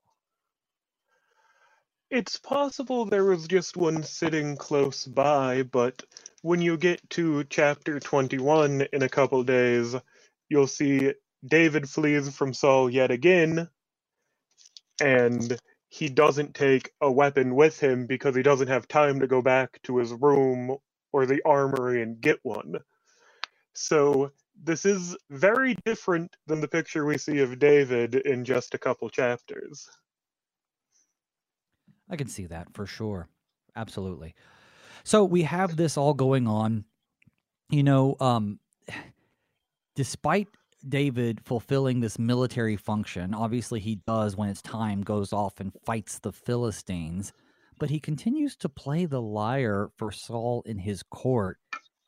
It's 2.11 2.39
possible 2.39 3.05
there 3.05 3.25
was 3.25 3.49
just 3.49 3.77
one 3.77 4.03
sitting 4.05 4.57
close 4.57 5.07
by, 5.07 5.65
but 5.65 6.05
when 6.43 6.63
you 6.63 6.77
get 6.77 7.09
to 7.11 7.45
chapter 7.45 8.01
21 8.01 8.83
in 8.93 9.03
a 9.03 9.09
couple 9.09 9.43
days, 9.45 9.97
you'll 10.53 10.67
see 10.67 11.13
David 11.45 11.89
flees 11.89 12.35
from 12.37 12.53
Saul 12.53 12.91
yet 12.91 13.11
again, 13.11 13.69
and 15.01 15.59
he 15.89 16.09
doesn't 16.09 16.55
take 16.55 16.93
a 17.01 17.11
weapon 17.11 17.55
with 17.55 17.81
him 17.81 18.07
because 18.07 18.37
he 18.37 18.43
doesn't 18.43 18.69
have 18.69 18.87
time 18.87 19.21
to 19.21 19.27
go 19.27 19.43
back 19.43 19.81
to 19.85 19.97
his 19.97 20.13
room 20.13 20.77
or 21.13 21.27
the 21.27 21.43
armory 21.45 22.03
and 22.03 22.21
get 22.21 22.39
one. 22.43 22.77
So 23.75 24.31
this 24.63 24.85
is 24.85 25.17
very 25.31 25.75
different 25.85 26.37
than 26.47 26.61
the 26.61 26.69
picture 26.69 27.05
we 27.05 27.19
see 27.19 27.41
of 27.41 27.59
David 27.59 28.15
in 28.15 28.45
just 28.45 28.75
a 28.75 28.79
couple 28.79 29.09
chapters. 29.11 29.89
I 32.09 32.17
can 32.17 32.29
see 32.29 32.47
that 32.47 32.69
for 32.75 32.87
sure. 32.87 33.29
Absolutely. 33.75 34.35
So 35.05 35.25
we 35.25 35.43
have 35.43 35.77
this 35.77 35.97
all 35.97 36.15
going 36.15 36.47
on. 36.47 36.85
You 37.71 37.83
know, 37.83 38.17
um, 38.21 38.61
despite 39.95 40.49
David 40.89 41.41
fulfilling 41.45 42.01
this 42.01 42.19
military 42.19 42.77
function, 42.77 43.35
obviously 43.35 43.81
he 43.81 43.97
does 44.07 44.37
when 44.37 44.49
it's 44.49 44.63
time, 44.63 45.03
goes 45.03 45.33
off 45.33 45.61
and 45.61 45.73
fights 45.85 46.19
the 46.19 46.33
Philistines, 46.33 47.33
but 47.79 47.91
he 47.91 48.01
continues 48.01 48.57
to 48.57 48.69
play 48.69 49.07
the 49.07 49.23
lyre 49.23 49.91
for 49.97 50.11
Saul 50.11 50.63
in 50.67 50.79
his 50.79 51.03
court. 51.03 51.59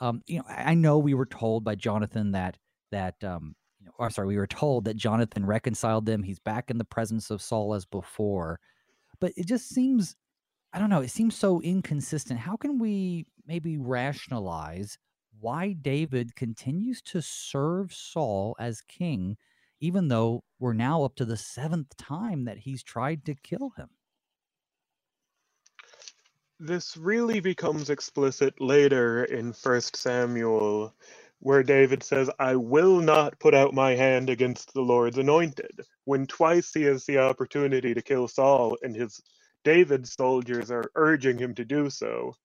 Um, 0.00 0.22
you 0.26 0.38
know, 0.38 0.44
I 0.48 0.74
know 0.74 0.98
we 0.98 1.14
were 1.14 1.26
told 1.26 1.64
by 1.64 1.76
Jonathan 1.76 2.32
that 2.32 2.58
that 2.90 3.22
um, 3.22 3.54
or 3.98 4.10
sorry, 4.10 4.28
we 4.28 4.36
were 4.36 4.46
told 4.46 4.84
that 4.86 4.96
Jonathan 4.96 5.46
reconciled 5.46 6.06
them. 6.06 6.22
He's 6.22 6.38
back 6.38 6.70
in 6.70 6.78
the 6.78 6.84
presence 6.84 7.30
of 7.30 7.40
Saul 7.40 7.74
as 7.74 7.84
before 7.84 8.60
but 9.20 9.32
it 9.36 9.46
just 9.46 9.68
seems 9.68 10.16
I 10.72 10.78
don't 10.78 10.90
know, 10.90 11.00
it 11.00 11.10
seems 11.10 11.36
so 11.36 11.60
inconsistent. 11.62 12.40
How 12.40 12.56
can 12.56 12.78
we 12.78 13.26
maybe 13.46 13.78
rationalize 13.78 14.98
why 15.40 15.72
David 15.72 16.36
continues 16.36 17.02
to 17.02 17.22
serve 17.22 17.92
Saul 17.92 18.56
as 18.58 18.80
king, 18.80 19.36
even 19.80 20.08
though 20.08 20.44
we're 20.58 20.72
now 20.72 21.02
up 21.04 21.14
to 21.16 21.24
the 21.24 21.36
seventh 21.36 21.96
time 21.96 22.44
that 22.44 22.58
he's 22.58 22.82
tried 22.82 23.24
to 23.26 23.34
kill 23.34 23.72
him? 23.76 23.88
This 26.60 26.96
really 26.96 27.40
becomes 27.40 27.90
explicit 27.90 28.60
later 28.60 29.24
in 29.24 29.52
First 29.52 29.96
Samuel, 29.96 30.94
where 31.40 31.62
David 31.62 32.02
says, 32.02 32.30
I 32.38 32.56
will 32.56 33.00
not 33.00 33.38
put 33.40 33.54
out 33.54 33.74
my 33.74 33.94
hand 33.94 34.30
against 34.30 34.72
the 34.72 34.80
Lord's 34.80 35.18
anointed, 35.18 35.80
when 36.04 36.26
twice 36.26 36.72
he 36.72 36.82
has 36.84 37.04
the 37.04 37.18
opportunity 37.18 37.92
to 37.92 38.02
kill 38.02 38.28
Saul 38.28 38.78
and 38.82 38.94
his 38.96 39.20
David's 39.64 40.12
soldiers 40.12 40.70
are 40.70 40.90
urging 40.94 41.38
him 41.38 41.54
to 41.56 41.64
do 41.64 41.90
so. 41.90 42.36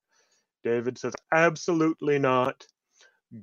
David 0.63 0.97
says, 0.97 1.13
Absolutely 1.32 2.17
not. 2.17 2.65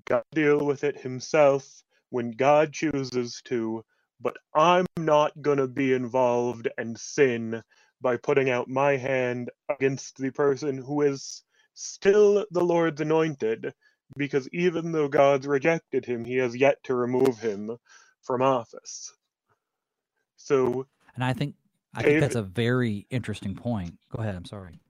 God 0.05 0.25
deal 0.33 0.65
with 0.65 0.85
it 0.85 1.01
himself 1.01 1.83
when 2.11 2.33
God 2.33 2.73
chooses 2.73 3.41
to, 3.47 3.85
but 4.21 4.37
I'm 4.55 4.87
not 4.97 5.41
going 5.41 5.59
to 5.59 5.69
be 5.69 5.93
involved 5.93 6.69
and 6.79 6.99
sin 6.99 7.63
by 8.01 8.17
putting 8.17 8.51
out 8.51 8.69
my 8.69 8.97
hand 8.97 9.51
against 9.69 10.17
the 10.17 10.31
person 10.31 10.79
who 10.79 11.03
is 11.03 11.43
still 11.75 12.47
the 12.51 12.65
Lord's 12.65 13.01
anointed 13.01 13.75
because 14.17 14.49
even 14.53 14.93
though 14.93 15.09
God's 15.09 15.47
rejected 15.47 16.05
him, 16.05 16.25
he 16.25 16.37
has 16.37 16.57
yet 16.57 16.83
to 16.85 16.95
remove 16.95 17.39
him 17.39 17.77
from 18.23 18.43
office. 18.43 19.13
So, 20.37 20.87
and 21.15 21.25
I 21.25 21.33
think 21.33 21.55
I 21.95 22.03
David, 22.03 22.11
think 22.11 22.21
that's 22.21 22.37
a 22.37 22.43
very 22.43 23.07
interesting 23.11 23.55
point. 23.55 23.99
Go 24.11 24.23
ahead. 24.23 24.35
I'm 24.35 24.45
sorry. 24.45 24.81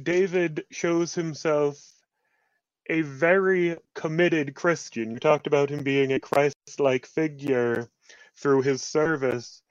David 0.00 0.64
shows 0.70 1.14
himself 1.14 1.80
a 2.90 3.02
very 3.02 3.76
committed 3.94 4.56
Christian. 4.56 5.12
You 5.12 5.20
talked 5.20 5.46
about 5.46 5.70
him 5.70 5.84
being 5.84 6.12
a 6.12 6.18
Christ-like 6.18 7.06
figure 7.06 7.88
through 8.36 8.62
his 8.62 8.82
service. 8.82 9.62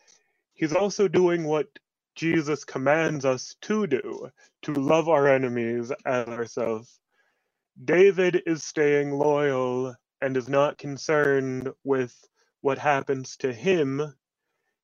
He's 0.54 0.74
also 0.74 1.10
doing 1.10 1.44
what 1.44 1.68
Jesus 2.16 2.64
commands 2.64 3.26
us 3.26 3.58
to 3.64 3.88
do, 3.88 4.30
to 4.62 4.74
love 4.74 5.10
our 5.10 5.28
enemies 5.28 5.92
as 6.06 6.30
ourselves. 6.30 6.98
David 7.84 8.42
is 8.46 8.64
staying 8.64 9.12
loyal 9.12 9.96
and 10.22 10.38
is 10.38 10.48
not 10.48 10.78
concerned 10.78 11.74
with 11.84 12.16
what 12.62 12.78
happens 12.78 13.36
to 13.38 13.52
him. 13.52 14.14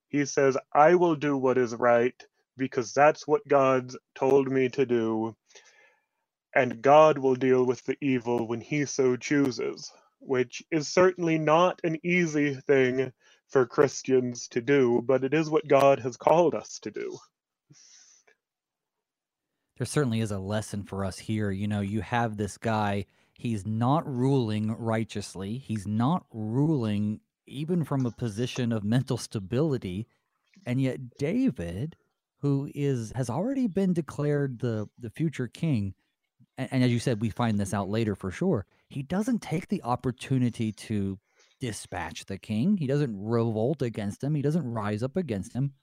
He 0.09 0.25
says, 0.25 0.57
I 0.73 0.95
will 0.95 1.15
do 1.15 1.37
what 1.37 1.57
is 1.57 1.73
right 1.73 2.21
because 2.57 2.93
that's 2.93 3.25
what 3.25 3.47
God's 3.47 3.97
told 4.13 4.51
me 4.51 4.67
to 4.69 4.85
do, 4.85 5.37
and 6.55 6.81
God 6.81 7.17
will 7.17 7.35
deal 7.35 7.65
with 7.65 7.83
the 7.85 7.97
evil 8.01 8.47
when 8.47 8.61
He 8.61 8.85
so 8.85 9.17
chooses, 9.17 9.91
which 10.19 10.63
is 10.71 10.87
certainly 10.87 11.37
not 11.37 11.81
an 11.83 11.97
easy 12.03 12.55
thing 12.55 13.11
for 13.49 13.65
Christians 13.65 14.47
to 14.49 14.61
do, 14.61 15.01
but 15.05 15.23
it 15.23 15.33
is 15.33 15.49
what 15.49 15.67
God 15.67 15.99
has 15.99 16.17
called 16.17 16.55
us 16.55 16.79
to 16.79 16.91
do. 16.91 17.17
There 19.77 19.85
certainly 19.85 20.21
is 20.21 20.31
a 20.31 20.39
lesson 20.39 20.83
for 20.83 21.03
us 21.03 21.19
here. 21.19 21.51
You 21.51 21.67
know, 21.67 21.81
you 21.81 22.01
have 22.01 22.37
this 22.37 22.57
guy, 22.57 23.05
he's 23.33 23.65
not 23.65 24.07
ruling 24.07 24.71
righteously, 24.71 25.57
he's 25.57 25.85
not 25.85 26.25
ruling 26.31 27.19
even 27.47 27.83
from 27.83 28.05
a 28.05 28.11
position 28.11 28.71
of 28.71 28.83
mental 28.83 29.17
stability. 29.17 30.07
And 30.65 30.81
yet, 30.81 31.17
David, 31.17 31.97
who 32.39 32.69
is 32.73 33.11
has 33.15 33.29
already 33.29 33.67
been 33.67 33.93
declared 33.93 34.59
the 34.59 34.87
the 34.97 35.09
future 35.09 35.47
king, 35.47 35.93
and, 36.57 36.69
and 36.71 36.83
as 36.83 36.91
you 36.91 36.99
said, 36.99 37.21
we 37.21 37.29
find 37.29 37.59
this 37.59 37.73
out 37.73 37.89
later 37.89 38.15
for 38.15 38.31
sure. 38.31 38.65
He 38.89 39.03
doesn't 39.03 39.41
take 39.41 39.67
the 39.67 39.83
opportunity 39.83 40.71
to 40.71 41.19
dispatch 41.59 42.25
the 42.25 42.37
king. 42.37 42.77
He 42.77 42.87
doesn't 42.87 43.15
revolt 43.17 43.81
against 43.81 44.23
him. 44.23 44.35
He 44.35 44.41
doesn't 44.41 44.69
rise 44.69 45.03
up 45.03 45.17
against 45.17 45.53
him, 45.53 45.73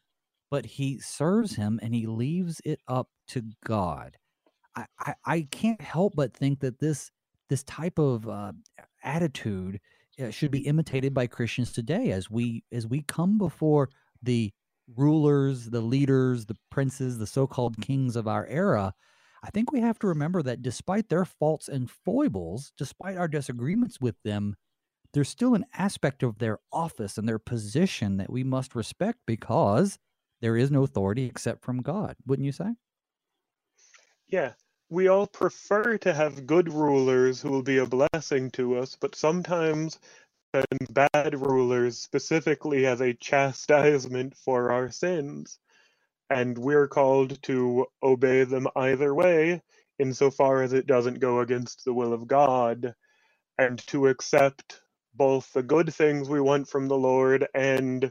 but 0.51 0.67
he 0.67 0.99
serves 0.99 1.57
him 1.57 1.81
and 1.83 1.95
he 1.95 2.07
leaves 2.07 2.61
it 2.65 2.81
up 2.87 3.09
to 3.29 3.43
God. 3.65 4.17
I, 4.77 4.87
I, 4.99 5.15
I 5.25 5.49
can't 5.51 5.81
help 5.81 6.15
but 6.17 6.35
think 6.35 6.61
that 6.61 6.79
this 6.79 7.11
this 7.49 7.63
type 7.65 7.99
of 7.99 8.27
uh, 8.27 8.53
attitude 9.03 9.79
uh, 10.23 10.31
should 10.31 10.51
be 10.51 10.67
imitated 10.67 11.13
by 11.13 11.27
Christians 11.27 11.73
today 11.73 12.11
as 12.13 12.31
we 12.31 12.65
as 12.73 12.87
we 12.87 13.03
come 13.03 13.37
before 13.37 13.91
the 14.23 14.53
rulers, 14.97 15.71
the 15.71 15.81
leaders, 15.81 16.47
the 16.47 16.57
princes, 16.71 17.19
the 17.19 17.27
so-called 17.27 17.81
kings 17.81 18.17
of 18.17 18.27
our 18.27 18.47
era. 18.47 18.95
I 19.43 19.51
think 19.51 19.73
we 19.73 19.81
have 19.81 19.99
to 20.01 20.07
remember 20.07 20.43
that 20.43 20.63
despite 20.63 21.09
their 21.09 21.25
faults 21.25 21.69
and 21.69 21.91
foibles, 21.91 22.73
despite 22.77 23.17
our 23.17 23.29
disagreements 23.29 24.01
with 24.01 24.15
them, 24.23 24.57
there's 25.13 25.29
still 25.29 25.55
an 25.55 25.67
aspect 25.75 26.23
of 26.23 26.39
their 26.39 26.59
office 26.73 27.19
and 27.19 27.29
their 27.29 27.39
position 27.39 28.17
that 28.19 28.31
we 28.31 28.45
must 28.45 28.75
respect 28.75 29.19
because 29.27 29.99
there 30.41 30.57
is 30.57 30.71
no 30.71 30.85
authority 30.85 31.25
except 31.25 31.65
from 31.65 31.83
God, 31.83 32.17
wouldn't 32.27 32.47
you 32.47 32.53
say? 32.53 32.75
Yeah, 34.29 34.53
we 34.89 35.09
all 35.09 35.27
prefer 35.27 35.99
to 35.99 36.15
have 36.15 36.47
good 36.47 36.73
rulers 36.73 37.43
who 37.43 37.51
will 37.51 37.63
be 37.63 37.79
a 37.79 37.87
blessing 37.87 38.51
to 38.53 38.79
us, 38.79 38.97
but 38.99 39.15
sometimes 39.15 39.99
and 40.55 40.67
bad 40.91 41.35
rulers 41.35 41.99
specifically 41.99 42.87
as 42.87 43.01
a 43.01 43.15
chastisement 43.15 44.37
for 44.37 44.71
our 44.71 44.91
sins. 44.91 45.59
And 46.33 46.59
we're 46.59 46.89
called 46.89 47.43
to 47.45 47.87
obey 48.03 48.45
them 48.45 48.69
either 48.77 49.15
way, 49.15 49.63
insofar 50.01 50.63
as 50.63 50.75
it 50.75 50.89
doesn't 50.89 51.21
go 51.21 51.41
against 51.41 51.85
the 51.85 51.95
will 51.95 52.15
of 52.15 52.29
God, 52.29 52.95
and 53.59 53.79
to 53.89 54.09
accept 54.09 54.81
both 55.15 55.53
the 55.53 55.63
good 55.65 55.95
things 55.95 56.29
we 56.29 56.41
want 56.41 56.69
from 56.69 56.89
the 56.89 56.99
Lord 56.99 57.47
and 57.55 58.11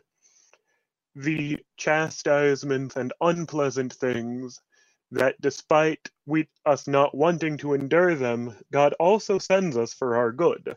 the 1.15 1.60
chastisements 1.77 2.95
and 2.95 3.13
unpleasant 3.21 3.93
things 3.93 4.60
that 5.12 5.36
despite 5.41 6.10
we 6.25 6.47
us 6.65 6.88
not 6.88 7.15
wanting 7.15 7.57
to 7.57 7.73
endure 7.73 8.15
them, 8.15 8.55
God 8.71 8.93
also 8.99 9.38
sends 9.39 9.75
us 9.77 9.93
for 9.93 10.15
our 10.15 10.31
good. 10.31 10.75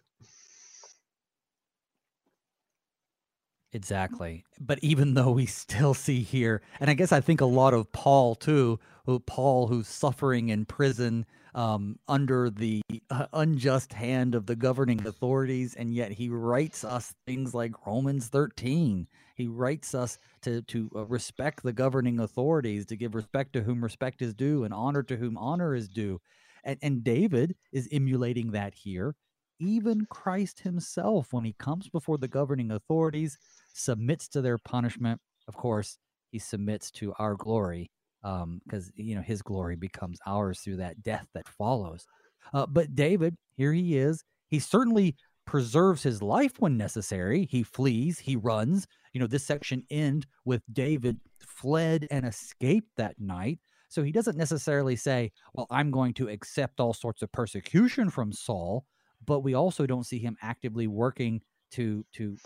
Exactly. 3.75 4.45
But 4.61 4.79
even 4.83 5.15
though 5.15 5.33
we 5.33 5.47
still 5.47 5.95
see 5.95 6.23
here, 6.23 6.63
and 6.81 6.89
I 6.89 6.95
guess 6.95 7.11
I 7.11 7.21
think 7.21 7.41
a 7.41 7.47
lot 7.47 7.75
of 7.75 7.91
Paul 7.91 8.37
too, 8.37 8.79
who 9.05 9.19
Paul 9.19 9.67
who's 9.67 9.89
suffering 9.89 10.49
in 10.49 10.65
prison 10.65 11.27
um, 11.57 11.99
under 12.07 12.51
the 12.51 12.83
uh, 13.11 13.27
unjust 13.33 13.93
hand 13.93 14.37
of 14.37 14.47
the 14.47 14.55
governing 14.55 15.05
authorities, 15.07 15.75
and 15.75 15.93
yet 15.93 16.13
he 16.13 16.29
writes 16.29 16.85
us 16.85 17.15
things 17.27 17.53
like 17.53 17.85
Romans 17.85 18.29
13. 18.29 19.09
He 19.35 19.49
writes 19.49 19.93
us 19.93 20.19
to 20.43 20.63
to 20.63 20.89
uh, 20.95 21.05
respect 21.07 21.65
the 21.65 21.73
governing 21.73 22.21
authorities, 22.21 22.87
to 22.87 22.97
give 22.97 23.17
respect 23.17 23.53
to 23.55 23.63
whom 23.63 23.83
respect 23.83 24.23
is 24.23 24.35
due, 24.35 24.63
and 24.63 24.73
honor 24.73 25.03
to 25.03 25.17
whom 25.17 25.37
honor 25.37 25.75
is 25.75 25.89
due. 25.89 26.21
And, 26.63 26.79
and 26.81 27.03
David 27.03 27.57
is 27.73 27.89
emulating 27.91 28.53
that 28.53 28.75
here. 28.75 29.17
Even 29.65 30.07
Christ 30.11 30.61
himself, 30.61 31.33
when 31.33 31.45
he 31.45 31.55
comes 31.59 31.89
before 31.89 32.19
the 32.19 32.29
governing 32.29 32.71
authorities, 32.71 33.39
submits 33.73 34.29
to 34.29 34.43
their 34.43 34.59
punishment. 34.59 35.21
Of 35.49 35.57
course, 35.57 35.99
he 36.31 36.39
submits 36.39 36.91
to 36.93 37.15
our 37.19 37.35
glory 37.35 37.91
because 38.23 38.87
um, 38.87 38.93
you 38.97 39.15
know 39.15 39.23
his 39.23 39.43
glory 39.43 39.77
becomes 39.77 40.19
ours 40.27 40.61
through 40.61 40.77
that 40.77 41.03
death 41.03 41.27
that 41.35 41.49
follows. 41.49 42.07
Uh, 42.53 42.67
but 42.67 42.95
David, 42.95 43.37
here 43.57 43.73
he 43.73 43.97
is. 43.97 44.23
He 44.49 44.59
certainly 44.59 45.17
preserves 45.47 46.03
his 46.03 46.23
life 46.23 46.53
when 46.59 46.77
necessary. 46.77 47.47
He 47.51 47.63
flees, 47.63 48.19
he 48.19 48.37
runs. 48.37 48.87
You 49.13 49.21
know, 49.21 49.27
this 49.27 49.45
section 49.45 49.85
end 49.91 50.27
with 50.45 50.63
David 50.73 51.21
fled 51.39 52.07
and 52.11 52.27
escaped 52.27 52.91
that 52.97 53.15
night. 53.19 53.61
So 53.89 54.03
he 54.03 54.11
doesn't 54.11 54.37
necessarily 54.37 54.97
say, 54.97 55.31
"Well, 55.53 55.67
I'm 55.71 55.91
going 55.91 56.15
to 56.15 56.29
accept 56.29 56.81
all 56.81 56.95
sorts 56.95 57.23
of 57.23 57.31
persecution 57.31 58.11
from 58.11 58.33
Saul," 58.33 58.87
but 59.27 59.41
we 59.41 59.55
also 59.55 59.87
don't 59.87 60.07
see 60.07 60.19
him 60.19 60.37
actively 60.43 60.87
working 60.87 61.43
to 61.73 62.05
to 62.15 62.37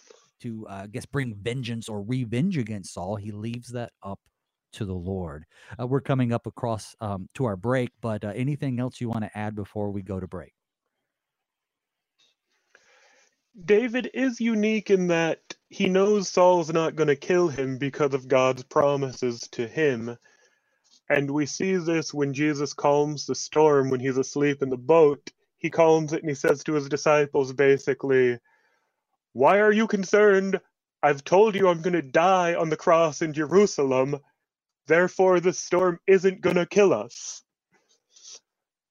to 0.40 0.66
uh, 0.68 0.82
I 0.84 0.86
guess 0.86 1.06
bring 1.06 1.34
vengeance 1.34 1.88
or 1.88 2.02
revenge 2.02 2.56
against 2.56 2.94
Saul. 2.94 3.16
He 3.16 3.32
leaves 3.32 3.72
that 3.72 3.92
up 4.02 4.20
to 4.72 4.84
the 4.84 4.94
Lord. 4.94 5.44
Uh, 5.80 5.86
we're 5.86 6.00
coming 6.00 6.32
up 6.32 6.46
across 6.46 6.94
um, 7.00 7.28
to 7.34 7.44
our 7.46 7.56
break, 7.56 7.90
but 8.00 8.24
uh, 8.24 8.32
anything 8.34 8.80
else 8.80 9.00
you 9.00 9.08
want 9.08 9.24
to 9.24 9.38
add 9.38 9.54
before 9.54 9.90
we 9.90 10.02
go 10.02 10.20
to 10.20 10.26
break? 10.26 10.52
David 13.64 14.10
is 14.14 14.40
unique 14.40 14.90
in 14.90 15.08
that 15.08 15.40
he 15.68 15.88
knows 15.88 16.28
Saul's 16.28 16.72
not 16.72 16.94
going 16.94 17.08
to 17.08 17.16
kill 17.16 17.48
him 17.48 17.78
because 17.78 18.14
of 18.14 18.28
God's 18.28 18.62
promises 18.62 19.48
to 19.52 19.66
him. 19.66 20.16
And 21.10 21.30
we 21.30 21.46
see 21.46 21.76
this 21.76 22.14
when 22.14 22.34
Jesus 22.34 22.72
calms 22.72 23.26
the 23.26 23.34
storm 23.34 23.90
when 23.90 24.00
he's 24.00 24.18
asleep 24.18 24.62
in 24.62 24.68
the 24.68 24.76
boat. 24.76 25.32
He 25.58 25.70
calms 25.70 26.12
it 26.14 26.22
and 26.22 26.30
he 26.30 26.36
says 26.36 26.64
to 26.64 26.74
his 26.74 26.88
disciples 26.88 27.52
basically, 27.52 28.38
why 29.34 29.60
are 29.60 29.72
you 29.72 29.88
concerned? 29.88 30.60
I've 31.02 31.24
told 31.24 31.56
you 31.56 31.68
I'm 31.68 31.82
going 31.82 31.94
to 31.94 32.02
die 32.02 32.56
on 32.56 32.70
the 32.70 32.76
cross 32.78 33.22
in 33.22 33.34
Jerusalem. 33.34 34.18
Therefore, 34.88 35.40
the 35.40 35.52
storm 35.54 36.00
isn't 36.06 36.42
going 36.42 36.56
to 36.56 36.66
kill 36.66 36.92
us. 36.94 37.42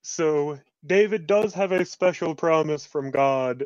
So, 0.02 0.58
David 0.86 1.26
does 1.26 1.54
have 1.54 1.72
a 1.72 1.84
special 1.84 2.34
promise 2.34 2.86
from 2.86 3.10
God 3.10 3.64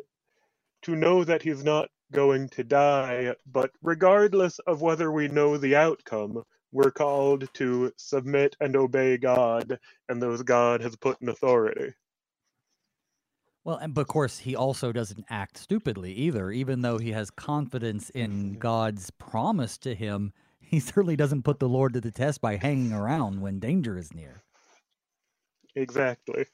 to 0.83 0.95
know 0.95 1.25
that 1.25 1.43
he's 1.43 1.63
not 1.65 1.89
going 2.13 2.49
to 2.51 2.65
die, 2.65 3.35
but 3.51 3.71
regardless 3.83 4.59
of 4.61 4.81
whether 4.81 5.11
we 5.11 5.29
know 5.29 5.57
the 5.57 5.77
outcome, 5.77 6.43
we're 6.73 6.91
called 6.91 7.49
to 7.55 7.93
submit 7.97 8.57
and 8.61 8.77
obey 8.77 9.17
God 9.17 9.79
and 10.09 10.21
those 10.21 10.43
God 10.43 10.81
has 10.81 10.97
put 10.97 11.21
in 11.21 11.29
authority. 11.29 11.93
Well, 13.65 13.77
and 13.77 13.93
but 13.93 14.01
of 14.01 14.07
course, 14.07 14.39
he 14.39 14.55
also 14.55 14.91
doesn't 14.91 15.25
act 15.29 15.57
stupidly 15.57 16.11
either. 16.13 16.51
Even 16.51 16.81
though 16.81 16.97
he 16.97 17.11
has 17.11 17.31
confidence 17.31 18.09
in 18.09 18.31
mm-hmm. 18.31 18.57
God's 18.59 19.09
promise 19.11 19.77
to 19.79 19.95
him, 19.95 20.33
he 20.59 20.79
certainly 20.79 21.15
doesn't 21.15 21.43
put 21.43 21.59
the 21.59 21.69
Lord 21.69 21.93
to 21.93 22.01
the 22.01 22.11
test 22.11 22.41
by 22.41 22.57
hanging 22.57 22.93
around 22.93 23.41
when 23.41 23.59
danger 23.59 23.97
is 23.97 24.13
near. 24.13 24.43
Exactly. 25.75 26.45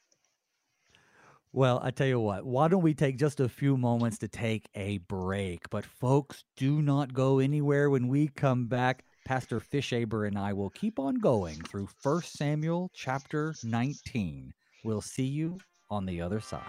Well, 1.52 1.80
I 1.82 1.90
tell 1.90 2.06
you 2.06 2.20
what, 2.20 2.46
why 2.46 2.68
don't 2.68 2.84
we 2.84 2.94
take 2.94 3.18
just 3.18 3.40
a 3.40 3.50
few 3.50 3.76
moments 3.76 4.20
to 4.20 4.28
take 4.28 4.70
a 4.76 5.00
break? 5.00 5.68
But 5.72 5.84
folks, 5.84 6.44
do 6.56 6.80
not 6.80 7.14
go 7.14 7.40
anywhere 7.40 7.90
when 7.90 8.08
we 8.08 8.28
come 8.28 8.68
back. 8.68 9.04
Pastor 9.26 9.60
Fischaber 9.60 10.28
and 10.28 10.38
I 10.38 10.54
will 10.54 10.70
keep 10.70 11.00
on 11.00 11.16
going 11.16 11.56
through 11.56 11.90
1 12.04 12.22
Samuel 12.22 12.92
chapter 12.94 13.56
19. 13.64 14.54
We'll 14.84 15.02
see 15.02 15.26
you 15.26 15.58
on 15.90 16.06
the 16.06 16.22
other 16.22 16.40
side. 16.40 16.62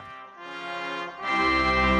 Thank 1.30 1.94
you. 1.94 1.99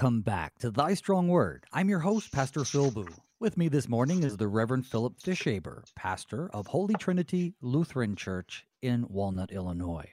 Welcome 0.00 0.20
back 0.20 0.56
to 0.60 0.70
Thy 0.70 0.94
Strong 0.94 1.26
Word. 1.26 1.64
I'm 1.72 1.88
your 1.88 1.98
host, 1.98 2.30
Pastor 2.30 2.64
Phil 2.64 2.92
Booe. 2.92 3.08
With 3.40 3.58
me 3.58 3.66
this 3.66 3.88
morning 3.88 4.22
is 4.22 4.36
the 4.36 4.46
Reverend 4.46 4.86
Phillip 4.86 5.18
Fischaber, 5.18 5.82
pastor 5.96 6.48
of 6.54 6.68
Holy 6.68 6.94
Trinity 6.94 7.56
Lutheran 7.60 8.14
Church 8.14 8.64
in 8.80 9.06
Walnut, 9.08 9.50
Illinois. 9.50 10.08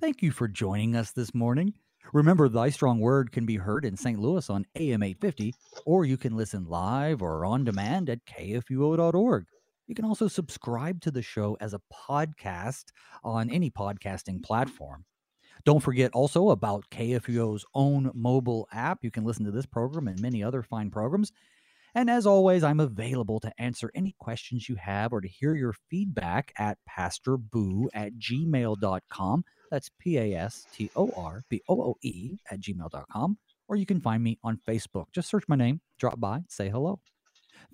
Thank 0.00 0.20
you 0.20 0.32
for 0.32 0.48
joining 0.48 0.96
us 0.96 1.12
this 1.12 1.32
morning. 1.32 1.74
Remember, 2.12 2.48
Thy 2.48 2.70
Strong 2.70 2.98
Word 2.98 3.30
can 3.30 3.46
be 3.46 3.54
heard 3.54 3.84
in 3.84 3.96
St. 3.96 4.18
Louis 4.18 4.50
on 4.50 4.66
AM 4.74 5.04
850, 5.04 5.54
or 5.86 6.04
you 6.04 6.16
can 6.16 6.36
listen 6.36 6.64
live 6.64 7.22
or 7.22 7.44
on 7.44 7.62
demand 7.62 8.10
at 8.10 8.26
kfuo.org. 8.26 9.44
You 9.86 9.94
can 9.94 10.06
also 10.06 10.26
subscribe 10.26 11.00
to 11.02 11.12
the 11.12 11.22
show 11.22 11.56
as 11.60 11.72
a 11.72 11.80
podcast 12.08 12.86
on 13.22 13.48
any 13.48 13.70
podcasting 13.70 14.42
platform. 14.42 15.04
Don't 15.64 15.80
forget 15.80 16.12
also 16.12 16.50
about 16.50 16.84
KFUO's 16.90 17.64
own 17.74 18.10
mobile 18.14 18.68
app. 18.72 18.98
You 19.02 19.10
can 19.10 19.24
listen 19.24 19.44
to 19.46 19.50
this 19.50 19.66
program 19.66 20.08
and 20.08 20.20
many 20.20 20.42
other 20.42 20.62
fine 20.62 20.90
programs. 20.90 21.32
And 21.94 22.10
as 22.10 22.26
always, 22.26 22.64
I'm 22.64 22.80
available 22.80 23.38
to 23.40 23.52
answer 23.56 23.90
any 23.94 24.14
questions 24.18 24.68
you 24.68 24.74
have 24.76 25.12
or 25.12 25.20
to 25.20 25.28
hear 25.28 25.54
your 25.54 25.74
feedback 25.88 26.52
at 26.58 26.78
pastorbooe 26.90 27.86
at 27.94 28.14
gmail.com. 28.14 29.44
That's 29.70 29.90
P 29.98 30.18
A 30.18 30.34
S 30.34 30.66
T 30.74 30.90
O 30.96 31.10
R 31.16 31.44
B 31.48 31.62
O 31.68 31.80
O 31.80 31.94
E 32.02 32.36
at 32.50 32.60
gmail.com. 32.60 33.38
Or 33.68 33.76
you 33.76 33.86
can 33.86 34.00
find 34.00 34.22
me 34.22 34.38
on 34.42 34.60
Facebook. 34.68 35.06
Just 35.14 35.30
search 35.30 35.44
my 35.48 35.56
name, 35.56 35.80
drop 35.98 36.20
by, 36.20 36.40
say 36.48 36.68
hello. 36.68 37.00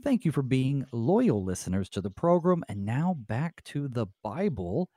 Thank 0.04 0.24
you 0.24 0.32
for 0.32 0.42
being 0.42 0.86
loyal 0.92 1.42
listeners 1.42 1.88
to 1.90 2.00
the 2.00 2.10
program. 2.10 2.62
And 2.68 2.84
now 2.84 3.16
back 3.18 3.64
to 3.64 3.88
the 3.88 4.06
Bible. 4.22 4.88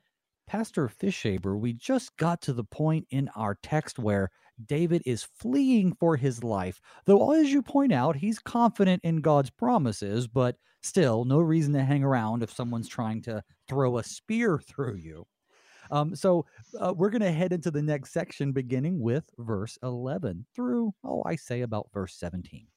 Pastor 0.47 0.87
Fischaber, 0.87 1.57
we 1.57 1.73
just 1.73 2.15
got 2.17 2.41
to 2.41 2.53
the 2.53 2.63
point 2.63 3.07
in 3.09 3.29
our 3.35 3.57
text 3.63 3.97
where 3.97 4.29
David 4.65 5.01
is 5.05 5.23
fleeing 5.23 5.93
for 5.93 6.15
his 6.15 6.43
life. 6.43 6.79
Though, 7.05 7.31
as 7.31 7.51
you 7.51 7.61
point 7.61 7.91
out, 7.91 8.15
he's 8.15 8.39
confident 8.39 9.01
in 9.03 9.21
God's 9.21 9.49
promises, 9.49 10.27
but 10.27 10.57
still, 10.81 11.25
no 11.25 11.39
reason 11.39 11.73
to 11.73 11.83
hang 11.83 12.03
around 12.03 12.43
if 12.43 12.51
someone's 12.51 12.87
trying 12.87 13.21
to 13.23 13.43
throw 13.67 13.97
a 13.97 14.03
spear 14.03 14.59
through 14.59 14.95
you. 14.95 15.25
Um, 15.91 16.15
so, 16.15 16.45
uh, 16.79 16.93
we're 16.95 17.09
going 17.09 17.21
to 17.21 17.31
head 17.31 17.53
into 17.53 17.71
the 17.71 17.81
next 17.81 18.13
section, 18.13 18.51
beginning 18.51 18.99
with 18.99 19.29
verse 19.37 19.77
11 19.83 20.45
through, 20.55 20.93
oh, 21.03 21.23
I 21.25 21.35
say 21.35 21.61
about 21.61 21.89
verse 21.93 22.15
17. 22.15 22.67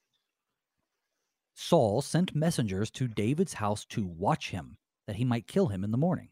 Saul 1.54 2.02
sent 2.02 2.34
messengers 2.34 2.90
to 2.92 3.08
David's 3.08 3.54
house 3.54 3.84
to 3.86 4.06
watch 4.06 4.50
him, 4.50 4.76
that 5.06 5.16
he 5.16 5.24
might 5.24 5.46
kill 5.46 5.68
him 5.68 5.84
in 5.84 5.90
the 5.90 5.98
morning. 5.98 6.28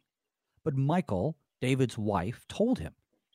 But 0.65 0.77
Michal, 0.77 1.37
David's 1.61 1.99
wife, 1.99 2.47
told 2.49 2.79
him, 2.79 2.95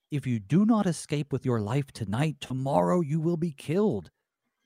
If 0.10 0.26
you 0.26 0.40
do 0.40 0.66
not 0.66 0.88
escape 0.88 1.32
with 1.32 1.46
your 1.46 1.62
life 1.62 1.92
tonight, 1.92 2.38
tomorrow 2.42 3.02
you 3.02 3.20
will 3.20 3.38
be 3.38 3.52
killed. 3.52 4.10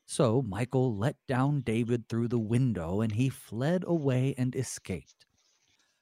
So 0.05 0.41
Michal 0.41 0.95
let 0.95 1.17
down 1.27 1.61
David 1.61 2.07
through 2.07 2.29
the 2.29 2.39
window, 2.39 3.01
and 3.01 3.11
he 3.11 3.29
fled 3.29 3.83
away 3.85 4.33
and 4.37 4.55
escaped. 4.55 5.25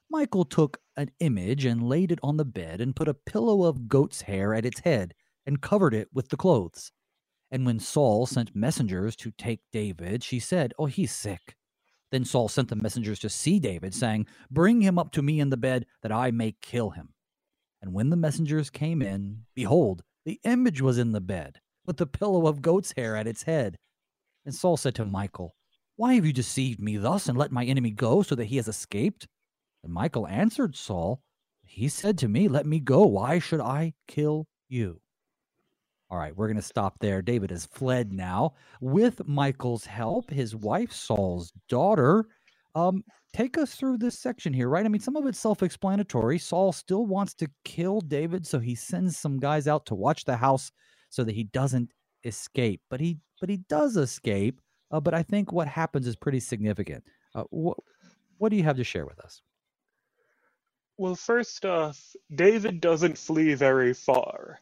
Michal 0.10 0.46
took 0.46 0.80
an 0.98 1.10
image 1.20 1.66
and 1.66 1.88
laid 1.88 2.12
it 2.12 2.20
on 2.22 2.38
the 2.38 2.46
bed, 2.46 2.82
and 2.82 2.96
put 2.96 3.08
a 3.08 3.14
pillow 3.14 3.64
of 3.64 3.88
goat's 3.88 4.22
hair 4.22 4.54
at 4.54 4.66
its 4.66 4.82
head, 4.82 5.14
and 5.46 5.62
covered 5.62 5.94
it 5.94 6.10
with 6.14 6.30
the 6.30 6.38
clothes. 6.38 6.92
And 7.50 7.66
when 7.66 7.80
Saul 7.80 8.26
sent 8.26 8.56
messengers 8.56 9.16
to 9.18 9.32
take 9.32 9.62
David, 9.72 10.24
she 10.24 10.40
said, 10.40 10.74
Oh, 10.78 10.86
he's 10.86 11.12
sick. 11.12 11.56
Then 12.12 12.26
Saul 12.26 12.50
sent 12.50 12.68
the 12.68 12.76
messengers 12.76 13.20
to 13.20 13.30
see 13.30 13.60
David, 13.60 13.96
saying, 13.96 14.28
Bring 14.50 14.82
him 14.82 15.00
up 15.00 15.12
to 15.14 15.22
me 15.22 15.40
in 15.40 15.50
the 15.50 15.58
bed, 15.58 15.86
that 16.02 16.12
I 16.12 16.32
may 16.32 16.56
kill 16.62 16.92
him. 16.92 17.14
And 17.82 17.94
when 17.94 18.10
the 18.10 18.18
messengers 18.18 18.70
came 18.70 19.02
in, 19.02 19.46
behold, 19.56 20.04
the 20.26 20.40
image 20.44 20.82
was 20.82 20.98
in 20.98 21.14
the 21.14 21.22
bed, 21.22 21.60
with 21.86 21.98
the 21.98 22.06
pillow 22.06 22.48
of 22.48 22.62
goat's 22.62 22.94
hair 22.96 23.16
at 23.16 23.28
its 23.28 23.44
head. 23.44 23.78
And 24.46 24.54
Saul 24.54 24.78
said 24.78 24.94
to 24.96 25.06
Michal, 25.06 25.56
Why 25.96 26.14
have 26.14 26.26
you 26.26 26.34
deceived 26.34 26.80
me 26.80 26.98
thus, 26.98 27.28
and 27.28 27.38
let 27.38 27.52
my 27.52 27.64
enemy 27.64 27.92
go, 27.92 28.22
so 28.22 28.36
that 28.36 28.46
he 28.46 28.58
has 28.58 28.68
escaped? 28.68 29.28
And 29.84 29.94
Michal 29.94 30.28
answered 30.28 30.76
Saul, 30.76 31.22
He 31.64 31.88
said 31.88 32.18
to 32.20 32.28
me, 32.28 32.48
Let 32.48 32.66
me 32.66 32.80
go. 32.80 33.06
Why 33.06 33.40
should 33.40 33.62
I 33.62 33.94
kill 34.08 34.48
you? 34.68 35.02
All 36.12 36.18
right, 36.18 36.36
we're 36.36 36.48
going 36.48 36.58
to 36.58 36.62
stop 36.62 37.00
there. 37.00 37.22
David 37.22 37.52
has 37.52 37.66
fled 37.66 38.12
now 38.12 38.56
with 38.82 39.26
Michal's 39.26 39.86
help. 39.86 40.30
His 40.30 40.54
wife, 40.54 40.92
Saul's 40.92 41.54
daughter, 41.70 42.26
um, 42.76 43.06
take 43.34 43.58
us 43.58 43.76
through 43.76 43.98
this 43.98 44.20
section 44.20 44.52
here, 44.52 44.68
right? 44.68 44.86
I 44.86 44.90
mean, 44.90 45.00
some 45.00 45.16
of 45.16 45.26
it's 45.26 45.40
self 45.40 45.64
explanatory. 45.64 46.38
Saul 46.38 46.74
still 46.74 47.06
wants 47.06 47.34
to 47.36 47.50
kill 47.64 48.02
David, 48.02 48.46
so 48.46 48.60
he 48.60 48.76
sends 48.76 49.16
some 49.16 49.40
guys 49.40 49.70
out 49.70 49.86
to 49.86 49.96
watch 49.96 50.26
the 50.26 50.36
house 50.36 50.70
so 51.10 51.24
that 51.24 51.34
he 51.34 51.46
doesn't 51.46 51.94
escape. 52.26 52.82
But 52.90 53.00
he, 53.00 53.18
but 53.40 53.50
he 53.50 53.58
does 53.70 53.96
escape. 53.96 54.60
Uh, 54.92 55.00
but 55.00 55.14
I 55.14 55.24
think 55.24 55.54
what 55.54 55.70
happens 55.70 56.08
is 56.08 56.18
pretty 56.18 56.42
significant. 56.42 57.06
Uh, 57.34 57.44
what, 57.52 57.78
what 58.38 58.50
do 58.50 58.58
you 58.58 58.64
have 58.64 58.76
to 58.76 58.84
share 58.84 59.06
with 59.06 59.20
us? 59.22 59.42
Well, 60.98 61.16
first 61.16 61.64
off, 61.64 62.14
David 62.36 62.82
doesn't 62.82 63.18
flee 63.18 63.54
very 63.54 63.94
far. 63.94 64.60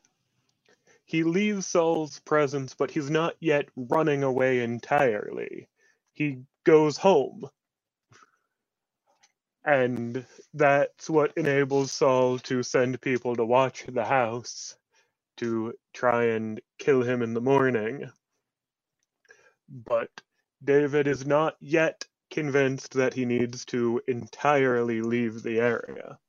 He 1.10 1.24
leaves 1.26 1.68
Saul's 1.68 2.22
presence, 2.22 2.76
but 2.76 2.92
he's 2.92 3.12
not 3.12 3.36
yet 3.42 3.70
running 3.78 4.24
away 4.24 4.62
entirely. 4.62 5.70
He 6.14 6.44
goes 6.66 6.98
home. 6.98 7.50
And 9.66 10.26
that's 10.54 11.10
what 11.10 11.34
enables 11.38 11.92
Saul 11.92 12.40
to 12.42 12.64
send 12.64 13.02
people 13.02 13.36
to 13.38 13.46
watch 13.46 13.86
the 13.88 14.06
house 14.06 14.78
to 15.38 15.74
try 15.94 16.26
and 16.26 16.62
kill 16.80 17.04
him 17.04 17.22
in 17.24 17.34
the 17.34 17.42
morning. 17.42 18.12
But 19.70 20.12
David 20.64 21.08
is 21.08 21.26
not 21.26 21.56
yet 21.62 22.06
convinced 22.32 22.94
that 22.94 23.16
he 23.16 23.26
needs 23.26 23.66
to 23.66 24.02
entirely 24.08 25.02
leave 25.02 25.44
the 25.44 25.60
area. 25.60 26.20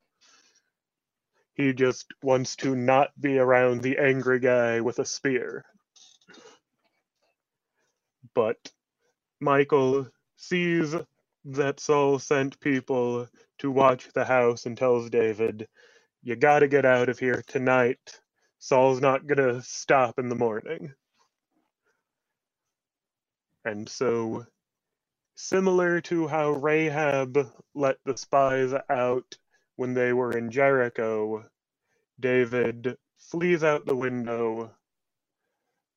He 1.60 1.74
just 1.74 2.06
wants 2.22 2.56
to 2.56 2.74
not 2.74 3.10
be 3.20 3.38
around 3.38 3.82
the 3.82 3.98
angry 3.98 4.40
guy 4.40 4.80
with 4.80 4.98
a 4.98 5.04
spear. 5.04 5.66
But 8.34 8.72
Michal 9.40 10.08
sees 10.36 10.96
that 11.44 11.78
Saul 11.78 12.18
sent 12.18 12.58
people 12.60 13.28
to 13.58 13.70
watch 13.70 14.08
the 14.14 14.24
house 14.24 14.64
and 14.64 14.74
tells 14.74 15.10
David, 15.10 15.68
You 16.22 16.34
gotta 16.34 16.66
get 16.66 16.86
out 16.86 17.10
of 17.10 17.18
here 17.18 17.44
tonight. 17.46 18.20
Saul's 18.58 19.02
not 19.02 19.26
gonna 19.26 19.60
stop 19.60 20.18
in 20.18 20.30
the 20.30 20.34
morning. 20.34 20.94
And 23.66 23.86
so, 23.86 24.46
similar 25.34 26.00
to 26.02 26.26
how 26.26 26.52
Rahab 26.52 27.52
let 27.74 27.98
the 28.06 28.16
spies 28.16 28.72
out 28.88 29.36
when 29.80 29.94
they 29.94 30.12
were 30.12 30.36
in 30.36 30.50
Jericho, 30.50 31.42
David 32.20 32.98
flees 33.16 33.64
out 33.64 33.86
the 33.86 33.96
window, 33.96 34.70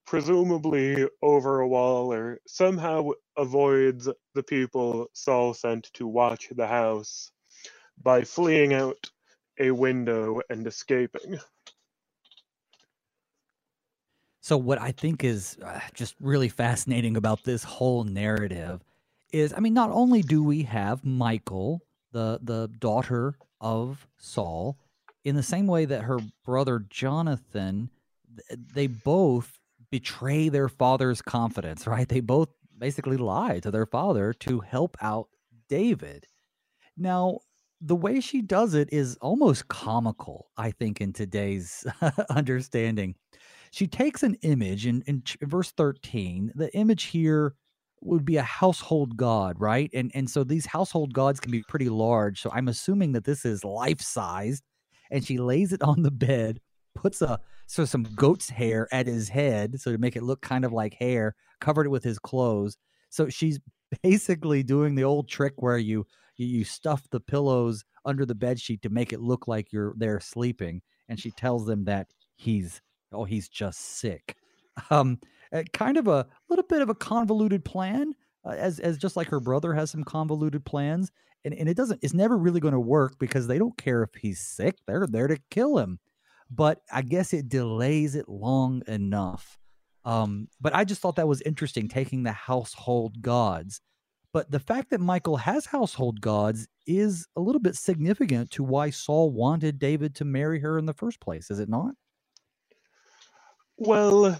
presumably 0.07 1.05
over 1.21 1.59
a 1.59 1.67
wall, 1.67 2.13
or 2.13 2.39
somehow 2.47 3.09
avoids 3.35 4.07
the 4.35 4.43
people 4.43 5.07
Saul 5.11 5.53
sent 5.53 5.91
to 5.95 6.07
watch 6.07 6.47
the 6.55 6.65
house 6.65 7.29
by 8.01 8.21
fleeing 8.23 8.73
out 8.73 9.11
a 9.59 9.71
window 9.71 10.39
and 10.49 10.65
escaping. 10.65 11.37
So, 14.39 14.55
what 14.55 14.79
I 14.79 14.93
think 14.93 15.25
is 15.25 15.57
uh, 15.61 15.81
just 15.93 16.15
really 16.21 16.47
fascinating 16.47 17.17
about 17.17 17.43
this 17.43 17.65
whole 17.65 18.05
narrative 18.05 18.81
is 19.33 19.53
I 19.53 19.59
mean, 19.59 19.73
not 19.73 19.89
only 19.89 20.21
do 20.21 20.41
we 20.41 20.63
have 20.63 21.03
Michal, 21.03 21.81
the, 22.13 22.39
the 22.41 22.69
daughter 22.79 23.35
of 23.63 24.05
Saul, 24.17 24.77
in 25.23 25.35
the 25.35 25.41
same 25.41 25.65
way 25.65 25.85
that 25.85 26.03
her 26.03 26.19
brother 26.45 26.85
Jonathan, 26.89 27.89
they 28.51 28.85
both 28.87 29.57
betray 29.89 30.49
their 30.49 30.69
father's 30.69 31.21
confidence, 31.21 31.87
right? 31.87 32.07
They 32.07 32.19
both 32.19 32.49
basically 32.77 33.17
lie 33.17 33.59
to 33.59 33.71
their 33.71 33.85
father 33.85 34.33
to 34.33 34.59
help 34.59 34.97
out 35.01 35.29
David. 35.69 36.27
Now, 36.97 37.39
the 37.79 37.95
way 37.95 38.19
she 38.19 38.41
does 38.41 38.73
it 38.73 38.91
is 38.91 39.17
almost 39.21 39.67
comical, 39.67 40.49
I 40.57 40.71
think, 40.71 41.01
in 41.01 41.13
today's 41.13 41.85
understanding. 42.29 43.15
She 43.71 43.87
takes 43.87 44.23
an 44.23 44.35
image 44.41 44.85
in, 44.85 45.03
in 45.07 45.23
verse 45.41 45.71
13. 45.71 46.51
The 46.55 46.73
image 46.75 47.05
here 47.05 47.55
would 48.05 48.25
be 48.25 48.37
a 48.37 48.43
household 48.43 49.17
god, 49.17 49.55
right? 49.59 49.89
And 49.93 50.11
and 50.13 50.29
so 50.29 50.43
these 50.43 50.65
household 50.65 51.13
gods 51.13 51.39
can 51.39 51.51
be 51.51 51.63
pretty 51.67 51.89
large. 51.89 52.41
So 52.41 52.51
I'm 52.53 52.67
assuming 52.67 53.13
that 53.13 53.25
this 53.25 53.45
is 53.45 53.63
life 53.63 54.01
sized. 54.01 54.63
And 55.11 55.23
she 55.23 55.37
lays 55.37 55.73
it 55.73 55.83
on 55.83 56.01
the 56.01 56.11
bed, 56.11 56.59
puts 56.95 57.21
a 57.21 57.39
so 57.67 57.85
some 57.85 58.03
goat's 58.15 58.49
hair 58.49 58.87
at 58.91 59.07
his 59.07 59.29
head, 59.29 59.79
so 59.79 59.91
to 59.91 59.97
make 59.97 60.15
it 60.15 60.23
look 60.23 60.41
kind 60.41 60.65
of 60.65 60.73
like 60.73 60.95
hair, 60.95 61.35
covered 61.61 61.85
it 61.85 61.89
with 61.89 62.03
his 62.03 62.19
clothes. 62.19 62.77
So 63.09 63.29
she's 63.29 63.59
basically 64.03 64.63
doing 64.63 64.95
the 64.95 65.03
old 65.03 65.29
trick 65.29 65.53
where 65.57 65.77
you 65.77 66.05
you 66.37 66.47
you 66.47 66.63
stuff 66.63 67.07
the 67.11 67.19
pillows 67.19 67.83
under 68.05 68.25
the 68.25 68.35
bed 68.35 68.59
sheet 68.59 68.81
to 68.81 68.89
make 68.89 69.13
it 69.13 69.21
look 69.21 69.47
like 69.47 69.71
you're 69.71 69.93
there 69.97 70.19
sleeping, 70.19 70.81
and 71.09 71.19
she 71.19 71.31
tells 71.31 71.65
them 71.65 71.85
that 71.85 72.07
he's 72.35 72.81
oh 73.11 73.23
he's 73.25 73.49
just 73.49 73.79
sick. 73.79 74.35
Um, 74.89 75.19
uh, 75.53 75.63
kind 75.73 75.97
of 75.97 76.07
a 76.07 76.25
little 76.49 76.65
bit 76.67 76.81
of 76.81 76.89
a 76.89 76.95
convoluted 76.95 77.63
plan, 77.63 78.13
uh, 78.45 78.55
as 78.57 78.79
as 78.79 78.97
just 78.97 79.15
like 79.15 79.27
her 79.27 79.39
brother 79.39 79.73
has 79.73 79.91
some 79.91 80.03
convoluted 80.03 80.65
plans, 80.65 81.11
and 81.45 81.53
and 81.53 81.69
it 81.69 81.77
doesn't. 81.77 81.99
It's 82.03 82.13
never 82.13 82.37
really 82.37 82.59
going 82.59 82.73
to 82.73 82.79
work 82.79 83.19
because 83.19 83.47
they 83.47 83.59
don't 83.59 83.77
care 83.77 84.03
if 84.03 84.13
he's 84.15 84.39
sick. 84.39 84.77
They're 84.87 85.07
there 85.07 85.27
to 85.27 85.37
kill 85.51 85.77
him, 85.77 85.99
but 86.49 86.81
I 86.91 87.01
guess 87.01 87.33
it 87.33 87.49
delays 87.49 88.15
it 88.15 88.27
long 88.27 88.81
enough. 88.87 89.57
Um, 90.05 90.49
but 90.59 90.75
I 90.75 90.83
just 90.83 91.01
thought 91.01 91.15
that 91.15 91.27
was 91.27 91.41
interesting, 91.41 91.87
taking 91.87 92.23
the 92.23 92.31
household 92.31 93.21
gods. 93.21 93.79
But 94.33 94.49
the 94.49 94.59
fact 94.59 94.89
that 94.89 94.99
Michal 94.99 95.37
has 95.37 95.65
household 95.65 96.19
gods 96.19 96.67
is 96.87 97.27
a 97.35 97.41
little 97.41 97.61
bit 97.61 97.75
significant 97.75 98.49
to 98.51 98.63
why 98.63 98.89
Saul 98.89 99.31
wanted 99.31 99.77
David 99.79 100.15
to 100.15 100.25
marry 100.25 100.59
her 100.59 100.79
in 100.79 100.87
the 100.87 100.93
first 100.93 101.19
place, 101.19 101.51
is 101.51 101.59
it 101.59 101.69
not? 101.69 101.93
Well, 103.77 104.39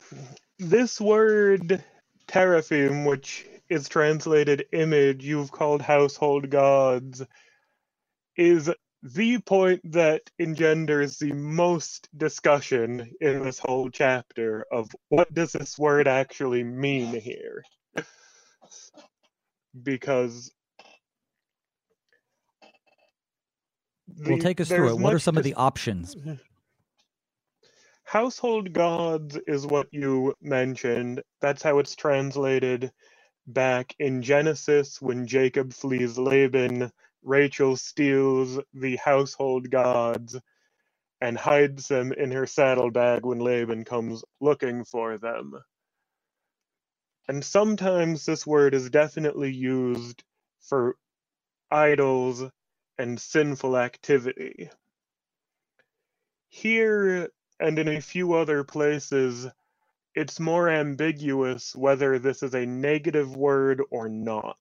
this 0.70 1.00
word 1.00 1.84
teraphim, 2.28 3.06
which 3.06 3.46
is 3.70 3.90
translated 3.90 4.66
image, 4.72 5.24
you've 5.24 5.52
called 5.52 5.82
household 5.82 6.50
gods, 6.50 7.24
is 8.38 8.70
the 9.04 9.38
point 9.40 9.82
that 9.92 10.22
engenders 10.40 11.18
the 11.18 11.34
most 11.34 12.08
discussion 12.16 13.12
in 13.20 13.44
this 13.44 13.60
whole 13.60 13.90
chapter 13.90 14.66
of 14.72 14.90
what 15.10 15.34
does 15.34 15.52
this 15.52 15.78
word 15.78 16.08
actually 16.08 16.64
mean 16.64 17.20
here? 17.20 17.64
Because 19.82 20.52
the, 24.08 24.32
well, 24.32 24.40
take 24.40 24.62
us 24.62 24.70
through 24.70 24.90
it. 24.90 25.00
What 25.00 25.14
are 25.14 25.20
some 25.20 25.38
of 25.38 25.44
the 25.44 25.56
options? 25.56 26.16
Household 28.14 28.74
gods 28.74 29.40
is 29.48 29.66
what 29.66 29.88
you 29.92 30.36
mentioned. 30.40 31.24
That's 31.42 31.64
how 31.64 31.80
it's 31.80 31.96
translated 31.96 32.92
back 33.48 33.96
in 33.98 34.22
Genesis 34.22 35.02
when 35.02 35.26
Jacob 35.26 35.74
flees 35.74 36.16
Laban. 36.16 36.92
Rachel 37.24 37.76
steals 37.76 38.60
the 38.72 38.98
household 38.98 39.72
gods 39.72 40.40
and 41.22 41.36
hides 41.36 41.88
them 41.88 42.14
in 42.14 42.30
her 42.30 42.46
saddlebag 42.46 43.26
when 43.26 43.40
Laban 43.40 43.84
comes 43.84 44.24
looking 44.40 44.84
for 44.84 45.18
them. 45.18 45.56
And 47.28 47.44
sometimes 47.44 48.28
this 48.28 48.46
word 48.46 48.76
is 48.76 48.92
definitely 48.92 49.52
used 49.52 50.24
for 50.62 50.98
idols 51.72 52.44
and 53.00 53.20
sinful 53.20 53.76
activity. 53.76 54.70
Here, 56.50 57.30
and 57.60 57.80
in 57.80 57.88
a 57.88 58.02
few 58.02 58.34
other 58.34 58.64
places, 58.64 59.48
it's 60.16 60.40
more 60.40 60.70
ambiguous 60.70 61.76
whether 61.76 62.20
this 62.20 62.44
is 62.44 62.54
a 62.54 62.66
negative 62.66 63.36
word 63.36 63.82
or 63.90 64.10
not. 64.10 64.58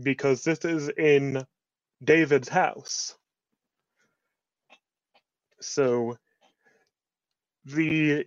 Because 0.00 0.44
this 0.44 0.64
is 0.64 0.88
in 0.88 1.44
David's 2.02 2.48
house. 2.48 3.16
So 5.60 6.16
the 7.64 8.26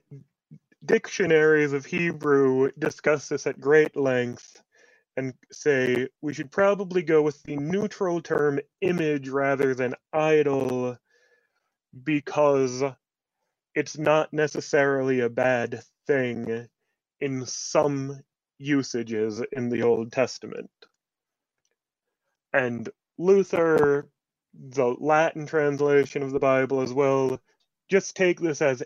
dictionaries 0.85 1.73
of 1.73 1.85
Hebrew 1.85 2.71
discuss 2.77 3.27
this 3.29 3.47
at 3.47 3.59
great 3.59 3.95
length 3.95 4.61
and 5.17 5.33
say 5.51 6.07
we 6.21 6.33
should 6.33 6.51
probably 6.51 7.01
go 7.01 7.21
with 7.21 7.41
the 7.43 7.55
neutral 7.55 8.21
term 8.21 8.59
image 8.81 9.29
rather 9.29 9.73
than 9.73 9.95
idol 10.13 10.97
because 12.03 12.83
it's 13.75 13.97
not 13.97 14.33
necessarily 14.33 15.21
a 15.21 15.29
bad 15.29 15.81
thing 16.07 16.67
in 17.21 17.45
some 17.45 18.21
usages 18.59 19.41
in 19.53 19.69
the 19.69 19.83
Old 19.83 20.11
Testament. 20.11 20.69
And 22.53 22.89
Luther, 23.17 24.09
the 24.53 24.85
Latin 24.99 25.45
translation 25.45 26.23
of 26.23 26.31
the 26.31 26.39
Bible 26.39 26.81
as 26.81 26.93
well, 26.93 27.39
just 27.89 28.15
take 28.15 28.39
this 28.39 28.61
as 28.61 28.83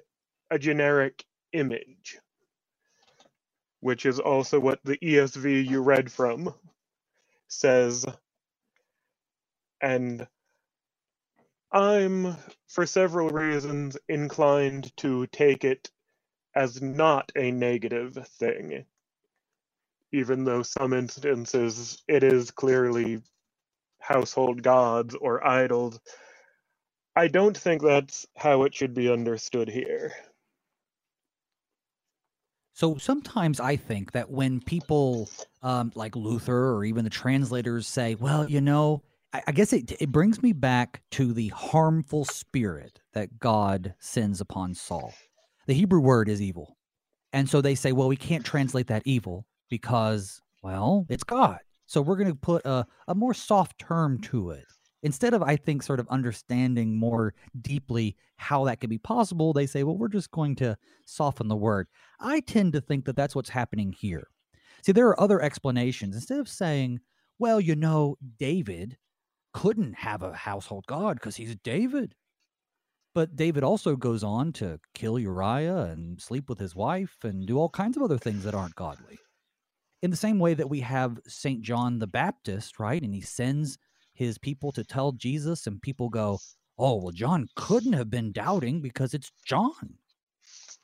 a 0.52 0.60
generic 0.60 1.24
image, 1.54 2.20
which 3.82 4.06
is 4.06 4.20
also 4.20 4.60
what 4.60 4.80
the 4.86 4.98
ESV 5.00 5.68
you 5.68 5.82
read 5.82 6.12
from 6.12 6.54
says. 7.50 8.06
And 9.82 10.28
I'm, 11.72 12.38
for 12.70 12.86
several 12.86 13.30
reasons, 13.30 13.98
inclined 14.08 14.96
to 14.98 15.26
take 15.28 15.66
it 15.66 15.90
as 16.56 16.82
not 16.82 17.32
a 17.36 17.52
negative 17.52 18.16
thing, 18.40 18.86
even 20.12 20.44
though 20.44 20.62
some 20.64 20.94
instances 20.94 22.02
it 22.08 22.24
is 22.24 22.52
clearly 22.52 23.22
household 24.00 24.62
gods 24.62 25.16
or 25.16 25.46
idols. 25.46 26.00
I 27.16 27.28
don't 27.28 27.58
think 27.58 27.82
that's 27.82 28.28
how 28.38 28.64
it 28.64 28.74
should 28.74 28.94
be 28.94 29.12
understood 29.12 29.68
here. 29.68 30.14
So 32.74 32.98
sometimes 32.98 33.60
I 33.60 33.76
think 33.76 34.14
that 34.14 34.30
when 34.30 34.62
people 34.62 35.30
um, 35.62 35.92
like 35.96 36.16
Luther 36.16 36.72
or 36.72 36.86
even 36.86 37.04
the 37.04 37.10
translators 37.10 37.88
say, 37.88 38.16
well, 38.16 38.50
you 38.50 38.62
know, 38.62 39.02
I, 39.34 39.44
I 39.48 39.52
guess 39.52 39.74
it 39.74 39.92
it 40.00 40.12
brings 40.12 40.42
me 40.42 40.54
back 40.54 41.02
to 41.12 41.34
the 41.34 41.50
harmful 41.50 42.26
spirit 42.26 43.00
that 43.14 43.40
God 43.40 43.94
sends 44.00 44.42
upon 44.42 44.74
Saul. 44.74 45.14
The 45.68 45.74
Hebrew 45.74 46.00
word 46.00 46.30
is 46.30 46.42
evil. 46.42 46.78
And 47.32 47.48
so 47.48 47.62
they 47.62 47.76
say, 47.76 47.92
well, 47.92 48.08
we 48.08 48.16
can't 48.16 48.46
translate 48.46 48.88
that 48.88 49.04
evil 49.06 49.46
because, 49.70 50.42
well, 50.64 51.06
it's 51.10 51.24
God. 51.24 51.60
So 51.86 52.02
we're 52.02 52.16
going 52.16 52.30
to 52.30 52.36
put 52.36 52.66
a, 52.66 52.86
a 53.08 53.14
more 53.14 53.34
soft 53.36 53.78
term 53.80 54.20
to 54.22 54.50
it. 54.52 54.66
Instead 55.04 55.34
of, 55.34 55.44
I 55.44 55.56
think, 55.56 55.84
sort 55.84 56.00
of 56.00 56.08
understanding 56.10 56.98
more 56.98 57.34
deeply 57.62 58.16
how 58.38 58.66
that 58.66 58.80
could 58.82 58.90
be 58.90 58.98
possible, 58.98 59.54
they 59.54 59.66
say, 59.66 59.84
well, 59.84 59.98
we're 59.98 60.08
just 60.08 60.32
going 60.32 60.56
to 60.58 60.76
soften 61.06 61.48
the 61.48 61.56
word. 61.56 61.88
I 62.20 62.42
tend 62.42 62.74
to 62.74 62.82
think 62.82 63.06
that 63.06 63.16
that's 63.16 63.36
what's 63.36 63.50
happening 63.50 63.94
here. 63.94 64.28
See, 64.84 64.92
there 64.92 65.08
are 65.08 65.20
other 65.20 65.42
explanations. 65.42 66.16
Instead 66.16 66.40
of 66.40 66.50
saying, 66.50 67.00
well, 67.38 67.62
you 67.62 67.76
know, 67.76 68.18
David 68.40 68.98
couldn't 69.54 69.94
have 69.94 70.22
a 70.22 70.34
household 70.34 70.86
god 70.88 71.16
because 71.16 71.36
he's 71.36 71.56
David. 71.56 72.16
But 73.16 73.36
David 73.36 73.64
also 73.64 73.96
goes 73.96 74.24
on 74.24 74.54
to 74.54 74.80
kill 74.94 75.18
Uriah 75.18 75.86
and 75.86 76.22
sleep 76.22 76.48
with 76.48 76.60
his 76.60 76.76
wife 76.76 77.18
and 77.24 77.48
do 77.48 77.58
all 77.58 77.70
kinds 77.70 77.98
of 77.98 78.04
other 78.04 78.18
things 78.18 78.44
that 78.44 78.54
aren't 78.54 78.76
godly. 78.76 79.18
In 80.02 80.12
the 80.12 80.18
same 80.18 80.40
way 80.40 80.54
that 80.54 80.70
we 80.70 80.80
have 80.82 81.20
St. 81.28 81.62
John 81.62 82.00
the 82.00 82.08
Baptist, 82.08 82.80
right? 82.80 83.02
And 83.02 83.14
he 83.14 83.22
sends 83.22 83.78
his 84.14 84.38
people 84.38 84.72
to 84.74 84.84
tell 84.84 85.12
Jesus, 85.12 85.66
and 85.66 85.82
people 85.82 86.10
go, 86.10 86.40
Oh, 86.78 86.96
well, 86.96 87.12
John 87.12 87.48
couldn't 87.56 87.94
have 87.94 88.10
been 88.10 88.32
doubting 88.32 88.82
because 88.82 89.14
it's 89.14 89.32
John. 89.46 89.98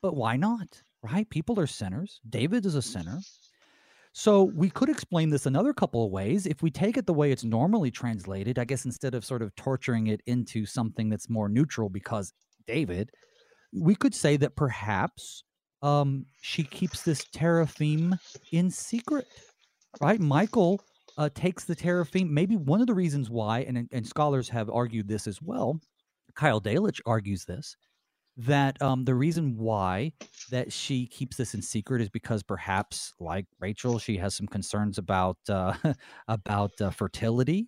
But 0.02 0.16
why 0.16 0.36
not? 0.36 0.82
Right? 1.02 1.30
People 1.30 1.60
are 1.60 1.68
sinners. 1.68 2.20
David 2.30 2.66
is 2.66 2.76
a 2.76 2.82
sinner. 2.82 3.20
So 4.18 4.44
we 4.44 4.70
could 4.70 4.88
explain 4.88 5.30
this 5.30 5.46
another 5.46 5.74
couple 5.74 6.06
of 6.06 6.10
ways. 6.10 6.46
If 6.46 6.62
we 6.64 6.72
take 6.72 6.96
it 6.96 7.06
the 7.06 7.14
way 7.14 7.34
it's 7.34 7.44
normally 7.44 7.92
translated, 7.92 8.58
I 8.58 8.64
guess 8.64 8.86
instead 8.86 9.14
of 9.14 9.26
sort 9.26 9.42
of 9.42 9.54
torturing 9.58 10.08
it 10.08 10.22
into 10.26 10.66
something 10.66 11.10
that's 11.10 11.30
more 11.30 11.50
neutral 11.50 11.90
because 11.90 12.32
David, 12.66 13.10
we 13.74 13.94
could 13.94 14.16
say 14.16 14.38
that 14.38 14.56
perhaps 14.56 15.44
um, 15.82 16.26
she 16.42 16.64
keeps 16.64 17.02
this 17.02 17.26
teraphim 17.34 18.18
in 18.54 18.72
secret, 18.72 19.26
right? 20.00 20.22
Michal 20.22 20.80
uh, 21.18 21.28
takes 21.36 21.66
the 21.66 21.76
teraphim. 21.76 22.34
Maybe 22.34 22.56
one 22.56 22.80
of 22.80 22.88
the 22.88 22.94
reasons 22.94 23.30
why, 23.30 23.66
and, 23.68 23.86
and 23.92 24.08
scholars 24.08 24.48
have 24.48 24.70
argued 24.70 25.10
this 25.10 25.28
as 25.28 25.42
well, 25.42 25.82
Keil 26.38 26.64
Delitzsch 26.64 27.02
argues 27.06 27.44
this, 27.44 27.76
that 28.38 28.82
um, 28.82 29.06
the 29.06 29.16
reason 29.16 29.58
why 29.58 30.12
that 30.52 30.72
she 30.72 31.08
keeps 31.08 31.38
this 31.38 31.54
in 31.54 31.62
secret 31.62 32.02
is 32.02 32.10
because 32.10 32.44
perhaps, 32.44 33.14
like 33.20 33.46
Rachel, 33.60 34.00
she 34.00 34.18
has 34.18 34.36
some 34.36 34.48
concerns 34.48 34.98
about 34.98 35.38
uh, 35.50 35.74
about 36.28 36.72
uh, 36.82 36.90
fertility. 36.90 37.68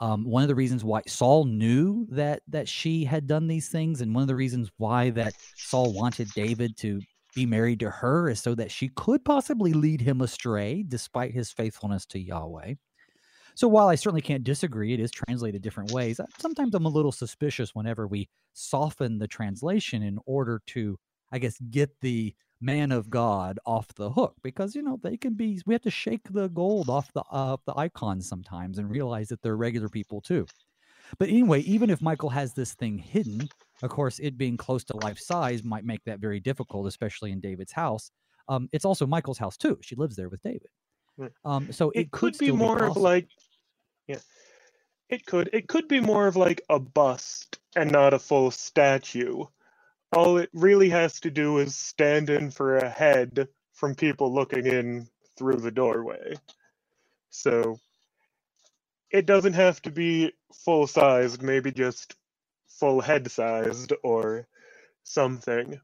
Um, 0.00 0.24
one 0.24 0.42
of 0.42 0.48
the 0.48 0.54
reasons 0.54 0.84
why 0.84 1.02
Saul 1.06 1.44
knew 1.44 2.06
that 2.10 2.42
that 2.48 2.68
she 2.68 3.04
had 3.04 3.26
done 3.26 3.48
these 3.48 3.68
things, 3.68 4.00
and 4.00 4.14
one 4.14 4.22
of 4.22 4.28
the 4.28 4.36
reasons 4.36 4.70
why 4.78 5.10
that 5.10 5.34
Saul 5.56 5.92
wanted 5.92 6.28
David 6.34 6.76
to 6.78 7.00
be 7.34 7.44
married 7.46 7.80
to 7.80 7.90
her 7.90 8.28
is 8.30 8.40
so 8.40 8.54
that 8.54 8.70
she 8.70 8.88
could 8.88 9.24
possibly 9.24 9.72
lead 9.72 10.00
him 10.00 10.20
astray, 10.20 10.84
despite 10.86 11.32
his 11.34 11.52
faithfulness 11.52 12.06
to 12.06 12.18
Yahweh. 12.18 12.74
So 13.58 13.66
while 13.66 13.88
I 13.88 13.96
certainly 13.96 14.20
can't 14.20 14.44
disagree, 14.44 14.94
it 14.94 15.00
is 15.00 15.10
translated 15.10 15.62
different 15.62 15.90
ways. 15.90 16.20
Sometimes 16.38 16.76
I'm 16.76 16.86
a 16.86 16.88
little 16.88 17.10
suspicious 17.10 17.74
whenever 17.74 18.06
we 18.06 18.28
soften 18.52 19.18
the 19.18 19.26
translation 19.26 20.00
in 20.04 20.20
order 20.26 20.62
to, 20.66 20.96
I 21.32 21.40
guess, 21.40 21.58
get 21.68 21.90
the 22.00 22.36
man 22.60 22.92
of 22.92 23.10
God 23.10 23.58
off 23.66 23.88
the 23.96 24.10
hook 24.10 24.36
because 24.44 24.76
you 24.76 24.82
know 24.82 25.00
they 25.02 25.16
can 25.16 25.34
be. 25.34 25.60
We 25.66 25.74
have 25.74 25.82
to 25.82 25.90
shake 25.90 26.32
the 26.32 26.46
gold 26.50 26.88
off 26.88 27.12
the 27.14 27.24
uh, 27.32 27.56
the 27.66 27.76
icons 27.76 28.28
sometimes 28.28 28.78
and 28.78 28.88
realize 28.88 29.26
that 29.30 29.42
they're 29.42 29.56
regular 29.56 29.88
people 29.88 30.20
too. 30.20 30.46
But 31.18 31.28
anyway, 31.28 31.62
even 31.62 31.90
if 31.90 32.00
Michal 32.00 32.30
has 32.30 32.54
this 32.54 32.74
thing 32.74 32.96
hidden, 32.96 33.48
of 33.82 33.90
course, 33.90 34.20
it 34.20 34.38
being 34.38 34.56
close 34.56 34.84
to 34.84 34.96
life 34.98 35.18
size 35.18 35.64
might 35.64 35.84
make 35.84 36.04
that 36.04 36.20
very 36.20 36.38
difficult, 36.38 36.86
especially 36.86 37.32
in 37.32 37.40
David's 37.40 37.72
house. 37.72 38.12
Um, 38.48 38.68
it's 38.70 38.84
also 38.84 39.04
Michal's 39.04 39.38
house 39.38 39.56
too. 39.56 39.78
She 39.82 39.96
lives 39.96 40.14
there 40.14 40.28
with 40.28 40.42
David. 40.44 40.68
Um, 41.44 41.72
so 41.72 41.90
it, 41.90 42.00
it 42.00 42.10
could, 42.12 42.34
could 42.34 42.38
be 42.38 42.52
more 42.52 42.84
of 42.84 42.96
like 42.96 43.26
yeah. 44.08 44.18
It 45.08 45.26
could. 45.26 45.50
It 45.52 45.68
could 45.68 45.88
be 45.88 46.00
more 46.00 46.26
of 46.26 46.36
like 46.36 46.62
a 46.68 46.80
bust 46.80 47.58
and 47.76 47.92
not 47.92 48.14
a 48.14 48.18
full 48.18 48.50
statue. 48.50 49.44
All 50.12 50.38
it 50.38 50.50
really 50.54 50.90
has 50.90 51.20
to 51.20 51.30
do 51.30 51.58
is 51.58 51.76
stand 51.76 52.30
in 52.30 52.50
for 52.50 52.78
a 52.78 52.88
head 52.88 53.48
from 53.74 53.94
people 53.94 54.34
looking 54.34 54.66
in 54.66 55.08
through 55.38 55.56
the 55.58 55.70
doorway. 55.70 56.34
So 57.30 57.78
it 59.10 59.26
doesn't 59.26 59.54
have 59.54 59.82
to 59.82 59.90
be 59.90 60.32
full 60.64 60.86
sized, 60.86 61.42
maybe 61.42 61.72
just 61.72 62.16
full 62.68 63.00
head 63.00 63.30
sized 63.30 63.92
or 64.02 64.46
something. 65.04 65.80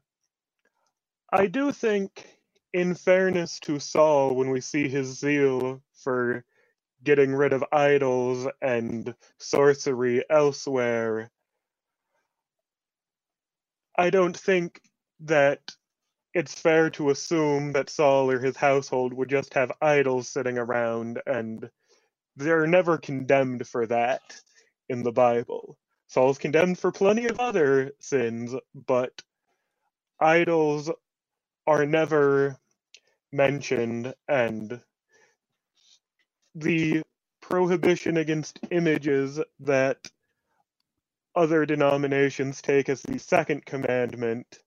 I 1.31 1.47
do 1.47 1.71
think, 1.71 2.27
in 2.73 2.95
fairness 2.95 3.59
to 3.61 3.79
Saul, 3.79 4.35
when 4.35 4.51
we 4.51 4.61
see 4.61 4.89
his 4.89 5.19
zeal 5.19 5.81
for 6.03 6.45
getting 7.05 7.33
rid 7.35 7.53
of 7.53 7.65
idols 7.73 8.47
and 8.61 9.15
sorcery 9.39 10.25
elsewhere, 10.29 11.31
I 13.97 14.11
don't 14.11 14.37
think 14.37 14.81
that 15.21 15.61
it's 16.33 16.55
fair 16.55 16.89
to 16.91 17.11
assume 17.11 17.73
that 17.73 17.89
Saul 17.91 18.31
or 18.31 18.39
his 18.39 18.57
household 18.57 19.13
would 19.13 19.29
just 19.29 19.53
have 19.55 19.71
idols 19.81 20.29
sitting 20.29 20.57
around 20.57 21.21
and 21.27 21.69
they're 22.37 22.67
never 22.67 22.97
condemned 22.97 23.67
for 23.67 23.87
that 23.87 24.21
in 24.89 25.03
the 25.03 25.13
Bible. 25.13 25.77
Saul's 26.07 26.39
condemned 26.39 26.79
for 26.79 26.91
plenty 26.91 27.27
of 27.27 27.39
other 27.39 27.93
sins, 27.99 28.55
but 28.75 29.21
idols 30.19 30.91
are 31.67 31.85
never 31.85 32.57
mentioned 33.33 34.13
and 34.27 34.81
the 36.55 37.03
prohibition 37.41 38.17
against 38.17 38.59
images 38.71 39.39
that 39.61 39.97
other 41.35 41.65
denominations 41.65 42.61
take 42.61 42.89
as 42.89 43.01
the 43.03 43.19
second 43.19 43.65
commandment 43.65 44.59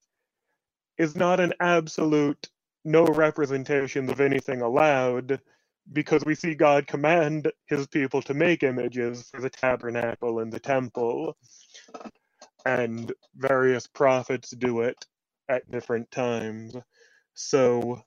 is 0.99 1.17
not 1.17 1.41
an 1.41 1.53
absolute 1.61 2.49
no 2.85 3.05
representations 3.05 4.11
of 4.11 4.21
anything 4.21 4.63
allowed 4.63 5.41
because 5.93 6.25
we 6.25 6.35
see 6.35 6.55
God 6.55 6.87
command 6.87 7.51
his 7.67 7.87
people 7.87 8.23
to 8.23 8.35
make 8.35 8.63
images 8.63 9.29
for 9.31 9.41
the 9.41 9.51
tabernacle 9.51 10.41
and 10.41 10.53
the 10.53 10.61
temple 10.61 11.37
and 12.67 13.13
various 13.37 13.87
prophets 13.87 14.51
do 14.51 14.83
it 14.83 15.07
at 15.49 15.71
different 15.71 16.11
times. 16.11 16.77
So 17.35 18.03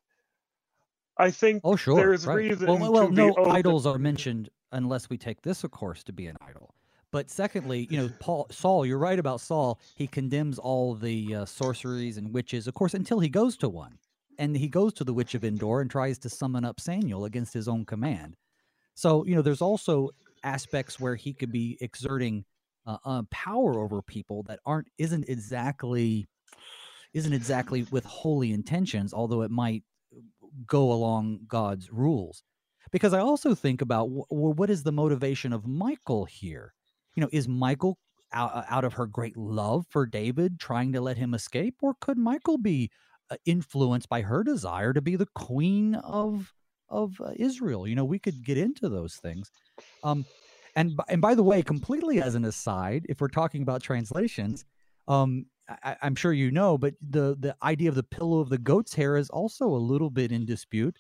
I 1.22 1.32
think 1.32 1.64
Oh, 1.64 1.76
sure. 1.76 2.04
there's 2.04 2.26
Right. 2.26 2.46
reason 2.48 2.66
Well, 2.66 2.78
well, 2.80 2.92
well, 2.94 3.10
to 3.10 3.14
be 3.14 3.32
no 3.32 3.38
idols 3.44 3.86
are 3.86 4.00
mentioned 4.00 4.50
unless 4.72 5.10
we 5.10 5.18
take 5.18 5.42
this, 5.42 5.64
of 5.64 5.72
course, 5.72 6.04
to 6.06 6.14
be 6.14 6.28
an 6.28 6.38
idol. 6.42 6.76
But 7.12 7.30
secondly, 7.30 7.88
you 7.90 7.98
know, 7.98 8.10
Paul 8.20 8.48
Saul, 8.52 8.86
you're 8.86 8.98
right 8.98 9.20
about 9.20 9.42
Saul. 9.42 9.80
He 9.96 10.08
condemns 10.08 10.58
all 10.58 10.96
the 10.96 11.36
uh, 11.36 11.46
sorceries 11.46 12.18
and 12.18 12.34
witches, 12.34 12.68
of 12.68 12.74
course, 12.74 12.94
until 12.94 13.20
he 13.20 13.30
goes 13.30 13.58
to 13.58 13.70
one, 13.70 14.00
and 14.38 14.56
he 14.56 14.70
goes 14.70 14.94
to 14.94 15.04
the 15.04 15.14
witch 15.14 15.36
of 15.36 15.44
Endor 15.44 15.82
and 15.82 15.92
tries 15.92 16.18
to 16.20 16.30
summon 16.30 16.64
up 16.66 16.80
Samuel 16.80 17.26
against 17.26 17.54
his 17.54 17.68
own 17.68 17.86
command. 17.86 18.38
So 18.96 19.26
you 19.26 19.36
know, 19.36 19.42
there's 19.44 19.62
also 19.62 20.12
aspects 20.44 21.00
where 21.00 21.16
he 21.16 21.34
could 21.34 21.52
be 21.52 21.78
exerting 21.82 22.46
uh, 22.86 22.98
uh, 23.06 23.24
power 23.32 23.80
over 23.80 24.02
people 24.02 24.44
that 24.44 24.60
aren't 24.66 24.90
isn't 24.98 25.30
exactly 25.30 26.28
isn't 27.14 27.34
exactly 27.34 27.84
with 27.92 28.06
holy 28.06 28.52
intentions, 28.52 29.14
although 29.14 29.42
it 29.42 29.52
might 29.52 29.84
go 30.66 30.92
along 30.92 31.42
God's 31.48 31.92
rules. 31.92 32.44
Because 32.92 33.14
I 33.14 33.20
also 33.20 33.56
think 33.56 33.82
about 33.82 34.06
w- 34.06 34.26
w- 34.30 34.54
what 34.54 34.70
is 34.70 34.84
the 34.84 34.92
motivation 34.92 35.54
of 35.54 35.66
Michal 35.66 36.26
here? 36.26 36.74
You 37.16 37.22
know, 37.22 37.30
is 37.32 37.48
Michal 37.48 37.98
out, 38.34 38.66
out 38.70 38.84
of 38.84 38.94
her 38.94 39.06
great 39.06 39.38
love 39.38 39.86
for 39.90 40.06
David 40.06 40.60
trying 40.60 40.94
to 40.94 41.02
let 41.02 41.18
him 41.18 41.34
escape, 41.34 41.76
or 41.82 41.96
could 42.02 42.18
Michal 42.18 42.58
be 42.58 42.90
uh, 43.30 43.38
influenced 43.46 44.10
by 44.10 44.22
her 44.22 44.44
desire 44.44 44.94
to 44.94 45.02
be 45.02 45.16
the 45.16 45.28
queen 45.36 45.96
of 45.96 46.54
of 46.90 47.22
uh, 47.22 47.32
Israel? 47.38 47.88
You 47.88 47.96
know, 47.96 48.06
we 48.06 48.20
could 48.20 48.44
get 48.44 48.58
into 48.58 48.90
those 48.90 49.16
things. 49.16 49.52
Um, 50.04 50.26
and 50.76 51.00
and 51.08 51.22
by 51.22 51.36
the 51.36 51.44
way, 51.44 51.62
completely 51.62 52.22
as 52.22 52.36
an 52.36 52.46
aside, 52.46 53.06
if 53.10 53.22
we're 53.22 53.28
talking 53.28 53.62
about 53.62 53.82
translations, 53.82 54.66
um, 55.08 55.46
I, 55.70 55.96
I'm 56.02 56.16
sure 56.16 56.34
you 56.34 56.52
know, 56.52 56.78
but 56.78 56.94
the 57.02 57.36
the 57.40 57.56
idea 57.64 57.90
of 57.90 57.96
the 57.96 58.04
pillow 58.04 58.40
of 58.40 58.50
the 58.50 58.58
goat's 58.58 58.94
hair 58.94 59.18
is 59.18 59.30
also 59.30 59.66
a 59.68 59.78
little 59.78 60.10
bit 60.10 60.32
in 60.32 60.46
dispute. 60.46 60.98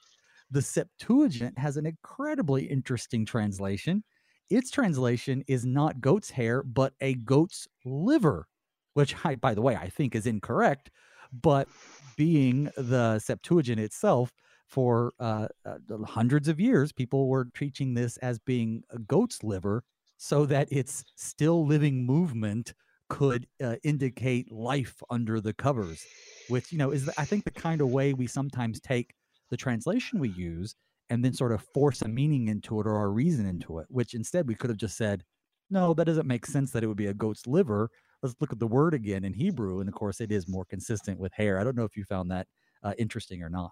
The 0.49 0.61
Septuagint 0.61 1.57
has 1.57 1.77
an 1.77 1.85
incredibly 1.85 2.65
interesting 2.65 3.25
translation. 3.25 4.03
Its 4.49 4.69
translation 4.69 5.43
is 5.47 5.65
not 5.65 6.01
goat's 6.01 6.29
hair, 6.29 6.63
but 6.63 6.93
a 7.01 7.15
goat's 7.15 7.67
liver, 7.85 8.47
which 8.93 9.15
I, 9.25 9.35
by 9.35 9.53
the 9.53 9.61
way, 9.61 9.75
I 9.75 9.89
think 9.89 10.15
is 10.15 10.27
incorrect. 10.27 10.91
But 11.33 11.69
being 12.17 12.69
the 12.75 13.19
Septuagint 13.19 13.79
itself, 13.79 14.33
for 14.71 15.11
uh, 15.19 15.49
uh, 15.65 15.77
hundreds 16.05 16.47
of 16.47 16.57
years, 16.57 16.93
people 16.93 17.27
were 17.27 17.49
teaching 17.53 17.93
this 17.93 18.15
as 18.17 18.39
being 18.39 18.81
a 18.89 18.99
goat's 18.99 19.43
liver, 19.43 19.83
so 20.17 20.45
that 20.45 20.71
its 20.71 21.03
still 21.15 21.65
living 21.65 22.05
movement 22.05 22.73
could 23.11 23.45
uh, 23.61 23.75
indicate 23.83 24.49
life 24.49 25.03
under 25.09 25.41
the 25.41 25.53
covers, 25.53 26.05
which 26.47 26.71
you 26.71 26.77
know 26.77 26.91
is 26.91 27.09
I 27.17 27.25
think 27.25 27.43
the 27.43 27.51
kind 27.51 27.81
of 27.81 27.89
way 27.89 28.13
we 28.13 28.25
sometimes 28.25 28.79
take 28.79 29.13
the 29.49 29.57
translation 29.57 30.17
we 30.17 30.29
use 30.29 30.75
and 31.09 31.23
then 31.23 31.33
sort 31.33 31.51
of 31.51 31.61
force 31.73 32.01
a 32.01 32.07
meaning 32.07 32.47
into 32.47 32.79
it 32.79 32.87
or 32.87 33.03
a 33.03 33.09
reason 33.09 33.45
into 33.45 33.79
it. 33.79 33.87
Which 33.89 34.13
instead 34.13 34.47
we 34.47 34.55
could 34.55 34.69
have 34.69 34.77
just 34.77 34.95
said, 34.95 35.23
no, 35.69 35.93
that 35.93 36.05
doesn't 36.05 36.25
make 36.25 36.45
sense 36.45 36.71
that 36.71 36.83
it 36.83 36.87
would 36.87 36.95
be 36.95 37.07
a 37.07 37.13
goat's 37.13 37.45
liver. 37.45 37.89
Let's 38.23 38.35
look 38.39 38.53
at 38.53 38.59
the 38.59 38.67
word 38.67 38.93
again 38.93 39.25
in 39.25 39.33
Hebrew, 39.33 39.81
and 39.81 39.89
of 39.89 39.95
course 39.95 40.21
it 40.21 40.31
is 40.31 40.47
more 40.47 40.63
consistent 40.63 41.19
with 41.19 41.33
hair. 41.33 41.59
I 41.59 41.65
don't 41.65 41.75
know 41.75 41.83
if 41.83 41.97
you 41.97 42.05
found 42.05 42.31
that 42.31 42.47
uh, 42.81 42.93
interesting 42.97 43.43
or 43.43 43.49
not. 43.49 43.71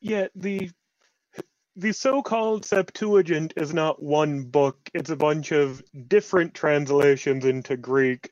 Yeah, 0.00 0.26
the 0.34 0.70
the 1.76 1.92
so-called 1.92 2.64
Septuagint 2.64 3.54
is 3.56 3.72
not 3.72 4.02
one 4.02 4.42
book. 4.42 4.78
It's 4.94 5.10
a 5.10 5.16
bunch 5.16 5.52
of 5.52 5.82
different 6.08 6.54
translations 6.54 7.44
into 7.44 7.76
Greek 7.76 8.30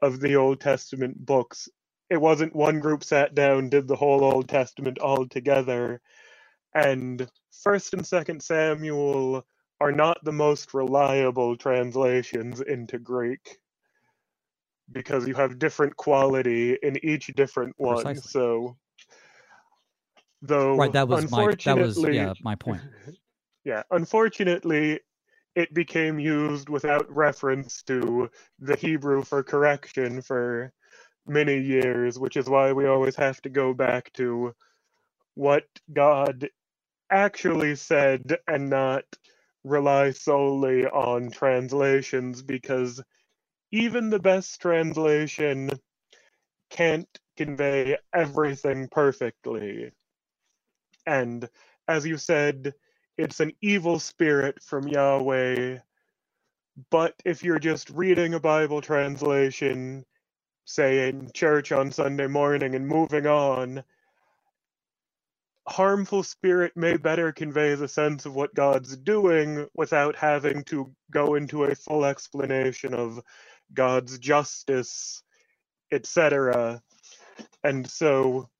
of 0.00 0.20
the 0.20 0.36
Old 0.36 0.60
Testament 0.60 1.24
books. 1.24 1.68
It 2.10 2.20
wasn't 2.20 2.54
one 2.54 2.80
group 2.80 3.04
sat 3.04 3.34
down 3.34 3.68
did 3.68 3.86
the 3.88 3.96
whole 3.96 4.24
Old 4.24 4.48
Testament 4.48 4.98
all 4.98 5.26
together. 5.26 6.00
And 6.74 7.28
First 7.62 7.94
and 7.94 8.06
Second 8.06 8.42
Samuel 8.42 9.44
are 9.80 9.92
not 9.92 10.18
the 10.24 10.32
most 10.32 10.74
reliable 10.74 11.56
translations 11.56 12.60
into 12.60 12.98
Greek 12.98 13.58
because 14.90 15.28
you 15.28 15.34
have 15.34 15.58
different 15.58 15.96
quality 15.96 16.78
in 16.82 17.04
each 17.04 17.26
different 17.28 17.74
one. 17.76 18.02
Precisely. 18.02 18.30
So 18.30 18.76
though 20.42 20.76
Right, 20.76 20.92
that 20.92 21.08
was 21.08 21.30
my 21.30 21.54
that 21.64 21.78
was 21.78 21.98
yeah 21.98 22.34
my 22.42 22.54
point. 22.54 22.82
yeah, 23.64 23.82
unfortunately, 23.90 25.00
it 25.54 25.72
became 25.74 26.18
used 26.18 26.68
without 26.68 27.10
reference 27.14 27.82
to 27.84 28.30
the 28.60 28.76
Hebrew 28.76 29.22
for 29.24 29.42
correction 29.42 30.22
for 30.22 30.72
many 31.26 31.58
years, 31.60 32.18
which 32.18 32.36
is 32.36 32.48
why 32.48 32.72
we 32.72 32.86
always 32.86 33.16
have 33.16 33.40
to 33.42 33.48
go 33.48 33.74
back 33.74 34.12
to 34.14 34.54
what 35.34 35.64
God 35.92 36.48
actually 37.10 37.74
said 37.76 38.36
and 38.46 38.68
not 38.70 39.04
rely 39.64 40.10
solely 40.12 40.86
on 40.86 41.30
translations 41.30 42.42
because 42.42 43.02
even 43.72 44.10
the 44.10 44.18
best 44.18 44.60
translation 44.60 45.70
can't 46.70 47.08
convey 47.36 47.96
everything 48.14 48.88
perfectly. 48.90 49.90
And 51.08 51.48
as 51.88 52.06
you 52.06 52.18
said, 52.18 52.74
it's 53.16 53.40
an 53.40 53.52
evil 53.62 53.98
spirit 53.98 54.62
from 54.62 54.86
Yahweh. 54.86 55.78
But 56.90 57.14
if 57.24 57.42
you're 57.42 57.58
just 57.58 57.88
reading 57.90 58.34
a 58.34 58.40
Bible 58.40 58.82
translation, 58.82 60.04
say 60.66 61.08
in 61.08 61.30
church 61.32 61.72
on 61.72 61.90
Sunday 61.92 62.26
morning 62.26 62.74
and 62.74 62.86
moving 62.86 63.26
on, 63.26 63.82
harmful 65.66 66.22
spirit 66.22 66.76
may 66.76 66.98
better 66.98 67.32
convey 67.32 67.74
the 67.74 67.88
sense 67.88 68.26
of 68.26 68.34
what 68.34 68.54
God's 68.54 68.96
doing 68.98 69.66
without 69.74 70.14
having 70.14 70.62
to 70.64 70.94
go 71.10 71.36
into 71.36 71.64
a 71.64 71.74
full 71.74 72.04
explanation 72.04 72.94
of 72.94 73.20
God's 73.72 74.18
justice, 74.18 75.22
etc. 75.90 76.82
And 77.64 77.88
so, 77.90 78.50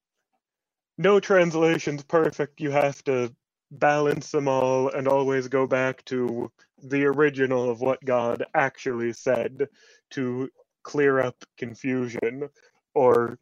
no 0.99 1.21
translation's 1.21 2.03
perfect. 2.03 2.61
You 2.61 2.73
have 2.73 3.03
to 3.05 3.33
balance 3.71 4.31
them 4.33 4.49
all 4.49 4.91
and 4.91 5.07
always 5.07 5.49
go 5.49 5.67
back 5.67 6.05
to 6.07 6.51
the 6.83 7.05
original 7.05 7.71
of 7.71 7.81
what 7.81 8.05
God 8.05 8.45
actually 8.55 9.13
said 9.13 9.69
to 10.11 10.49
clear 10.83 11.21
up 11.21 11.37
confusion 11.57 12.49
or 12.95 13.39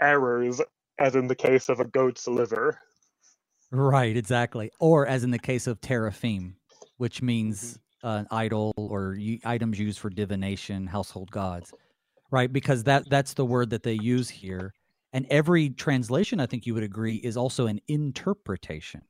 errors, 0.00 0.60
as 0.98 1.14
in 1.14 1.28
the 1.28 1.34
case 1.34 1.68
of 1.68 1.80
a 1.80 1.84
goat's 1.84 2.26
liver. 2.26 2.78
Right, 3.70 4.16
exactly. 4.16 4.70
Or 4.80 5.06
as 5.06 5.24
in 5.24 5.30
the 5.30 5.38
case 5.38 5.66
of 5.66 5.80
teraphim, 5.80 6.56
which 6.96 7.22
means 7.22 7.78
uh, 8.02 8.08
an 8.20 8.26
idol 8.30 8.72
or 8.76 9.18
items 9.44 9.78
used 9.78 9.98
for 9.98 10.10
divination, 10.10 10.86
household 10.86 11.30
gods. 11.30 11.72
Right, 12.30 12.52
because 12.52 12.84
that 12.84 13.08
that's 13.08 13.34
the 13.34 13.44
word 13.44 13.70
that 13.70 13.84
they 13.84 13.92
use 13.92 14.28
here. 14.28 14.72
And 15.12 15.26
every 15.30 15.70
translation, 15.70 16.40
I 16.40 16.46
think 16.46 16.66
you 16.66 16.74
would 16.74 16.82
agree, 16.82 17.16
is 17.16 17.36
also 17.36 17.66
an 17.66 17.80
interpretation. 17.88 19.02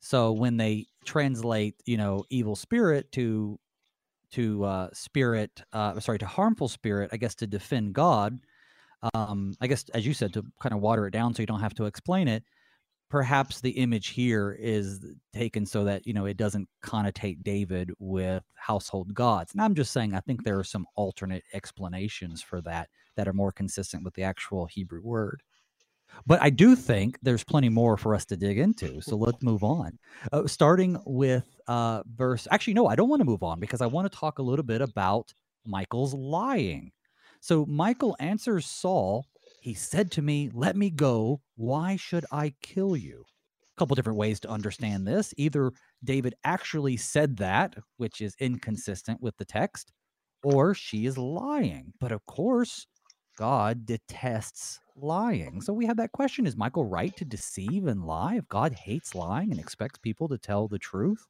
So 0.00 0.32
when 0.32 0.56
they 0.56 0.86
translate, 1.04 1.76
you 1.86 1.96
know, 1.96 2.24
evil 2.30 2.56
spirit 2.56 3.10
to 3.12 3.58
to 4.32 4.64
uh, 4.64 4.88
spirit, 4.94 5.62
uh, 5.72 6.00
sorry, 6.00 6.18
to 6.18 6.26
harmful 6.26 6.66
spirit, 6.68 7.10
I 7.12 7.18
guess 7.18 7.34
to 7.36 7.46
defend 7.46 7.92
God. 7.92 8.38
Um, 9.14 9.54
I 9.60 9.66
guess 9.66 9.84
as 9.94 10.06
you 10.06 10.14
said, 10.14 10.32
to 10.34 10.44
kind 10.60 10.74
of 10.74 10.80
water 10.80 11.06
it 11.06 11.12
down 11.12 11.34
so 11.34 11.42
you 11.42 11.46
don't 11.46 11.60
have 11.60 11.74
to 11.74 11.84
explain 11.84 12.28
it. 12.28 12.44
Perhaps 13.10 13.60
the 13.60 13.70
image 13.70 14.08
here 14.08 14.56
is 14.58 15.04
taken 15.34 15.66
so 15.66 15.84
that 15.84 16.06
you 16.06 16.14
know 16.14 16.24
it 16.24 16.36
doesn't 16.36 16.68
connotate 16.84 17.42
David 17.42 17.90
with 17.98 18.42
household 18.54 19.14
gods. 19.14 19.52
And 19.52 19.60
I'm 19.60 19.74
just 19.74 19.92
saying, 19.92 20.14
I 20.14 20.20
think 20.20 20.44
there 20.44 20.58
are 20.58 20.64
some 20.64 20.86
alternate 20.96 21.44
explanations 21.52 22.42
for 22.42 22.60
that 22.62 22.88
that 23.16 23.28
are 23.28 23.32
more 23.32 23.52
consistent 23.52 24.04
with 24.04 24.14
the 24.14 24.22
actual 24.22 24.66
Hebrew 24.66 25.02
word. 25.02 25.42
But 26.26 26.42
I 26.42 26.50
do 26.50 26.76
think 26.76 27.18
there's 27.22 27.44
plenty 27.44 27.68
more 27.68 27.96
for 27.96 28.14
us 28.14 28.24
to 28.26 28.36
dig 28.36 28.58
into. 28.58 29.00
So 29.00 29.16
let's 29.16 29.42
move 29.42 29.64
on. 29.64 29.98
Uh, 30.30 30.46
starting 30.46 30.98
with 31.06 31.48
uh, 31.66 32.02
verse. 32.14 32.46
Actually, 32.50 32.74
no, 32.74 32.86
I 32.86 32.96
don't 32.96 33.08
want 33.08 33.20
to 33.20 33.26
move 33.26 33.42
on 33.42 33.60
because 33.60 33.80
I 33.80 33.86
want 33.86 34.10
to 34.10 34.18
talk 34.18 34.38
a 34.38 34.42
little 34.42 34.64
bit 34.64 34.82
about 34.82 35.32
Michal's 35.66 36.14
lying. 36.14 36.92
So 37.40 37.66
Michal 37.66 38.16
answers 38.20 38.66
Saul. 38.66 39.26
He 39.60 39.74
said 39.74 40.10
to 40.12 40.22
me, 40.22 40.50
Let 40.52 40.76
me 40.76 40.90
go. 40.90 41.40
Why 41.56 41.96
should 41.96 42.24
I 42.30 42.54
kill 42.62 42.96
you? 42.96 43.24
A 43.76 43.78
couple 43.78 43.94
different 43.94 44.18
ways 44.18 44.40
to 44.40 44.50
understand 44.50 45.06
this. 45.06 45.32
Either 45.36 45.72
David 46.04 46.34
actually 46.44 46.96
said 46.96 47.36
that, 47.38 47.74
which 47.96 48.20
is 48.20 48.36
inconsistent 48.38 49.20
with 49.22 49.36
the 49.38 49.44
text, 49.44 49.92
or 50.42 50.74
she 50.74 51.06
is 51.06 51.16
lying. 51.16 51.92
But 52.00 52.12
of 52.12 52.24
course, 52.26 52.86
God 53.42 53.86
detests 53.86 54.78
lying. 54.94 55.60
So 55.62 55.72
we 55.72 55.86
have 55.86 55.96
that 55.96 56.12
question 56.12 56.46
Is 56.46 56.56
Michal 56.56 56.84
right 56.84 57.16
to 57.16 57.24
deceive 57.24 57.88
and 57.88 58.04
lie 58.04 58.36
if 58.36 58.46
God 58.46 58.72
hates 58.72 59.16
lying 59.16 59.50
and 59.50 59.58
expects 59.58 59.98
people 59.98 60.28
to 60.28 60.38
tell 60.38 60.68
the 60.68 60.78
truth? 60.78 61.26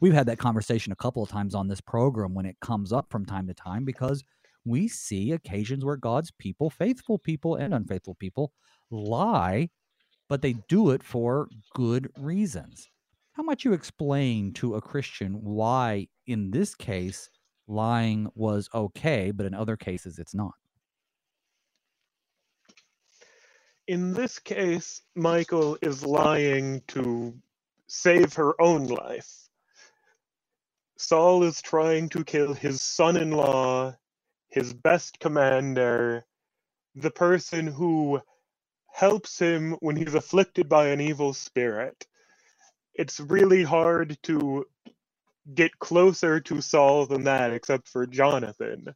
We've 0.00 0.12
had 0.12 0.26
that 0.26 0.40
conversation 0.40 0.92
a 0.92 0.96
couple 0.96 1.22
of 1.22 1.28
times 1.28 1.54
on 1.54 1.68
this 1.68 1.80
program 1.80 2.34
when 2.34 2.44
it 2.44 2.58
comes 2.60 2.92
up 2.92 3.06
from 3.08 3.24
time 3.24 3.46
to 3.46 3.54
time 3.54 3.84
because 3.84 4.24
we 4.64 4.88
see 4.88 5.30
occasions 5.30 5.84
where 5.84 5.94
God's 5.94 6.32
people, 6.40 6.70
faithful 6.70 7.20
people 7.20 7.54
and 7.54 7.72
unfaithful 7.72 8.16
people, 8.16 8.50
lie, 8.90 9.70
but 10.28 10.42
they 10.42 10.54
do 10.68 10.90
it 10.90 11.04
for 11.04 11.46
good 11.72 12.10
reasons. 12.18 12.88
How 13.34 13.44
might 13.44 13.64
you 13.64 13.74
explain 13.74 14.54
to 14.54 14.74
a 14.74 14.80
Christian 14.80 15.34
why, 15.34 16.08
in 16.26 16.50
this 16.50 16.74
case, 16.74 17.30
lying 17.68 18.28
was 18.34 18.68
okay, 18.74 19.30
but 19.30 19.46
in 19.46 19.54
other 19.54 19.76
cases 19.76 20.18
it's 20.18 20.34
not? 20.34 20.54
In 23.86 24.14
this 24.14 24.38
case, 24.38 25.02
Michal 25.14 25.76
is 25.82 26.04
lying 26.04 26.82
to 26.88 27.34
save 27.86 28.34
her 28.34 28.60
own 28.60 28.86
life. 28.86 29.48
Saul 30.96 31.42
is 31.42 31.60
trying 31.60 32.08
to 32.10 32.24
kill 32.24 32.54
his 32.54 32.80
son 32.80 33.16
in 33.18 33.30
law, 33.32 33.94
his 34.48 34.72
best 34.72 35.20
commander, 35.20 36.24
the 36.94 37.10
person 37.10 37.66
who 37.66 38.22
helps 38.90 39.38
him 39.38 39.72
when 39.80 39.96
he's 39.96 40.14
afflicted 40.14 40.68
by 40.68 40.88
an 40.88 41.00
evil 41.00 41.34
spirit. 41.34 42.06
It's 42.94 43.20
really 43.20 43.64
hard 43.64 44.16
to 44.22 44.66
get 45.52 45.78
closer 45.78 46.40
to 46.40 46.62
Saul 46.62 47.04
than 47.04 47.24
that, 47.24 47.52
except 47.52 47.88
for 47.88 48.06
Jonathan. 48.06 48.94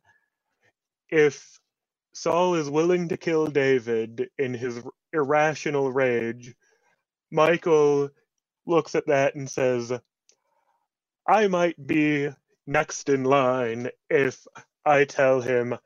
If 1.11 1.61
Saul 2.13 2.55
is 2.55 2.71
willing 2.71 3.09
to 3.09 3.17
kill 3.17 3.47
David 3.47 4.31
in 4.39 4.55
his 4.55 4.83
irrational 5.13 5.93
rage. 5.93 6.55
Michal 7.31 8.11
looks 8.67 8.95
at 8.95 9.07
that 9.07 9.35
and 9.35 9.51
says, 9.51 9.93
I 11.27 11.47
might 11.49 11.87
be 11.87 12.31
next 12.67 13.09
in 13.09 13.25
line 13.25 13.91
if 14.11 14.47
I 14.85 15.05
tell 15.05 15.41
him, 15.41 15.77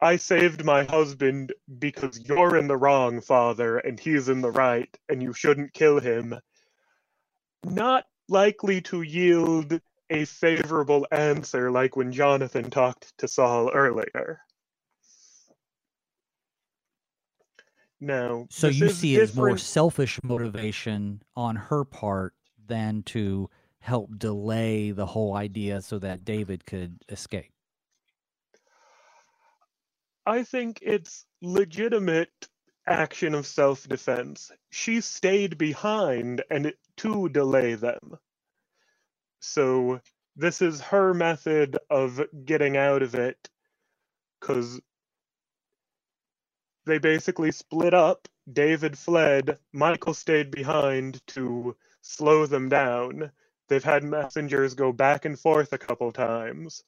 I 0.00 0.16
saved 0.16 0.64
my 0.64 0.84
husband 0.84 1.52
because 1.78 2.20
you're 2.20 2.56
in 2.56 2.68
the 2.68 2.76
wrong, 2.76 3.20
father, 3.20 3.78
and 3.78 3.98
he's 3.98 4.28
in 4.28 4.42
the 4.42 4.50
right, 4.50 4.94
and 5.08 5.22
you 5.22 5.32
shouldn't 5.32 5.72
kill 5.72 5.98
him. 5.98 6.36
Not 7.64 8.04
likely 8.28 8.80
to 8.82 9.02
yield 9.02 9.80
a 10.10 10.24
favorable 10.24 11.06
answer 11.10 11.70
like 11.70 11.96
when 11.96 12.12
Jonathan 12.12 12.70
talked 12.70 13.16
to 13.18 13.28
Saul 13.28 13.70
earlier. 13.72 14.40
No. 18.00 18.46
So 18.50 18.68
you 18.68 18.90
see 18.90 19.16
it 19.16 19.22
as 19.22 19.34
more 19.34 19.58
selfish 19.58 20.20
motivation 20.22 21.22
on 21.34 21.56
her 21.56 21.84
part 21.84 22.34
than 22.66 23.02
to 23.04 23.50
help 23.80 24.18
delay 24.18 24.90
the 24.90 25.06
whole 25.06 25.34
idea 25.34 25.80
so 25.82 25.98
that 25.98 26.24
David 26.24 26.64
could 26.66 27.02
escape. 27.08 27.52
I 30.26 30.42
think 30.42 30.78
it's 30.82 31.24
legitimate 31.40 32.48
action 32.86 33.34
of 33.34 33.46
self-defense. 33.46 34.50
She 34.70 35.00
stayed 35.00 35.58
behind 35.58 36.42
and 36.50 36.66
it, 36.66 36.78
to 36.98 37.28
delay 37.28 37.74
them. 37.74 38.18
So 39.40 40.00
this 40.36 40.60
is 40.60 40.80
her 40.80 41.14
method 41.14 41.78
of 41.90 42.20
getting 42.44 42.76
out 42.76 43.02
of 43.02 43.14
it 43.14 43.48
because 44.40 44.80
they 46.88 46.98
basically 46.98 47.52
split 47.52 47.94
up. 47.94 48.26
David 48.50 48.98
fled. 48.98 49.58
Michal 49.72 50.14
stayed 50.14 50.50
behind 50.50 51.24
to 51.28 51.76
slow 52.00 52.46
them 52.46 52.68
down. 52.68 53.30
They've 53.68 53.84
had 53.84 54.02
messengers 54.02 54.74
go 54.74 54.92
back 54.92 55.26
and 55.26 55.38
forth 55.38 55.72
a 55.74 55.78
couple 55.78 56.10
times, 56.10 56.82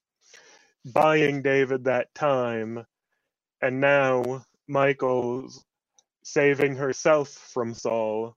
buying 0.84 1.42
David 1.42 1.84
that 1.84 2.14
time. 2.14 2.86
And 3.61 3.80
now 3.80 4.46
Michal's 4.66 5.62
saving 6.24 6.76
herself 6.76 7.28
from 7.28 7.74
Saul 7.74 8.36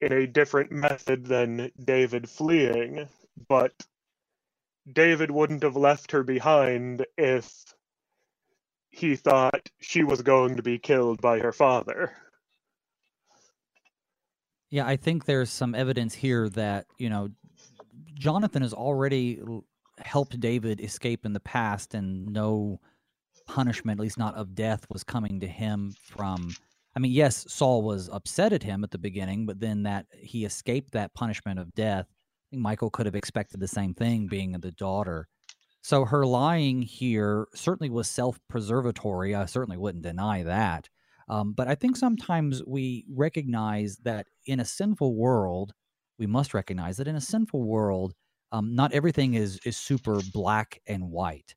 in 0.00 0.12
a 0.12 0.26
different 0.26 0.72
method 0.72 1.26
than 1.26 1.70
David 1.78 2.28
fleeing. 2.28 3.06
But 3.48 3.74
David 4.90 5.30
wouldn't 5.30 5.62
have 5.62 5.76
left 5.76 6.12
her 6.12 6.22
behind 6.22 7.04
if 7.18 7.64
he 8.90 9.16
thought 9.16 9.68
she 9.80 10.04
was 10.04 10.22
going 10.22 10.56
to 10.56 10.62
be 10.62 10.78
killed 10.78 11.20
by 11.20 11.38
her 11.38 11.52
father. 11.52 12.12
Yeah, 14.70 14.86
I 14.86 14.96
think 14.96 15.24
there's 15.24 15.50
some 15.50 15.74
evidence 15.74 16.14
here 16.14 16.48
that, 16.50 16.86
you 16.98 17.08
know, 17.10 17.30
Jonathan 18.14 18.62
has 18.62 18.72
already 18.72 19.40
helped 19.98 20.38
David 20.38 20.80
escape 20.80 21.24
in 21.26 21.32
the 21.32 21.40
past 21.40 21.94
and 21.94 22.26
no 22.26 22.80
punishment, 23.46 23.98
at 23.98 24.02
least 24.02 24.18
not 24.18 24.36
of 24.36 24.54
death, 24.54 24.86
was 24.90 25.02
coming 25.02 25.40
to 25.40 25.46
him 25.46 25.94
from. 26.00 26.54
I 26.94 27.00
mean, 27.00 27.12
yes, 27.12 27.46
Saul 27.48 27.82
was 27.82 28.08
upset 28.08 28.52
at 28.52 28.62
him 28.62 28.84
at 28.84 28.90
the 28.90 28.98
beginning, 28.98 29.46
but 29.46 29.60
then 29.60 29.82
that 29.84 30.06
he 30.12 30.44
escaped 30.44 30.92
that 30.92 31.14
punishment 31.14 31.58
of 31.58 31.74
death. 31.74 32.06
I 32.08 32.56
think 32.56 32.62
Michal 32.62 32.90
could 32.90 33.06
have 33.06 33.16
expected 33.16 33.60
the 33.60 33.68
same 33.68 33.94
thing, 33.94 34.26
being 34.26 34.52
the 34.52 34.72
daughter 34.72 35.28
So 35.82 36.04
her 36.04 36.26
lying 36.26 36.82
here 36.82 37.48
certainly 37.54 37.90
was 37.90 38.08
self-preservatory. 38.08 39.34
I 39.34 39.46
certainly 39.46 39.78
wouldn't 39.78 40.04
deny 40.04 40.42
that. 40.42 40.88
Um, 41.28 41.52
but 41.52 41.68
I 41.68 41.74
think 41.74 41.96
sometimes 41.96 42.62
we 42.66 43.06
recognize 43.08 43.98
that 44.04 44.26
in 44.46 44.60
a 44.60 44.64
sinful 44.64 45.14
world, 45.14 45.72
we 46.18 46.26
must 46.26 46.54
recognize 46.54 46.96
that 46.98 47.08
in 47.08 47.16
a 47.16 47.20
sinful 47.20 47.62
world, 47.62 48.14
um, 48.52 48.74
not 48.74 48.92
everything 48.92 49.34
is 49.34 49.60
is 49.64 49.76
super 49.76 50.20
black 50.32 50.80
and 50.86 51.10
white. 51.10 51.54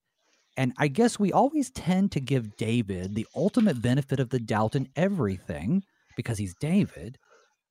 And 0.56 0.74
I 0.78 0.88
guess 0.88 1.18
we 1.18 1.32
always 1.32 1.72
tend 1.72 2.12
to 2.12 2.20
give 2.20 2.56
David 2.56 3.16
the 3.16 3.28
ultimate 3.36 3.82
benefit 3.82 4.20
of 4.20 4.30
the 4.30 4.40
doubt 4.40 4.76
in 4.76 4.88
everything 4.96 5.84
because 6.16 6.38
he's 6.38 6.54
David. 6.56 7.18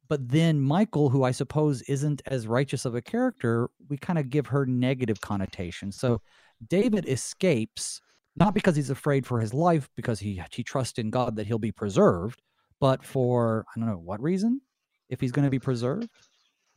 But 0.09 0.28
then 0.28 0.61
Michal, 0.61 1.09
who 1.09 1.22
I 1.22 1.30
suppose 1.30 1.82
isn't 1.82 2.20
as 2.26 2.48
righteous 2.48 2.84
of 2.84 2.96
a 2.96 3.00
character, 3.00 3.70
we 3.88 3.96
kind 3.96 4.18
of 4.18 4.28
give 4.28 4.48
her 4.48 4.66
negative 4.66 5.20
connotation. 5.20 5.92
So 5.92 6.20
David 6.68 7.08
escapes 7.08 8.00
not 8.36 8.54
because 8.54 8.76
he's 8.76 8.90
afraid 8.90 9.26
for 9.26 9.40
his 9.40 9.52
life, 9.52 9.90
because 9.94 10.20
he 10.20 10.42
he 10.52 10.62
trusts 10.62 10.98
in 10.98 11.10
God 11.10 11.36
that 11.36 11.46
he'll 11.46 11.58
be 11.58 11.72
preserved, 11.72 12.42
but 12.80 13.04
for 13.04 13.64
I 13.74 13.78
don't 13.78 13.88
know 13.88 13.96
what 13.96 14.22
reason, 14.22 14.60
if 15.08 15.20
he's 15.20 15.32
going 15.32 15.44
to 15.44 15.50
be 15.50 15.58
preserved. 15.58 16.08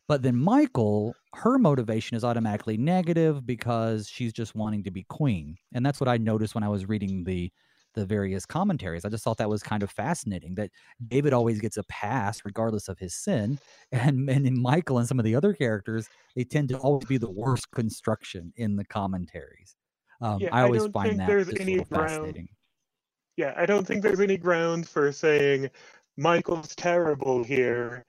But 0.08 0.22
then 0.22 0.42
Michal, 0.42 1.16
her 1.34 1.58
motivation 1.58 2.16
is 2.16 2.24
automatically 2.24 2.78
negative 2.78 3.46
because 3.46 4.08
she's 4.08 4.34
just 4.34 4.54
wanting 4.54 4.84
to 4.84 4.92
be 4.92 5.04
queen. 5.04 5.58
And 5.74 5.84
that's 5.84 6.00
what 6.00 6.10
I 6.10 6.18
noticed 6.18 6.54
when 6.54 6.64
I 6.64 6.70
was 6.70 6.88
reading 6.88 7.24
the 7.24 7.52
the 7.96 8.06
various 8.06 8.46
commentaries. 8.46 9.06
I 9.06 9.10
just 9.10 9.24
thought 9.24 9.38
that 9.38 9.50
was 9.50 9.64
kind 9.64 9.84
of 9.84 9.90
fascinating 9.90 10.56
that 10.56 10.72
David 11.08 11.34
always 11.34 11.60
gets 11.60 11.78
a 11.78 11.84
pass 11.84 12.42
regardless 12.46 12.88
of 12.88 13.00
his 13.00 13.14
sin. 13.16 13.60
And, 13.92 14.30
and 14.30 14.46
in 14.46 14.62
Michal 14.62 14.98
and 14.98 15.08
some 15.08 15.20
of 15.20 15.26
the 15.26 15.36
other 15.36 15.54
characters, 15.54 16.10
they 16.36 16.44
tend 16.44 16.70
to 16.70 16.78
always 16.78 17.06
be 17.06 17.18
the 17.18 17.30
worst 17.30 17.72
construction 17.72 18.52
in 18.58 18.76
the 18.76 18.84
commentaries. 18.84 19.76
Um, 20.22 20.40
yeah, 20.42 20.50
I 20.52 20.64
always 20.64 20.86
I 20.86 20.90
find 20.90 21.20
that 21.20 21.28
there's 21.28 21.54
any 21.60 21.82
fascinating. 21.84 22.50
Yeah, 23.38 23.54
I 23.56 23.66
don't 23.66 23.88
think 23.88 24.02
there's 24.02 24.20
any 24.20 24.38
ground 24.38 24.88
for 24.88 25.12
saying 25.12 25.70
Michal's 26.18 26.76
terrible 26.76 27.44
here 27.44 28.06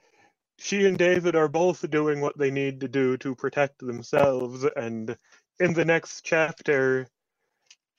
she 0.59 0.87
and 0.87 0.97
David 0.97 1.37
are 1.37 1.49
both 1.49 1.89
doing 1.91 2.20
what 2.20 2.39
they 2.39 2.51
need 2.51 2.80
to 2.80 2.89
do 2.89 3.16
to 3.18 3.34
protect 3.34 3.78
themselves. 3.78 4.64
And 4.76 5.16
in 5.61 5.74
the 5.74 5.84
next 5.84 6.22
chapter, 6.24 7.07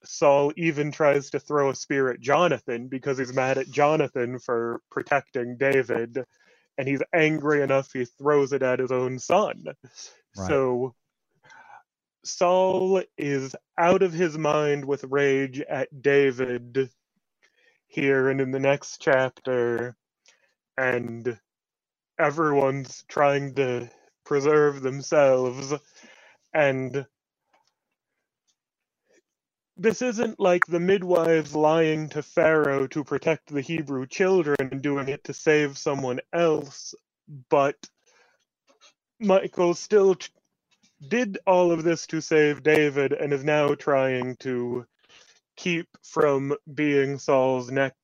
Saul 0.04 0.52
even 0.56 0.92
tries 0.92 1.32
to 1.32 1.40
throw 1.40 1.70
a 1.70 1.76
spear 1.76 2.10
at 2.10 2.20
Jonathan 2.20 2.88
because 2.88 3.18
he's 3.18 3.34
mad 3.34 3.58
at 3.58 3.70
Jonathan 3.70 4.40
for 4.40 4.82
protecting 4.90 5.58
David. 5.58 6.24
And 6.78 6.88
he's 6.88 7.02
angry 7.14 7.62
enough, 7.62 7.92
he 7.92 8.06
throws 8.06 8.54
it 8.54 8.62
at 8.62 8.80
his 8.80 8.92
own 8.92 9.18
son. 9.18 9.64
Right. 9.66 10.48
So 10.48 10.96
Saul 12.24 13.02
is 13.18 13.56
out 13.78 14.04
of 14.04 14.14
his 14.14 14.38
mind 14.38 14.86
with 14.86 15.04
rage 15.06 15.60
at 15.62 16.02
David 16.02 16.90
here 17.88 18.30
and 18.30 18.40
in 18.40 18.52
the 18.52 18.60
next 18.60 19.02
chapter. 19.02 19.96
And 20.78 21.40
everyone's 22.20 23.04
trying 23.08 23.56
to 23.56 23.90
preserve 24.24 24.82
themselves 24.82 25.74
and 26.54 27.06
this 29.78 30.02
isn't 30.02 30.40
like 30.40 30.66
the 30.66 30.80
midwives 30.80 31.56
lying 31.56 32.10
to 32.10 32.24
Pharaoh 32.24 32.88
to 32.88 33.04
protect 33.04 33.48
the 33.54 33.62
Hebrew 33.62 34.08
children 34.08 34.58
and 34.60 34.82
doing 34.82 35.10
it 35.10 35.24
to 35.26 35.34
save 35.34 35.78
someone 35.78 36.20
else, 36.34 36.96
but 37.50 37.76
Michal 39.20 39.74
still 39.74 40.16
t- 40.16 40.30
did 41.08 41.38
all 41.46 41.72
of 41.72 41.84
this 41.84 42.08
to 42.08 42.22
save 42.22 42.64
David 42.64 43.14
and 43.14 43.32
is 43.34 43.44
now 43.44 43.76
trying 43.76 44.36
to 44.38 44.86
keep 45.56 45.88
from 46.04 46.56
being 46.74 47.18
Saul's 47.20 47.72
next 47.72 47.98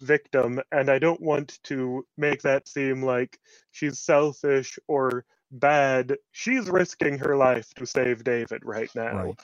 victim. 0.00 0.60
And 0.72 0.90
i 0.90 0.98
don't 0.98 1.20
want 1.20 1.58
to 1.64 2.06
make 2.16 2.42
that 2.42 2.68
seem 2.68 3.02
like 3.02 3.38
she's 3.72 3.98
selfish 3.98 4.78
or 4.86 5.24
bad. 5.50 6.16
She's 6.32 6.68
risking 6.68 7.18
her 7.18 7.36
life 7.36 7.72
to 7.74 7.86
save 7.86 8.24
david 8.24 8.64
right 8.64 8.90
now. 8.94 9.24
Right. 9.24 9.40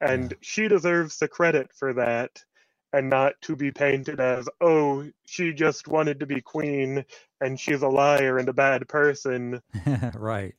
And 0.00 0.30
yeah. 0.30 0.36
she 0.40 0.68
deserves 0.68 1.18
the 1.18 1.28
credit 1.28 1.70
for 1.74 1.92
that 1.94 2.42
and 2.92 3.10
not 3.10 3.34
to 3.42 3.54
be 3.54 3.70
painted 3.70 4.20
as 4.20 4.48
oh 4.60 5.06
she 5.26 5.52
just 5.52 5.88
wanted 5.88 6.20
to 6.20 6.26
be 6.26 6.40
queen 6.40 7.04
and 7.40 7.60
she's 7.60 7.82
a 7.82 7.88
liar 7.88 8.38
and 8.38 8.48
a 8.48 8.52
bad 8.52 8.88
person. 8.88 9.60
Right. 10.14 10.54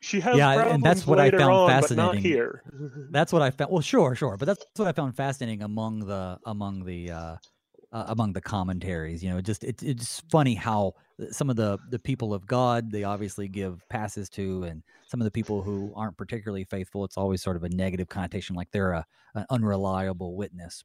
She 0.00 0.20
has 0.20 0.36
yeah 0.36 0.74
and 0.74 0.82
that's 0.82 1.06
what 1.06 1.18
i 1.18 1.28
found 1.28 1.42
on, 1.42 1.68
fascinating. 1.68 2.22
here. 2.22 2.62
That's 3.10 3.32
what 3.32 3.42
i 3.42 3.50
found 3.50 3.72
well 3.72 3.80
sure 3.80 4.14
sure 4.14 4.36
but 4.36 4.46
that's 4.46 4.64
what 4.76 4.86
i 4.86 4.92
found 4.92 5.16
fascinating 5.16 5.62
among 5.62 6.06
the 6.06 6.38
among 6.46 6.84
the 6.84 7.10
uh 7.10 7.36
uh, 7.92 8.04
among 8.08 8.32
the 8.32 8.40
commentaries. 8.40 9.22
You 9.22 9.30
know, 9.30 9.40
just 9.40 9.64
it, 9.64 9.82
it's 9.82 10.20
funny 10.30 10.54
how 10.54 10.94
some 11.30 11.50
of 11.50 11.56
the 11.56 11.78
the 11.90 11.98
people 11.98 12.34
of 12.34 12.46
God 12.46 12.90
they 12.90 13.04
obviously 13.04 13.48
give 13.48 13.82
passes 13.88 14.28
to, 14.30 14.64
and 14.64 14.82
some 15.06 15.20
of 15.20 15.24
the 15.24 15.30
people 15.30 15.62
who 15.62 15.92
aren't 15.96 16.16
particularly 16.16 16.64
faithful, 16.64 17.04
it's 17.04 17.16
always 17.16 17.42
sort 17.42 17.56
of 17.56 17.64
a 17.64 17.68
negative 17.68 18.08
connotation, 18.08 18.54
like 18.54 18.70
they're 18.72 18.92
a 18.92 19.06
an 19.34 19.46
unreliable 19.50 20.36
witness. 20.36 20.82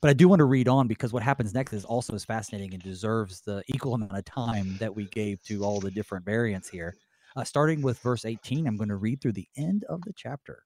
But 0.00 0.10
I 0.10 0.14
do 0.14 0.28
want 0.28 0.40
to 0.40 0.44
read 0.46 0.68
on 0.68 0.88
because 0.88 1.12
what 1.12 1.22
happens 1.22 1.54
next 1.54 1.72
is 1.72 1.84
also 1.84 2.14
as 2.14 2.24
fascinating 2.24 2.74
and 2.74 2.82
deserves 2.82 3.40
the 3.40 3.62
equal 3.68 3.94
amount 3.94 4.16
of 4.16 4.24
time 4.24 4.76
that 4.78 4.94
we 4.94 5.06
gave 5.06 5.42
to 5.44 5.64
all 5.64 5.80
the 5.80 5.90
different 5.90 6.24
variants 6.24 6.68
here. 6.68 6.96
Uh, 7.36 7.44
starting 7.44 7.82
with 7.82 7.98
verse 8.00 8.24
18, 8.24 8.66
I'm 8.66 8.76
going 8.76 8.88
to 8.88 8.96
read 8.96 9.20
through 9.20 9.32
the 9.32 9.48
end 9.56 9.84
of 9.88 10.02
the 10.02 10.12
chapter. 10.14 10.64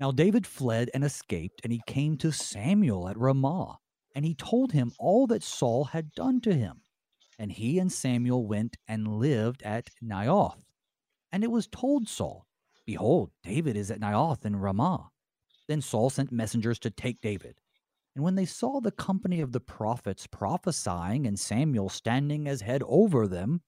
Now 0.00 0.10
David 0.10 0.46
fled 0.46 0.90
and 0.94 1.04
escaped, 1.04 1.60
and 1.64 1.72
he 1.72 1.82
came 1.86 2.16
to 2.18 2.32
Samuel 2.32 3.08
at 3.08 3.18
Ramah 3.18 3.78
and 4.14 4.24
he 4.24 4.34
told 4.34 4.72
him 4.72 4.92
all 4.98 5.26
that 5.28 5.42
Saul 5.42 5.84
had 5.84 6.12
done 6.12 6.40
to 6.42 6.54
him. 6.54 6.82
And 7.38 7.52
he 7.52 7.78
and 7.78 7.92
Samuel 7.92 8.46
went 8.46 8.76
and 8.88 9.18
lived 9.18 9.62
at 9.62 9.90
Naioth. 10.02 10.64
And 11.30 11.44
it 11.44 11.50
was 11.50 11.68
told 11.68 12.08
Saul, 12.08 12.46
Behold, 12.84 13.30
David 13.42 13.76
is 13.76 13.90
at 13.90 14.00
Naioth 14.00 14.44
in 14.44 14.56
Ramah. 14.56 15.10
Then 15.68 15.82
Saul 15.82 16.10
sent 16.10 16.32
messengers 16.32 16.78
to 16.80 16.90
take 16.90 17.20
David. 17.20 17.60
And 18.16 18.24
when 18.24 18.34
they 18.34 18.46
saw 18.46 18.80
the 18.80 18.90
company 18.90 19.40
of 19.40 19.52
the 19.52 19.60
prophets 19.60 20.26
prophesying 20.26 21.26
and 21.26 21.38
Samuel 21.38 21.88
standing 21.88 22.48
as 22.48 22.62
head 22.62 22.82
over 22.86 23.28
them, 23.28 23.60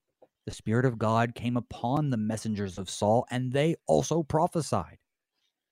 the 0.45 0.51
Spirit 0.51 0.85
of 0.85 0.97
God 0.97 1.35
came 1.35 1.55
upon 1.55 2.09
the 2.09 2.17
messengers 2.17 2.77
of 2.77 2.89
Saul, 2.89 3.25
and 3.29 3.53
they 3.53 3.75
also 3.87 4.23
prophesied. 4.23 4.97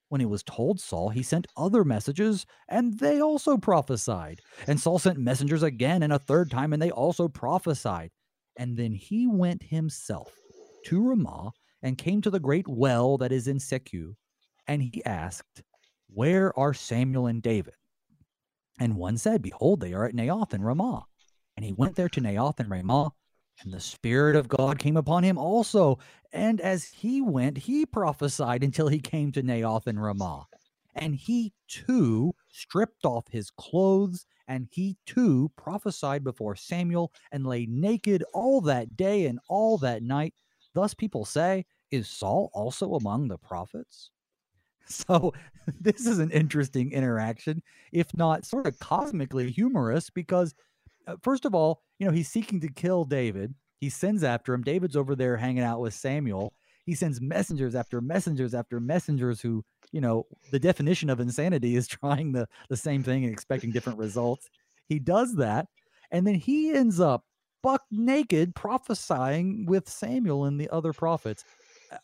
When 0.10 0.20
he 0.20 0.26
was 0.26 0.44
told 0.44 0.80
Saul, 0.80 1.10
he 1.10 1.22
sent 1.22 1.48
other 1.56 1.84
messages, 1.84 2.46
and 2.68 3.00
they 3.00 3.22
also 3.22 3.58
prophesied. 3.58 4.42
And 4.68 4.80
Saul 4.80 4.98
sent 4.98 5.20
messengers 5.20 5.64
again 5.64 6.02
and 6.04 6.12
a 6.12 6.20
third 6.20 6.50
time, 6.50 6.74
and 6.74 6.82
they 6.82 6.92
also 6.92 7.28
prophesied. 7.28 8.10
And 8.58 8.76
then 8.76 8.92
he 8.92 9.28
went 9.28 9.64
himself 9.64 10.34
to 10.86 11.08
Ramah 11.08 11.52
and 11.84 11.98
came 11.98 12.22
to 12.22 12.30
the 12.30 12.40
great 12.40 12.68
well 12.68 13.18
that 13.20 13.32
is 13.32 13.48
in 13.48 13.58
Secu. 13.58 14.16
And 14.68 14.82
he 14.82 15.04
asked, 15.06 15.62
Where 16.08 16.58
are 16.58 16.74
Samuel 16.74 17.28
and 17.28 17.42
David? 17.42 17.76
And 18.80 18.96
one 18.96 19.18
said, 19.18 19.42
Behold, 19.42 19.80
they 19.80 19.94
are 19.94 20.06
at 20.06 20.16
Naioth 20.16 20.54
in 20.54 20.64
Ramah. 20.64 21.06
And 21.56 21.66
he 21.66 21.74
went 21.74 21.96
there 21.96 22.10
to 22.10 22.22
Naioth 22.22 22.60
and 22.60 22.70
Ramah, 22.70 23.12
and 23.62 23.74
the 23.74 23.80
Spirit 23.80 24.36
of 24.36 24.48
God 24.48 24.80
came 24.80 24.98
upon 24.98 25.24
him 25.24 25.38
also. 25.38 26.00
And 26.32 26.62
as 26.62 26.86
he 26.86 27.22
went, 27.22 27.58
he 27.58 27.86
prophesied 27.86 28.64
until 28.64 28.88
he 28.88 29.00
came 29.00 29.32
to 29.34 29.44
Naioth 29.44 29.88
and 29.88 30.02
Ramah. 30.02 30.48
And 30.96 31.16
he 31.16 31.54
too 31.68 32.34
stripped 32.52 33.06
off 33.06 33.26
his 33.30 33.52
clothes, 33.52 34.26
and 34.48 34.68
he 34.72 34.98
too 35.06 35.52
prophesied 35.56 36.24
before 36.24 36.56
Samuel, 36.56 37.12
and 37.32 37.46
lay 37.46 37.66
naked 37.66 38.24
all 38.34 38.62
that 38.62 38.96
day 38.96 39.26
and 39.26 39.40
all 39.48 39.78
that 39.80 40.04
night. 40.04 40.34
Thus 40.74 40.94
people 40.94 41.26
say, 41.26 41.66
Is 41.92 42.08
Saul 42.08 42.50
also 42.54 42.96
among 42.96 43.28
the 43.28 43.38
prophets? 43.38 44.12
So, 44.92 45.34
this 45.80 46.08
is 46.08 46.18
an 46.18 46.32
interesting 46.32 46.94
interaction, 46.94 47.62
if 47.92 48.12
not 48.16 48.44
sort 48.44 48.66
of 48.66 48.80
cosmically 48.80 49.52
humorous, 49.52 50.10
because 50.10 50.56
Uh, 51.10 51.16
first 51.24 51.46
of 51.46 51.56
all, 51.56 51.82
you 51.98 52.06
know, 52.06 52.12
he's 52.12 52.30
seeking 52.30 52.60
to 52.62 52.72
kill 52.72 53.04
David. 53.04 53.56
He 53.80 53.90
sends 53.90 54.24
after 54.24 54.54
him. 54.54 54.62
David's 54.62 54.96
over 54.96 55.16
there 55.16 55.38
hanging 55.38 55.64
out 55.64 55.80
with 55.80 55.94
Samuel. 55.94 56.54
He 56.86 56.94
sends 56.94 57.22
messengers 57.22 57.76
after 57.76 58.02
messengers 58.02 58.54
after 58.54 58.80
messengers 58.80 59.42
who, 59.42 59.64
you 59.92 60.02
know, 60.02 60.26
the 60.52 60.60
definition 60.60 61.10
of 61.10 61.20
insanity 61.20 61.76
is 61.76 61.88
trying 61.88 62.32
the, 62.32 62.48
the 62.70 62.78
same 62.78 63.04
thing 63.04 63.24
and 63.24 63.34
expecting 63.34 63.72
different 63.72 64.00
results. 64.00 64.50
He 64.88 65.00
does 65.00 65.36
that. 65.36 65.68
And 66.12 66.26
then 66.26 66.36
he 66.36 66.72
ends 66.72 67.00
up 67.00 67.26
buck 67.62 67.84
naked 67.92 68.56
prophesying 68.56 69.66
with 69.66 69.90
Samuel 69.90 70.46
and 70.46 70.60
the 70.60 70.70
other 70.70 70.94
prophets. 70.94 71.44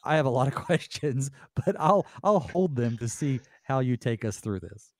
I 0.03 0.15
have 0.15 0.25
a 0.25 0.29
lot 0.29 0.47
of 0.47 0.55
questions, 0.65 1.31
but 1.65 1.75
I'll 1.79 2.05
I'll 2.23 2.39
hold 2.39 2.75
them 2.75 2.97
to 2.97 3.07
see 3.07 3.39
how 3.63 3.79
you 3.79 3.97
take 3.97 4.25
us 4.25 4.39
through 4.39 4.59
this. 4.61 4.91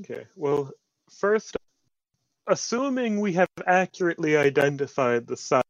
Okay. 0.00 0.24
Well, 0.36 0.70
first 1.08 1.56
assuming 2.46 3.20
we 3.20 3.34
have 3.34 3.48
accurately 3.66 4.36
identified 4.36 5.26
the 5.26 5.36
site, 5.36 5.64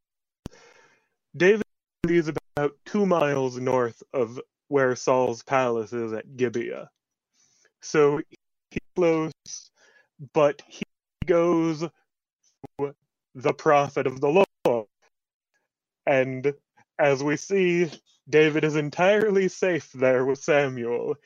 David 1.37 1.63
is 2.09 2.29
about 2.29 2.73
two 2.85 3.07
miles 3.07 3.59
north 3.59 4.03
of 4.13 4.41
where 4.69 4.97
Saul's 4.97 5.43
palace 5.43 5.93
is 5.93 6.13
at 6.13 6.37
Gibeah. 6.37 6.89
So 7.83 8.21
he's 8.71 8.81
close, 8.95 9.33
but 10.35 10.63
he 10.67 10.85
goes 11.27 11.81
to 12.79 12.95
the 13.35 13.53
prophet 13.53 14.07
of 14.07 14.21
the 14.21 14.45
Lord. 14.65 14.87
And 16.07 16.55
as 16.99 17.23
we 17.23 17.37
see, 17.37 17.91
David 18.29 18.65
is 18.65 18.77
entirely 18.77 19.49
safe 19.49 19.93
there 19.93 20.25
with 20.25 20.39
Samuel, 20.41 21.17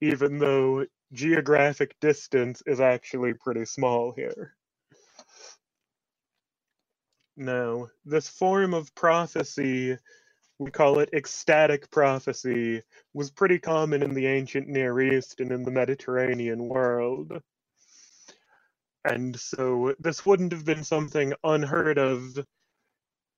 even 0.00 0.38
though 0.38 0.86
geographic 1.12 1.94
distance 2.00 2.62
is 2.66 2.80
actually 2.80 3.34
pretty 3.34 3.64
small 3.64 4.12
here. 4.12 4.56
Now, 7.40 7.88
this 8.04 8.28
form 8.28 8.74
of 8.74 8.92
prophecy, 8.96 9.96
we 10.58 10.72
call 10.72 10.98
it 10.98 11.10
ecstatic 11.12 11.88
prophecy, 11.88 12.82
was 13.14 13.30
pretty 13.30 13.60
common 13.60 14.02
in 14.02 14.12
the 14.12 14.26
ancient 14.26 14.66
Near 14.66 15.00
East 15.00 15.38
and 15.38 15.52
in 15.52 15.62
the 15.62 15.70
Mediterranean 15.70 16.68
world. 16.68 17.40
And 19.04 19.38
so 19.38 19.94
this 20.00 20.26
wouldn't 20.26 20.50
have 20.50 20.64
been 20.64 20.82
something 20.82 21.32
unheard 21.44 21.96
of. 21.96 22.44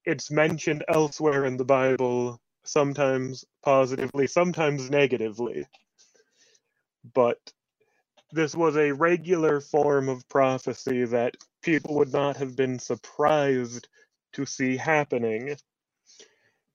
It's 0.06 0.30
mentioned 0.30 0.82
elsewhere 0.88 1.44
in 1.44 1.58
the 1.58 1.66
Bible, 1.66 2.40
sometimes 2.64 3.44
positively, 3.62 4.26
sometimes 4.26 4.88
negatively. 4.88 5.66
But 7.12 7.38
this 8.32 8.54
was 8.54 8.78
a 8.78 8.92
regular 8.92 9.60
form 9.60 10.08
of 10.08 10.26
prophecy 10.30 11.04
that 11.04 11.36
people 11.62 11.94
would 11.96 12.12
not 12.12 12.36
have 12.36 12.56
been 12.56 12.78
surprised 12.78 13.88
to 14.32 14.46
see 14.46 14.76
happening, 14.76 15.56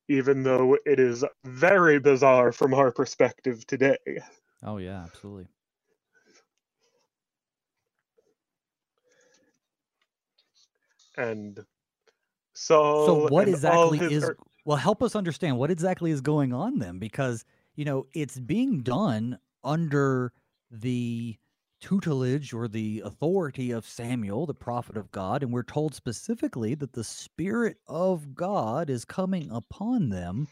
even 0.07 0.43
though 0.43 0.77
it 0.85 0.99
is 0.99 1.23
very 1.43 1.99
bizarre 1.99 2.51
from 2.51 2.73
our 2.73 2.91
perspective 2.91 3.65
today. 3.67 3.97
Oh, 4.63 4.77
yeah, 4.77 5.03
absolutely. 5.03 5.47
And 11.17 11.65
so, 12.53 13.05
So 13.05 13.27
what 13.29 13.47
exactly 13.47 13.99
is 13.99 14.23
er- 14.23 14.37
well 14.65 14.77
help 14.77 15.03
us 15.03 15.15
understand 15.15 15.57
what 15.57 15.71
exactly 15.71 16.11
is 16.11 16.21
going 16.21 16.53
on 16.53 16.79
then 16.79 16.99
because 16.99 17.45
you 17.75 17.85
know 17.85 18.07
it's 18.13 18.39
being 18.39 18.81
done 18.81 19.39
under 19.63 20.33
the 20.71 21.37
tutelage 21.81 22.53
or 22.53 22.67
the 22.67 23.01
authority 23.05 23.71
of 23.71 23.85
Samuel 23.85 24.45
the 24.45 24.53
prophet 24.53 24.97
of 24.97 25.11
God 25.11 25.43
and 25.43 25.51
we're 25.51 25.63
told 25.63 25.93
specifically 25.93 26.75
that 26.75 26.93
the 26.93 27.03
spirit 27.03 27.77
of 27.87 28.33
God 28.33 28.89
is 28.89 29.05
coming 29.05 29.49
upon 29.51 30.09
them. 30.09 30.47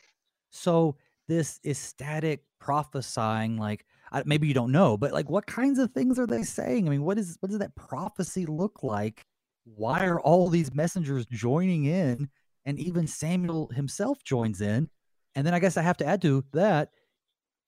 So 0.52 0.98
this 1.28 1.60
ecstatic 1.66 2.44
prophesying 2.60 3.58
like 3.58 3.86
maybe 4.26 4.48
you 4.48 4.54
don't 4.54 4.72
know 4.72 4.98
but 4.98 5.12
like 5.12 5.30
what 5.30 5.46
kinds 5.46 5.80
of 5.80 5.92
things 5.92 6.20
are 6.20 6.28
they 6.28 6.44
saying? 6.44 6.88
I 6.88 6.92
mean 6.92 7.04
what 7.04 7.18
is 7.18 7.38
what 7.40 7.50
does 7.50 7.60
that 7.60 7.76
prophecy 7.76 8.46
look 8.46 8.84
like? 8.84 9.26
Why 9.64 10.06
are 10.06 10.20
all 10.20 10.50
these 10.50 10.74
messengers 10.74 11.26
joining 11.32 11.86
in 11.86 12.30
and 12.66 12.80
even 12.80 13.08
samuel 13.08 13.70
himself 13.70 14.24
joins 14.24 14.62
in? 14.62 14.90
And 15.36 15.48
then 15.48 15.54
i 15.54 15.60
guess 15.60 15.78
i 15.78 15.82
have 15.82 15.98
to 15.98 16.06
add 16.06 16.22
to 16.22 16.44
that 16.54 16.90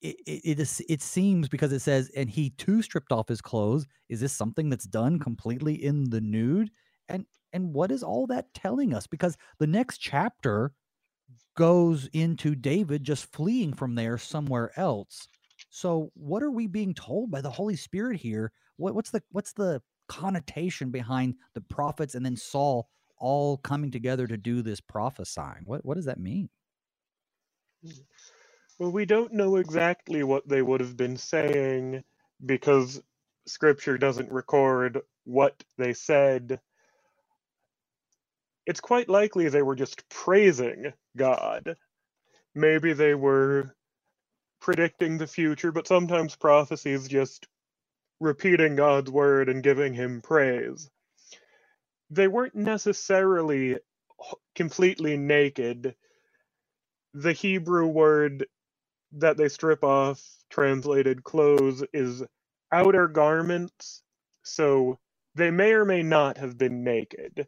it, 0.02 0.16
it, 0.26 0.60
it, 0.60 0.80
it 0.88 1.02
seems 1.02 1.48
because 1.48 1.72
it 1.72 1.80
says 1.80 2.10
and 2.14 2.28
he 2.28 2.50
too 2.50 2.82
stripped 2.82 3.12
off 3.12 3.28
his 3.28 3.40
clothes. 3.40 3.86
Is 4.08 4.20
this 4.20 4.32
something 4.32 4.68
that's 4.68 4.86
done 4.86 5.18
completely 5.18 5.74
in 5.74 6.10
the 6.10 6.20
nude? 6.20 6.70
And 7.08 7.26
and 7.52 7.72
what 7.72 7.90
is 7.90 8.02
all 8.02 8.26
that 8.28 8.52
telling 8.54 8.92
us? 8.94 9.06
Because 9.06 9.36
the 9.58 9.66
next 9.66 9.98
chapter 9.98 10.72
goes 11.56 12.08
into 12.12 12.54
david 12.54 13.02
just 13.02 13.32
fleeing 13.32 13.72
from 13.72 13.94
there 13.94 14.18
somewhere 14.18 14.70
else. 14.78 15.26
So 15.70 16.10
what 16.14 16.42
are 16.42 16.50
we 16.50 16.66
being 16.66 16.94
told 16.94 17.30
by 17.30 17.40
the 17.40 17.50
holy 17.50 17.76
spirit 17.76 18.20
here? 18.20 18.52
What, 18.76 18.94
what's 18.94 19.10
the 19.10 19.22
what's 19.32 19.52
the 19.54 19.82
connotation 20.08 20.90
behind 20.90 21.34
the 21.54 21.62
prophets 21.62 22.14
and 22.14 22.24
then 22.24 22.36
saul 22.36 22.88
all 23.18 23.56
coming 23.58 23.90
together 23.90 24.26
to 24.26 24.36
do 24.36 24.62
this 24.62 24.80
prophesying? 24.80 25.62
What 25.64 25.84
what 25.84 25.94
does 25.96 26.04
that 26.04 26.20
mean 26.20 26.50
hmm. 27.82 27.90
Well, 28.78 28.92
we 28.92 29.06
don't 29.06 29.34
know 29.34 29.56
exactly 29.56 30.22
what 30.24 30.48
they 30.48 30.62
would 30.62 30.82
have 30.82 30.98
been 30.98 31.16
saying 31.18 32.04
because 32.44 33.02
scripture 33.48 33.98
doesn't 33.98 34.32
record 34.32 35.00
what 35.24 35.64
they 35.78 35.94
said. 35.94 36.60
It's 38.66 38.80
quite 38.80 39.08
likely 39.08 39.48
they 39.48 39.62
were 39.62 39.76
just 39.76 40.08
praising 40.10 40.92
God. 41.16 41.76
Maybe 42.54 42.94
they 42.94 43.14
were 43.14 43.74
predicting 44.60 45.18
the 45.18 45.26
future, 45.28 45.72
but 45.72 45.88
sometimes 45.88 46.36
prophecy 46.36 46.92
is 46.92 47.08
just 47.08 47.46
repeating 48.20 48.76
God's 48.76 49.10
word 49.10 49.48
and 49.48 49.62
giving 49.62 49.94
him 49.94 50.22
praise. 50.22 50.90
They 52.10 52.28
weren't 52.28 52.54
necessarily 52.56 53.78
completely 54.56 55.16
naked. 55.16 55.94
The 57.14 57.32
Hebrew 57.32 57.86
word 57.88 58.46
that 59.12 59.36
they 59.36 59.48
strip 59.48 59.84
off, 59.84 60.22
translated 60.50 61.24
clothes, 61.24 61.84
is 61.92 62.22
outer 62.72 63.08
garments. 63.08 64.02
So 64.42 64.98
they 65.34 65.50
may 65.50 65.72
or 65.72 65.84
may 65.84 66.02
not 66.02 66.38
have 66.38 66.56
been 66.58 66.84
naked. 66.84 67.46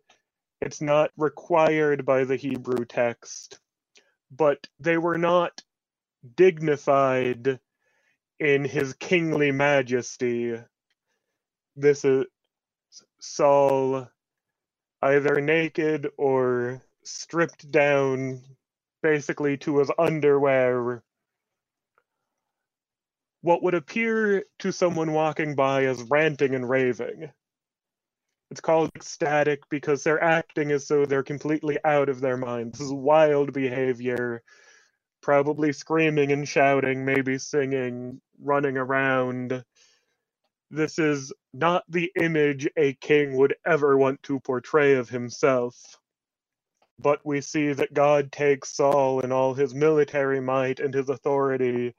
It's 0.61 0.81
not 0.81 1.11
required 1.17 2.05
by 2.05 2.25
the 2.25 2.37
Hebrew 2.37 2.85
text, 2.85 3.61
but 4.31 4.67
they 4.81 4.99
were 4.99 5.19
not 5.19 5.63
dignified 6.37 7.61
in 8.41 8.65
his 8.65 8.95
kingly 8.95 9.53
majesty. 9.53 10.55
This 11.77 12.05
is 12.05 12.27
Saul 13.21 14.09
either 15.01 15.41
naked 15.41 16.09
or 16.17 16.83
stripped 17.05 17.71
down 17.71 18.43
basically 19.03 19.57
to 19.59 19.79
his 19.79 19.91
underwear 19.99 21.03
what 23.49 23.63
would 23.63 23.73
appear 23.73 24.45
to 24.59 24.71
someone 24.71 25.11
walking 25.15 25.55
by 25.55 25.87
as 25.87 26.03
ranting 26.11 26.55
and 26.55 26.69
raving. 26.69 27.31
It's 28.51 28.61
called 28.61 28.91
ecstatic 28.95 29.63
because 29.71 30.05
they're 30.05 30.23
acting 30.23 30.71
as 30.71 30.87
though 30.87 31.07
they're 31.07 31.23
completely 31.23 31.79
out 31.83 32.11
of 32.11 32.21
their 32.21 32.37
minds. 32.37 32.79
This 32.79 32.89
is 32.89 32.93
wild 32.93 33.55
behavior, 33.55 34.43
probably 35.23 35.73
screaming 35.73 36.31
and 36.31 36.47
shouting, 36.47 37.07
maybe 37.07 37.39
singing, 37.39 38.21
running 38.39 38.77
around. 38.77 39.65
This 40.71 40.99
is 40.99 41.33
not 41.55 41.85
the 41.89 42.13
image 42.21 42.69
a 42.77 42.93
king 43.01 43.35
would 43.39 43.55
ever 43.65 43.97
want 43.97 44.23
to 44.25 44.41
portray 44.41 44.97
of 44.97 45.09
himself. 45.09 45.75
But 46.99 47.25
we 47.25 47.41
see 47.41 47.73
that 47.73 47.95
God 47.95 48.31
takes 48.31 48.77
Saul 48.77 49.21
in 49.21 49.33
all 49.33 49.55
his 49.55 49.75
military 49.75 50.43
might 50.43 50.81
and 50.81 50.93
his 50.93 51.09
authority 51.09 51.95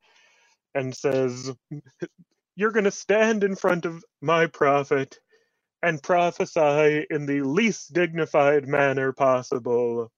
and 0.75 0.95
says, 0.95 1.51
You're 2.55 2.71
going 2.71 2.85
to 2.85 2.91
stand 2.91 3.43
in 3.43 3.55
front 3.55 3.85
of 3.85 4.05
my 4.21 4.47
prophet 4.47 5.19
and 5.83 6.01
prophesy 6.03 7.05
in 7.09 7.25
the 7.25 7.41
least 7.41 7.93
dignified 7.93 8.67
manner 8.67 9.13
possible 9.13 10.11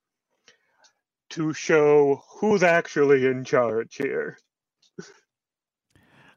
to 1.31 1.53
show 1.53 2.23
who's 2.39 2.63
actually 2.63 3.25
in 3.27 3.45
charge 3.45 3.95
here. 3.97 4.37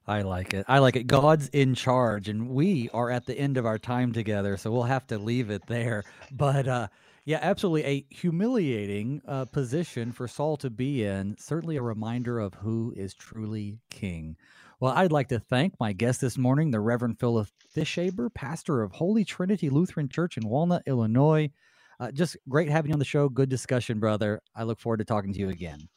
I 0.07 0.23
like 0.23 0.55
it. 0.55 0.67
I 0.69 0.81
like 0.81 0.97
it. 0.97 1.07
God's 1.07 1.49
in 1.49 1.75
charge, 1.75 2.29
and 2.29 2.51
we 2.51 2.91
are 2.93 3.11
at 3.11 3.27
the 3.27 3.39
end 3.39 3.57
of 3.57 3.67
our 3.67 3.79
time 3.79 4.13
together, 4.13 4.57
so 4.57 4.71
we'll 4.73 4.85
have 4.85 5.07
to 5.09 5.19
leave 5.19 5.51
it 5.51 5.67
there. 5.69 6.05
But 6.31 6.69
uh, 6.69 6.89
yeah, 7.25 7.39
absolutely 7.41 7.85
a 7.85 8.07
humiliating 8.11 9.23
uh, 9.27 9.47
position 9.47 10.13
for 10.13 10.29
Saul 10.29 10.57
to 10.59 10.69
be 10.69 11.05
in. 11.05 11.37
Certainly 11.39 11.77
a 11.77 11.83
reminder 11.83 12.39
of 12.39 12.55
who 12.55 12.93
is 12.97 13.15
truly 13.15 13.79
king. 13.91 14.37
Well, 14.79 14.93
I'd 14.93 15.13
like 15.13 15.29
to 15.29 15.39
thank 15.39 15.75
my 15.81 15.93
guest 15.95 16.21
this 16.21 16.37
morning, 16.37 16.71
the 16.71 16.81
Reverend 16.81 17.19
Phillip 17.19 17.49
Fischaber, 17.75 18.33
pastor 18.35 18.83
of 18.83 18.93
Holy 18.93 19.25
Trinity 19.25 19.71
Lutheran 19.71 20.09
Church 20.09 20.37
in 20.37 20.47
Walnut, 20.47 20.83
Illinois. 20.87 21.51
Uh, 21.99 22.11
just 22.11 22.37
great 22.49 22.69
having 22.69 22.91
you 22.91 22.93
on 22.93 22.99
the 22.99 23.05
show. 23.05 23.29
Good 23.31 23.49
discussion, 23.49 24.01
brother. 24.01 24.43
I 24.55 24.65
look 24.65 24.81
forward 24.81 24.99
to 24.99 25.05
talking 25.05 25.33
to 25.33 25.39
you 25.39 25.49
again. 25.49 25.89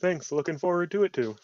Thanks. 0.00 0.30
Looking 0.30 0.58
forward 0.58 0.90
to 0.90 1.04
it 1.04 1.12
too. 1.14 1.36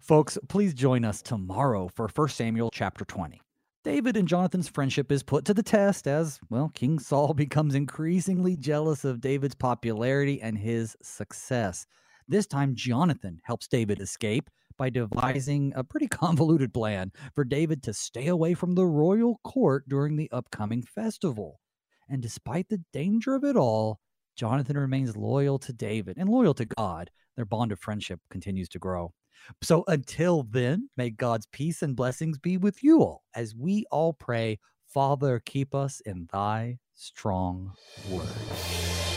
Folks, 0.00 0.38
please 0.48 0.74
join 0.74 1.04
us 1.04 1.22
tomorrow 1.22 1.88
for 1.94 2.08
1 2.08 2.28
Samuel 2.28 2.70
chapter 2.72 3.04
20. 3.04 3.40
David 3.82 4.14
and 4.14 4.28
Jonathan's 4.28 4.68
friendship 4.68 5.10
is 5.10 5.22
put 5.22 5.46
to 5.46 5.54
the 5.54 5.62
test 5.62 6.06
as, 6.06 6.38
well, 6.50 6.70
King 6.74 6.98
Saul 6.98 7.32
becomes 7.34 7.74
increasingly 7.74 8.54
jealous 8.54 9.06
of 9.06 9.22
David's 9.22 9.54
popularity 9.54 10.38
and 10.42 10.58
his 10.58 10.94
success. 11.02 11.86
This 12.28 12.46
time, 12.46 12.74
Jonathan 12.74 13.38
helps 13.42 13.68
David 13.68 13.98
escape 13.98 14.50
by 14.76 14.90
devising 14.90 15.72
a 15.74 15.82
pretty 15.82 16.08
convoluted 16.10 16.74
plan 16.74 17.10
for 17.34 17.42
David 17.42 17.82
to 17.84 17.94
stay 17.94 18.26
away 18.26 18.52
from 18.52 18.74
the 18.74 18.84
royal 18.84 19.40
court 19.44 19.88
during 19.88 20.16
the 20.16 20.30
upcoming 20.30 20.82
festival. 20.82 21.58
And 22.06 22.20
despite 22.20 22.68
the 22.68 22.84
danger 22.92 23.34
of 23.34 23.44
it 23.44 23.56
all, 23.56 23.98
Jonathan 24.36 24.76
remains 24.76 25.16
loyal 25.16 25.58
to 25.58 25.72
David 25.72 26.18
and 26.18 26.28
loyal 26.28 26.54
to 26.54 26.66
God 26.66 27.10
their 27.34 27.46
bond 27.46 27.72
of 27.72 27.78
friendship 27.78 28.20
continues 28.30 28.68
to 28.68 28.78
grow. 28.78 29.14
So 29.62 29.84
until 29.88 30.44
then, 30.44 30.88
may 30.96 31.10
God's 31.10 31.46
peace 31.46 31.82
and 31.82 31.96
blessings 31.96 32.38
be 32.38 32.56
with 32.56 32.82
you 32.82 33.00
all 33.02 33.24
as 33.34 33.54
we 33.54 33.84
all 33.90 34.12
pray, 34.12 34.58
Father, 34.86 35.40
keep 35.44 35.74
us 35.74 36.00
in 36.00 36.28
thy 36.32 36.78
strong 36.94 37.72
word. 38.10 39.09